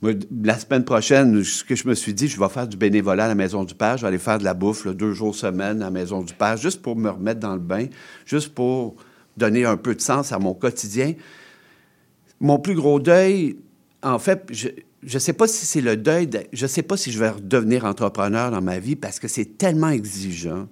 Moi, 0.00 0.12
la 0.42 0.58
semaine 0.58 0.84
prochaine, 0.84 1.44
ce 1.44 1.62
que 1.62 1.74
je 1.76 1.86
me 1.86 1.94
suis 1.94 2.12
dit, 2.12 2.26
je 2.28 2.38
vais 2.38 2.48
faire 2.48 2.66
du 2.66 2.76
bénévolat 2.76 3.26
à 3.26 3.28
la 3.28 3.34
Maison 3.34 3.62
du 3.64 3.74
Père. 3.74 3.96
Je 3.96 4.02
vais 4.02 4.08
aller 4.08 4.18
faire 4.18 4.38
de 4.38 4.44
la 4.44 4.54
bouffe 4.54 4.84
là, 4.84 4.92
deux 4.92 5.12
jours 5.12 5.34
semaine 5.34 5.80
à 5.80 5.86
la 5.86 5.90
Maison 5.90 6.22
du 6.22 6.34
Père, 6.34 6.56
juste 6.56 6.82
pour 6.82 6.96
me 6.96 7.08
remettre 7.10 7.40
dans 7.40 7.54
le 7.54 7.60
bain, 7.60 7.86
juste 8.26 8.52
pour 8.54 8.96
donner 9.36 9.64
un 9.64 9.76
peu 9.76 9.94
de 9.94 10.00
sens 10.00 10.32
à 10.32 10.38
mon 10.38 10.54
quotidien. 10.54 11.14
Mon 12.40 12.58
plus 12.58 12.74
gros 12.74 12.98
deuil, 12.98 13.56
en 14.02 14.18
fait, 14.18 14.44
je 14.50 14.68
ne 15.14 15.18
sais 15.20 15.32
pas 15.32 15.46
si 15.46 15.64
c'est 15.66 15.80
le 15.80 15.96
deuil, 15.96 16.26
de- 16.26 16.42
je 16.52 16.64
ne 16.64 16.68
sais 16.68 16.82
pas 16.82 16.96
si 16.96 17.12
je 17.12 17.18
vais 17.20 17.30
redevenir 17.30 17.84
entrepreneur 17.84 18.50
dans 18.50 18.60
ma 18.60 18.78
vie 18.80 18.96
parce 18.96 19.20
que 19.20 19.28
c'est 19.28 19.56
tellement 19.56 19.90
exigeant 19.90 20.66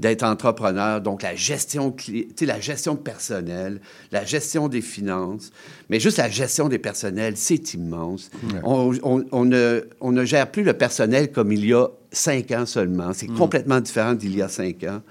d'être 0.00 0.22
entrepreneur, 0.22 1.00
donc 1.00 1.22
la 1.22 1.34
gestion, 1.34 1.90
cli- 1.90 2.28
tu 2.28 2.34
sais, 2.40 2.46
la 2.46 2.60
gestion 2.60 2.94
de 2.94 3.00
personnel, 3.00 3.80
la 4.12 4.24
gestion 4.24 4.68
des 4.68 4.80
finances, 4.80 5.50
mais 5.90 5.98
juste 5.98 6.18
la 6.18 6.28
gestion 6.30 6.68
des 6.68 6.78
personnels, 6.78 7.36
c'est 7.36 7.74
immense. 7.74 8.30
Ouais. 8.44 8.60
On, 8.62 8.92
on- 9.02 9.24
on 9.32 9.44
ne, 9.44 9.82
on 10.00 10.12
ne 10.12 10.24
gère 10.24 10.50
plus 10.50 10.62
le 10.62 10.72
personnel 10.74 11.32
comme 11.32 11.50
il 11.50 11.66
y 11.66 11.74
a 11.74 11.88
cinq 12.12 12.52
ans 12.52 12.64
seulement. 12.64 13.12
C'est 13.12 13.26
complètement 13.26 13.80
différent 13.80 14.14
d'il 14.14 14.36
y 14.36 14.42
a 14.42 14.48
cinq 14.48 14.84
ans. 14.84 15.02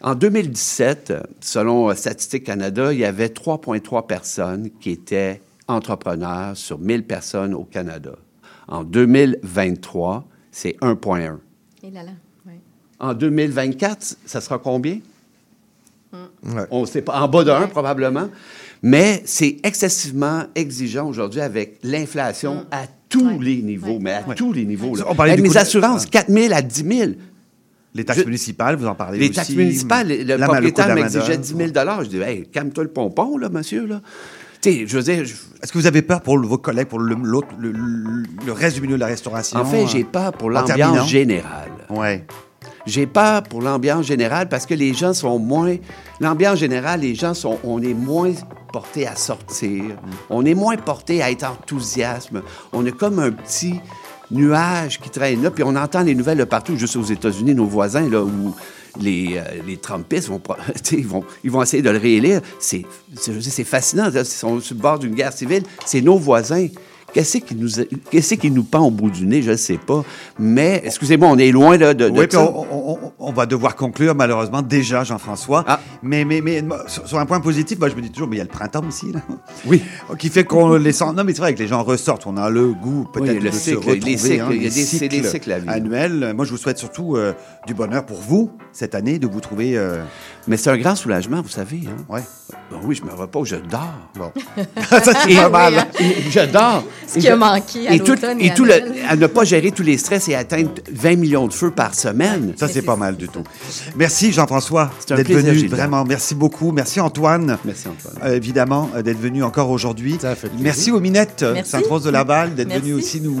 En 0.00 0.16
2017, 0.16 1.12
selon 1.40 1.94
Statistique 1.94 2.42
Canada, 2.42 2.92
il 2.92 2.98
y 2.98 3.04
avait 3.04 3.28
3,3 3.28 4.04
personnes 4.04 4.70
qui 4.80 4.90
étaient 4.90 5.40
entrepreneurs 5.68 6.56
sur 6.56 6.80
1000 6.80 7.04
personnes 7.06 7.54
au 7.54 7.62
Canada. 7.62 8.16
En 8.66 8.82
2023, 8.82 10.24
c'est 10.50 10.76
1,1. 10.80 11.38
Et 11.84 11.90
là 11.90 12.02
là. 12.02 12.10
En 13.02 13.14
2024, 13.14 14.16
ça 14.24 14.40
sera 14.40 14.58
combien? 14.58 14.98
Mm. 16.12 16.16
Ouais. 16.56 16.62
On 16.70 16.82
ne 16.82 16.86
sait 16.86 17.02
pas. 17.02 17.20
En 17.20 17.28
bas 17.28 17.44
de 17.44 17.50
1, 17.50 17.66
probablement. 17.66 18.28
Mais 18.82 19.22
c'est 19.26 19.58
excessivement 19.62 20.44
exigeant 20.54 21.06
aujourd'hui 21.08 21.40
avec 21.40 21.78
l'inflation 21.82 22.64
à 22.70 22.84
tous 23.08 23.38
les 23.40 23.60
niveaux, 23.62 23.98
mais 24.00 24.12
à 24.12 24.22
tous 24.34 24.52
les 24.52 24.64
niveaux. 24.64 24.96
là. 24.96 25.04
On 25.08 25.14
parlait 25.14 25.32
Hey, 25.32 25.36
du 25.36 25.42
mes 25.42 25.48
coût 25.48 25.54
de- 25.54 25.58
assurances, 25.60 26.06
4 26.06 26.30
000 26.30 26.52
à 26.54 26.62
10 26.62 26.84
000. 26.84 27.10
Les 27.94 28.04
taxes 28.04 28.20
Je- 28.20 28.24
municipales, 28.24 28.76
vous 28.76 28.86
en 28.86 28.94
parlez 28.94 29.18
Les 29.18 29.26
aussi. 29.26 29.34
taxes 29.34 29.50
municipales, 29.50 30.08
le 30.08 30.24
La- 30.36 30.46
propriétaire 30.46 30.94
m'exigeait 30.94 31.18
main-d'œuvre. 31.36 31.68
10 31.68 31.74
000 31.74 32.02
Je 32.04 32.08
dis, 32.08 32.16
hey, 32.22 32.46
calme-toi 32.48 32.84
le 32.84 32.90
pompon, 32.90 33.36
là, 33.36 33.48
monsieur, 33.50 33.86
là. 33.86 34.00
Tu 34.62 34.70
sais, 34.72 34.84
je 34.86 34.96
veux 34.96 35.02
dire, 35.02 35.24
je- 35.24 35.34
Est-ce 35.62 35.70
que 35.72 35.78
vous 35.78 35.86
avez 35.86 36.02
peur 36.02 36.22
pour 36.22 36.38
le- 36.38 36.46
vos 36.48 36.56
collègues, 36.58 36.86
pour 36.88 37.00
le, 37.00 37.14
l'autre- 37.16 37.48
le, 37.58 37.70
le- 37.72 38.22
le 38.46 38.52
reste 38.52 38.76
du 38.76 38.82
milieu 38.82 38.94
de 38.94 39.00
la 39.00 39.06
restauration? 39.06 39.58
en 39.60 39.64
fait, 39.64 39.82
euh, 39.84 39.86
j'ai 39.88 40.04
peur 40.04 40.32
pour 40.32 40.48
en 40.48 40.52
l'ambiance 40.52 41.08
générale. 41.08 41.70
Ouais. 41.90 42.24
J'ai 42.86 43.06
peur 43.06 43.42
pour 43.44 43.62
l'ambiance 43.62 44.06
générale 44.06 44.48
parce 44.48 44.66
que 44.66 44.74
les 44.74 44.94
gens 44.94 45.14
sont 45.14 45.38
moins. 45.38 45.76
L'ambiance 46.20 46.58
générale, 46.58 47.00
les 47.00 47.14
gens 47.14 47.34
sont. 47.34 47.58
On 47.64 47.82
est 47.82 47.94
moins 47.94 48.32
portés 48.72 49.06
à 49.06 49.14
sortir. 49.14 49.84
On 50.30 50.44
est 50.44 50.54
moins 50.54 50.76
portés 50.76 51.22
à 51.22 51.30
être 51.30 51.44
enthousiasme. 51.44 52.42
On 52.72 52.84
est 52.86 52.92
comme 52.96 53.18
un 53.18 53.30
petit 53.30 53.80
nuage 54.30 54.98
qui 54.98 55.10
traîne 55.10 55.42
là, 55.42 55.50
puis 55.50 55.62
on 55.62 55.76
entend 55.76 56.02
les 56.02 56.14
nouvelles 56.14 56.38
de 56.38 56.44
partout, 56.44 56.76
juste 56.76 56.96
aux 56.96 57.02
États-Unis, 57.02 57.54
nos 57.54 57.66
voisins, 57.66 58.08
là, 58.08 58.22
où 58.22 58.54
les, 58.98 59.36
euh, 59.36 59.62
les 59.66 59.76
Trumpistes 59.76 60.28
vont, 60.28 60.40
ils 60.92 61.06
vont, 61.06 61.24
ils 61.44 61.50
vont 61.50 61.62
essayer 61.62 61.82
de 61.82 61.90
le 61.90 61.98
réélire. 61.98 62.40
C'est 62.58 62.84
fascinant. 63.64 64.08
là. 64.10 64.20
Ils 64.20 64.26
sont 64.26 64.60
sur 64.60 64.74
le 64.74 64.80
bord 64.80 64.98
d'une 64.98 65.14
guerre 65.14 65.32
civile. 65.32 65.62
C'est 65.86 66.00
nos 66.00 66.16
voisins. 66.16 66.66
Qu'est-ce 67.12 67.38
qui 67.38 67.54
nous, 67.54 67.68
qu'est-ce 68.10 68.34
qui 68.34 68.50
nous 68.50 68.62
pend 68.64 68.86
au 68.86 68.90
bout 68.90 69.10
du 69.10 69.26
nez, 69.26 69.42
je 69.42 69.50
ne 69.50 69.56
sais 69.56 69.76
pas. 69.78 70.02
Mais, 70.38 70.80
excusez-moi, 70.84 71.28
on 71.28 71.36
est 71.38 71.50
loin 71.50 71.76
là, 71.76 71.92
de, 71.94 72.08
de 72.08 72.18
Oui, 72.18 72.26
puis 72.26 72.38
on, 72.38 72.60
on- 72.72 72.92
on- 72.94 73.12
on 73.18 73.32
va 73.32 73.46
devoir 73.46 73.76
conclure 73.76 74.14
malheureusement 74.14 74.62
déjà, 74.62 75.04
Jean-François. 75.04 75.64
Ah. 75.66 75.80
Mais, 76.02 76.24
mais, 76.24 76.40
mais 76.40 76.62
sur, 76.86 77.06
sur 77.06 77.18
un 77.18 77.26
point 77.26 77.40
positif, 77.40 77.78
moi, 77.78 77.88
je 77.90 77.94
me 77.96 78.00
dis 78.00 78.10
toujours, 78.10 78.28
mais 78.28 78.36
il 78.36 78.38
y 78.38 78.42
a 78.42 78.44
le 78.44 78.50
printemps 78.50 78.82
ici, 78.88 79.12
là. 79.12 79.20
Oui. 79.66 79.82
Qui 80.18 80.28
fait 80.30 80.44
qu'on 80.44 80.74
les 80.76 80.92
sent. 80.92 81.04
Non, 81.14 81.22
mais 81.24 81.32
c'est 81.34 81.40
vrai 81.42 81.54
que 81.54 81.58
les 81.58 81.66
gens 81.68 81.82
ressortent. 81.82 82.26
On 82.26 82.36
a 82.36 82.48
le 82.50 82.68
goût 82.72 83.06
peut-être 83.12 83.34
Oui, 83.34 83.40
le 83.40 83.50
de 83.50 83.54
cycle, 83.54 83.70
se 83.70 83.74
retrouver. 83.76 84.00
les 84.00 84.16
cycles, 84.16 84.40
hein, 84.40 84.48
il 84.50 84.56
y 84.62 84.66
a 84.66 84.70
des- 84.70 85.08
des 85.08 85.22
cycles 85.28 85.54
vivre. 85.54 85.70
annuels. 85.70 86.32
Moi, 86.34 86.44
je 86.46 86.50
vous 86.50 86.56
souhaite 86.56 86.78
surtout 86.78 87.16
euh, 87.16 87.32
du 87.66 87.74
bonheur 87.74 88.04
pour 88.06 88.18
vous 88.20 88.50
cette 88.72 88.94
année, 88.94 89.18
de 89.18 89.26
vous 89.26 89.40
trouver. 89.40 89.76
euh, 89.76 90.02
Mais 90.48 90.56
c'est 90.56 90.70
un 90.70 90.76
grand 90.78 90.96
soulagement, 90.96 91.40
vous 91.42 91.48
savez. 91.48 91.82
Hein? 91.86 92.02
Ouais. 92.08 92.22
Ben 92.70 92.78
oui, 92.84 92.94
je 92.96 93.04
me 93.04 93.12
repose, 93.12 93.48
je 93.48 93.56
dors. 93.56 93.92
Bon. 94.16 94.32
ça, 94.90 95.12
c'est 95.26 95.34
pas 95.34 95.48
mal. 95.48 95.78
hein. 95.78 95.86
Je 96.30 96.50
dors. 96.52 96.84
Ce 97.06 97.18
qui 97.18 97.28
a 97.28 97.36
manqué 97.36 97.86
à 97.88 97.94
et 97.94 98.00
tout, 98.00 98.14
et 98.14 98.46
et 98.46 98.50
à 98.50 98.54
tout 98.54 98.64
le, 98.64 98.74
à 99.08 99.16
ne 99.16 99.26
pas 99.26 99.44
gérer 99.44 99.70
tous 99.70 99.82
les 99.82 99.98
stress 99.98 100.28
et 100.28 100.34
atteindre 100.34 100.70
20 100.90 101.16
millions 101.16 101.46
de 101.46 101.52
feux 101.52 101.70
par 101.70 101.94
semaine. 101.94 102.54
Ça, 102.56 102.68
c'est 102.68 102.82
pas 102.82 102.96
mal 102.96 103.16
du 103.16 103.28
tout. 103.28 103.42
Merci 103.96 104.32
Jean-François 104.32 104.90
C'est 105.00 105.12
un 105.12 105.16
d'être 105.16 105.26
plaisir, 105.26 105.52
venu. 105.52 105.68
Vraiment, 105.68 106.04
merci 106.04 106.34
beaucoup. 106.34 106.72
Merci 106.72 107.00
Antoine. 107.00 107.58
Merci 107.64 107.86
Antoine. 107.88 108.14
Euh, 108.24 108.36
évidemment, 108.36 108.90
euh, 108.96 109.02
d'être 109.02 109.20
venu 109.20 109.42
encore 109.44 109.70
aujourd'hui. 109.70 110.16
Ça 110.20 110.34
fait 110.34 110.48
plaisir. 110.48 110.64
Merci 110.64 110.90
aux 110.90 111.00
Minettes 111.00 111.44
Merci. 111.54 111.70
Sainte-Rose 111.70 112.04
de 112.04 112.10
Laval 112.10 112.54
d'être 112.54 112.72
venu 112.72 112.94
aussi 112.94 113.20
nous, 113.20 113.40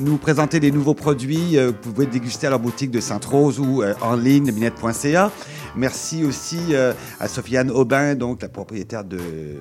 nous 0.00 0.16
présenter 0.18 0.60
des 0.60 0.70
nouveaux 0.70 0.94
produits. 0.94 1.56
Euh, 1.58 1.68
vous 1.82 1.92
pouvez 1.92 2.06
déguster 2.06 2.46
à 2.46 2.50
leur 2.50 2.58
boutique 2.60 2.90
de 2.90 3.00
Sainte-Rose 3.00 3.58
ou 3.60 3.82
euh, 3.82 3.94
en 4.02 4.14
ligne, 4.16 4.50
minette.ca. 4.52 5.30
Merci 5.76 6.24
aussi 6.24 6.58
euh, 6.70 6.92
à 7.20 7.28
Sofiane 7.28 7.70
Aubin, 7.70 8.14
donc 8.14 8.42
la 8.42 8.48
propriétaire 8.48 9.04
de 9.04 9.18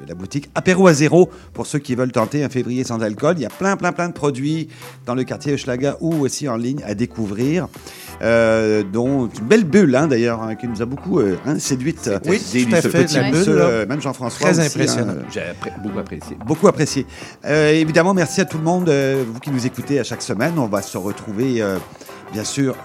la 0.07 0.14
boutique 0.16 0.49
Apéro 0.55 0.88
à 0.88 0.93
zéro, 0.93 1.30
pour 1.53 1.66
ceux 1.66 1.80
qui 1.80 1.95
veulent 1.95 2.11
tenter 2.11 2.43
un 2.43 2.49
février 2.49 2.84
sans 2.84 3.01
alcool. 3.01 3.36
Il 3.38 3.41
y 3.41 3.45
a 3.45 3.49
plein, 3.49 3.76
plein, 3.78 3.91
plein 3.91 4.09
de 4.09 4.14
produits 4.14 4.68
dans 5.05 5.16
le 5.16 5.24
quartier 5.24 5.53
Hochelaga 5.53 5.97
ou 6.01 6.14
aussi 6.22 6.47
en 6.47 6.55
ligne 6.55 6.82
à 6.86 6.93
découvrir. 6.93 7.68
Euh, 8.22 8.84
dont 8.84 9.28
une 9.28 9.45
belle 9.47 9.64
bulle 9.66 9.95
hein, 9.95 10.07
d'ailleurs 10.07 10.41
hein, 10.43 10.55
qui 10.55 10.68
nous 10.68 10.82
a 10.82 10.86
beaucoup 10.86 11.20
euh, 11.20 11.36
hein, 11.45 11.57
séduite. 11.59 12.09
Oui, 12.26 12.39
Ce 12.39 12.57
tout 12.64 12.76
à 12.76 12.82
fait, 12.82 13.03
petit 13.05 13.16
la 13.16 13.32
bulle, 13.32 13.49
là. 13.55 13.64
euh, 13.66 13.86
même 13.88 14.01
Jean-François. 14.01 14.51
Très 14.51 14.59
aussi, 14.59 14.68
impressionnant. 14.68 15.14
hein, 15.20 15.26
J'ai 15.34 15.41
appré- 15.41 15.74
beaucoup 15.82 15.99
apprécié. 15.99 16.38
Beaucoup 16.45 16.68
apprécié. 16.68 17.05
Euh, 17.45 17.72
évidemment, 17.72 18.14
merci 18.14 18.39
à 18.39 18.45
tout 18.45 18.59
le 18.59 18.64
monde, 18.64 18.88
euh, 18.88 19.24
vous 19.28 19.39
qui 19.39 19.49
nous 19.49 19.66
écoutez 19.66 19.99
à 19.99 20.03
chaque 20.03 20.22
semaine. 20.22 20.53
On 20.57 20.68
va 20.68 20.82
se 20.84 20.97
retrouver, 20.97 21.61
euh, 21.61 21.78
bien 22.32 22.43
sûr, 22.43 22.76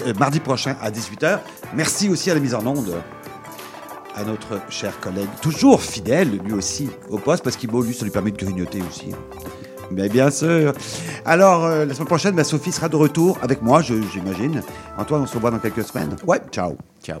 euh, 0.00 0.14
mardi 0.18 0.40
prochain 0.40 0.76
à 0.80 0.90
18h. 0.90 1.40
Merci 1.74 2.08
aussi 2.08 2.30
à 2.30 2.34
la 2.34 2.40
mise 2.40 2.54
en 2.54 2.66
onde 2.66 2.94
à 4.16 4.22
notre 4.24 4.60
cher 4.70 4.98
collègue, 5.00 5.28
toujours 5.42 5.82
fidèle, 5.82 6.38
lui 6.44 6.52
aussi, 6.52 6.88
au 7.10 7.18
poste, 7.18 7.42
parce 7.42 7.56
qu'il 7.56 7.70
lui, 7.70 7.94
ça 7.94 8.04
lui 8.04 8.12
permet 8.12 8.30
de 8.30 8.36
grignoter 8.36 8.80
aussi. 8.88 9.10
Mais 9.90 10.08
bien 10.08 10.30
sûr. 10.30 10.72
Alors, 11.24 11.64
euh, 11.64 11.84
la 11.84 11.94
semaine 11.94 12.06
prochaine, 12.06 12.34
bah, 12.34 12.44
Sophie 12.44 12.72
sera 12.72 12.88
de 12.88 12.96
retour 12.96 13.38
avec 13.42 13.60
moi, 13.60 13.82
j'imagine. 13.82 14.62
Antoine, 14.96 15.22
on 15.22 15.26
se 15.26 15.34
revoit 15.34 15.50
dans 15.50 15.58
quelques 15.58 15.84
semaines. 15.84 16.16
Ouais, 16.26 16.40
ciao. 16.50 16.76
Ciao. 17.02 17.20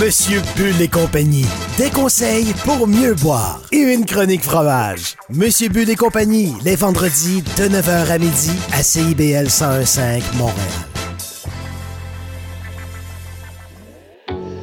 Monsieur 0.00 0.40
Bull 0.56 0.80
et 0.80 0.88
compagnie. 0.88 1.46
Des 1.76 1.90
conseils 1.90 2.52
pour 2.64 2.86
mieux 2.86 3.14
boire. 3.14 3.60
Et 3.72 3.78
une 3.78 4.04
chronique 4.04 4.42
fromage. 4.42 5.16
Monsieur 5.28 5.68
Bull 5.68 5.88
et 5.90 5.96
compagnie, 5.96 6.54
les 6.64 6.76
vendredis 6.76 7.42
de 7.42 7.64
9h 7.64 8.10
à 8.10 8.18
midi 8.18 8.52
à 8.72 8.82
CIBL 8.82 9.44
1015 9.44 9.98
Montréal. 10.34 10.56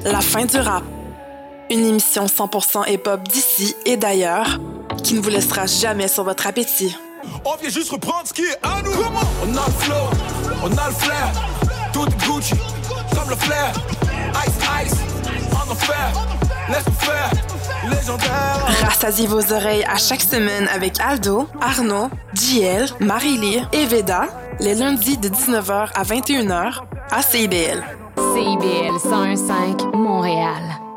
La 0.05 0.21
fin 0.21 0.45
du 0.45 0.57
rap. 0.57 0.83
Une 1.69 1.85
émission 1.85 2.25
100% 2.25 2.91
hip-hop 2.91 3.27
d'ici 3.27 3.75
et 3.85 3.97
d'ailleurs 3.97 4.59
qui 5.03 5.13
ne 5.13 5.21
vous 5.21 5.29
laissera 5.29 5.65
jamais 5.65 6.07
sur 6.07 6.23
votre 6.23 6.47
appétit. 6.47 6.95
On 7.45 7.55
vient 7.55 7.69
juste 7.69 7.91
reprendre 7.91 8.27
ce 8.27 8.33
qui 8.33 8.41
est 8.41 8.57
à 8.63 8.81
nous. 8.81 8.91
On 8.91 9.55
a 9.55 9.65
le 9.65 9.73
flow, 9.73 9.95
on 10.63 10.77
a 10.77 10.87
le 10.87 10.95
flair. 10.95 11.31
Tout 11.93 12.05
est 12.05 12.25
Gucci, 12.25 12.53
comme 13.19 13.29
le 13.29 13.35
flair. 13.35 13.71
Ice, 14.45 14.59
ice, 14.85 14.99
on 15.51 15.71
enfer. 15.71 16.11
Laisse-nous 16.69 16.93
faire, 16.93 17.31
légendaire. 17.89 18.85
Rassasiez 18.85 19.27
vos 19.27 19.53
oreilles 19.53 19.83
à 19.85 19.97
chaque 19.97 20.21
semaine 20.21 20.67
avec 20.73 20.99
Aldo, 20.99 21.47
Arnaud, 21.61 22.09
JL, 22.33 22.85
Marie-Lee 22.99 23.63
et 23.73 23.85
Veda, 23.85 24.27
les 24.59 24.75
lundis 24.75 25.17
de 25.17 25.29
19h 25.29 25.89
à 25.95 26.03
21h 26.03 26.81
à 27.11 27.21
CIBL. 27.21 27.83
CIBL 28.17 28.93
1015 29.03 29.87
Montréal. 29.93 30.88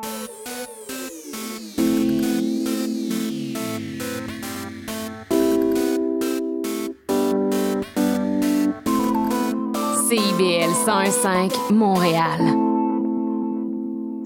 CIBL 10.12 10.74
1015 10.84 11.72
Montréal. 11.72 12.38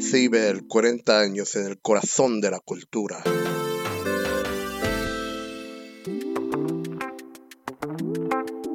CIBEL, 0.01 0.67
40 0.67 1.21
años 1.21 1.55
en 1.55 1.67
el 1.67 1.79
corazón 1.79 2.41
de 2.41 2.51
la 2.51 2.59
cultura. 2.59 3.23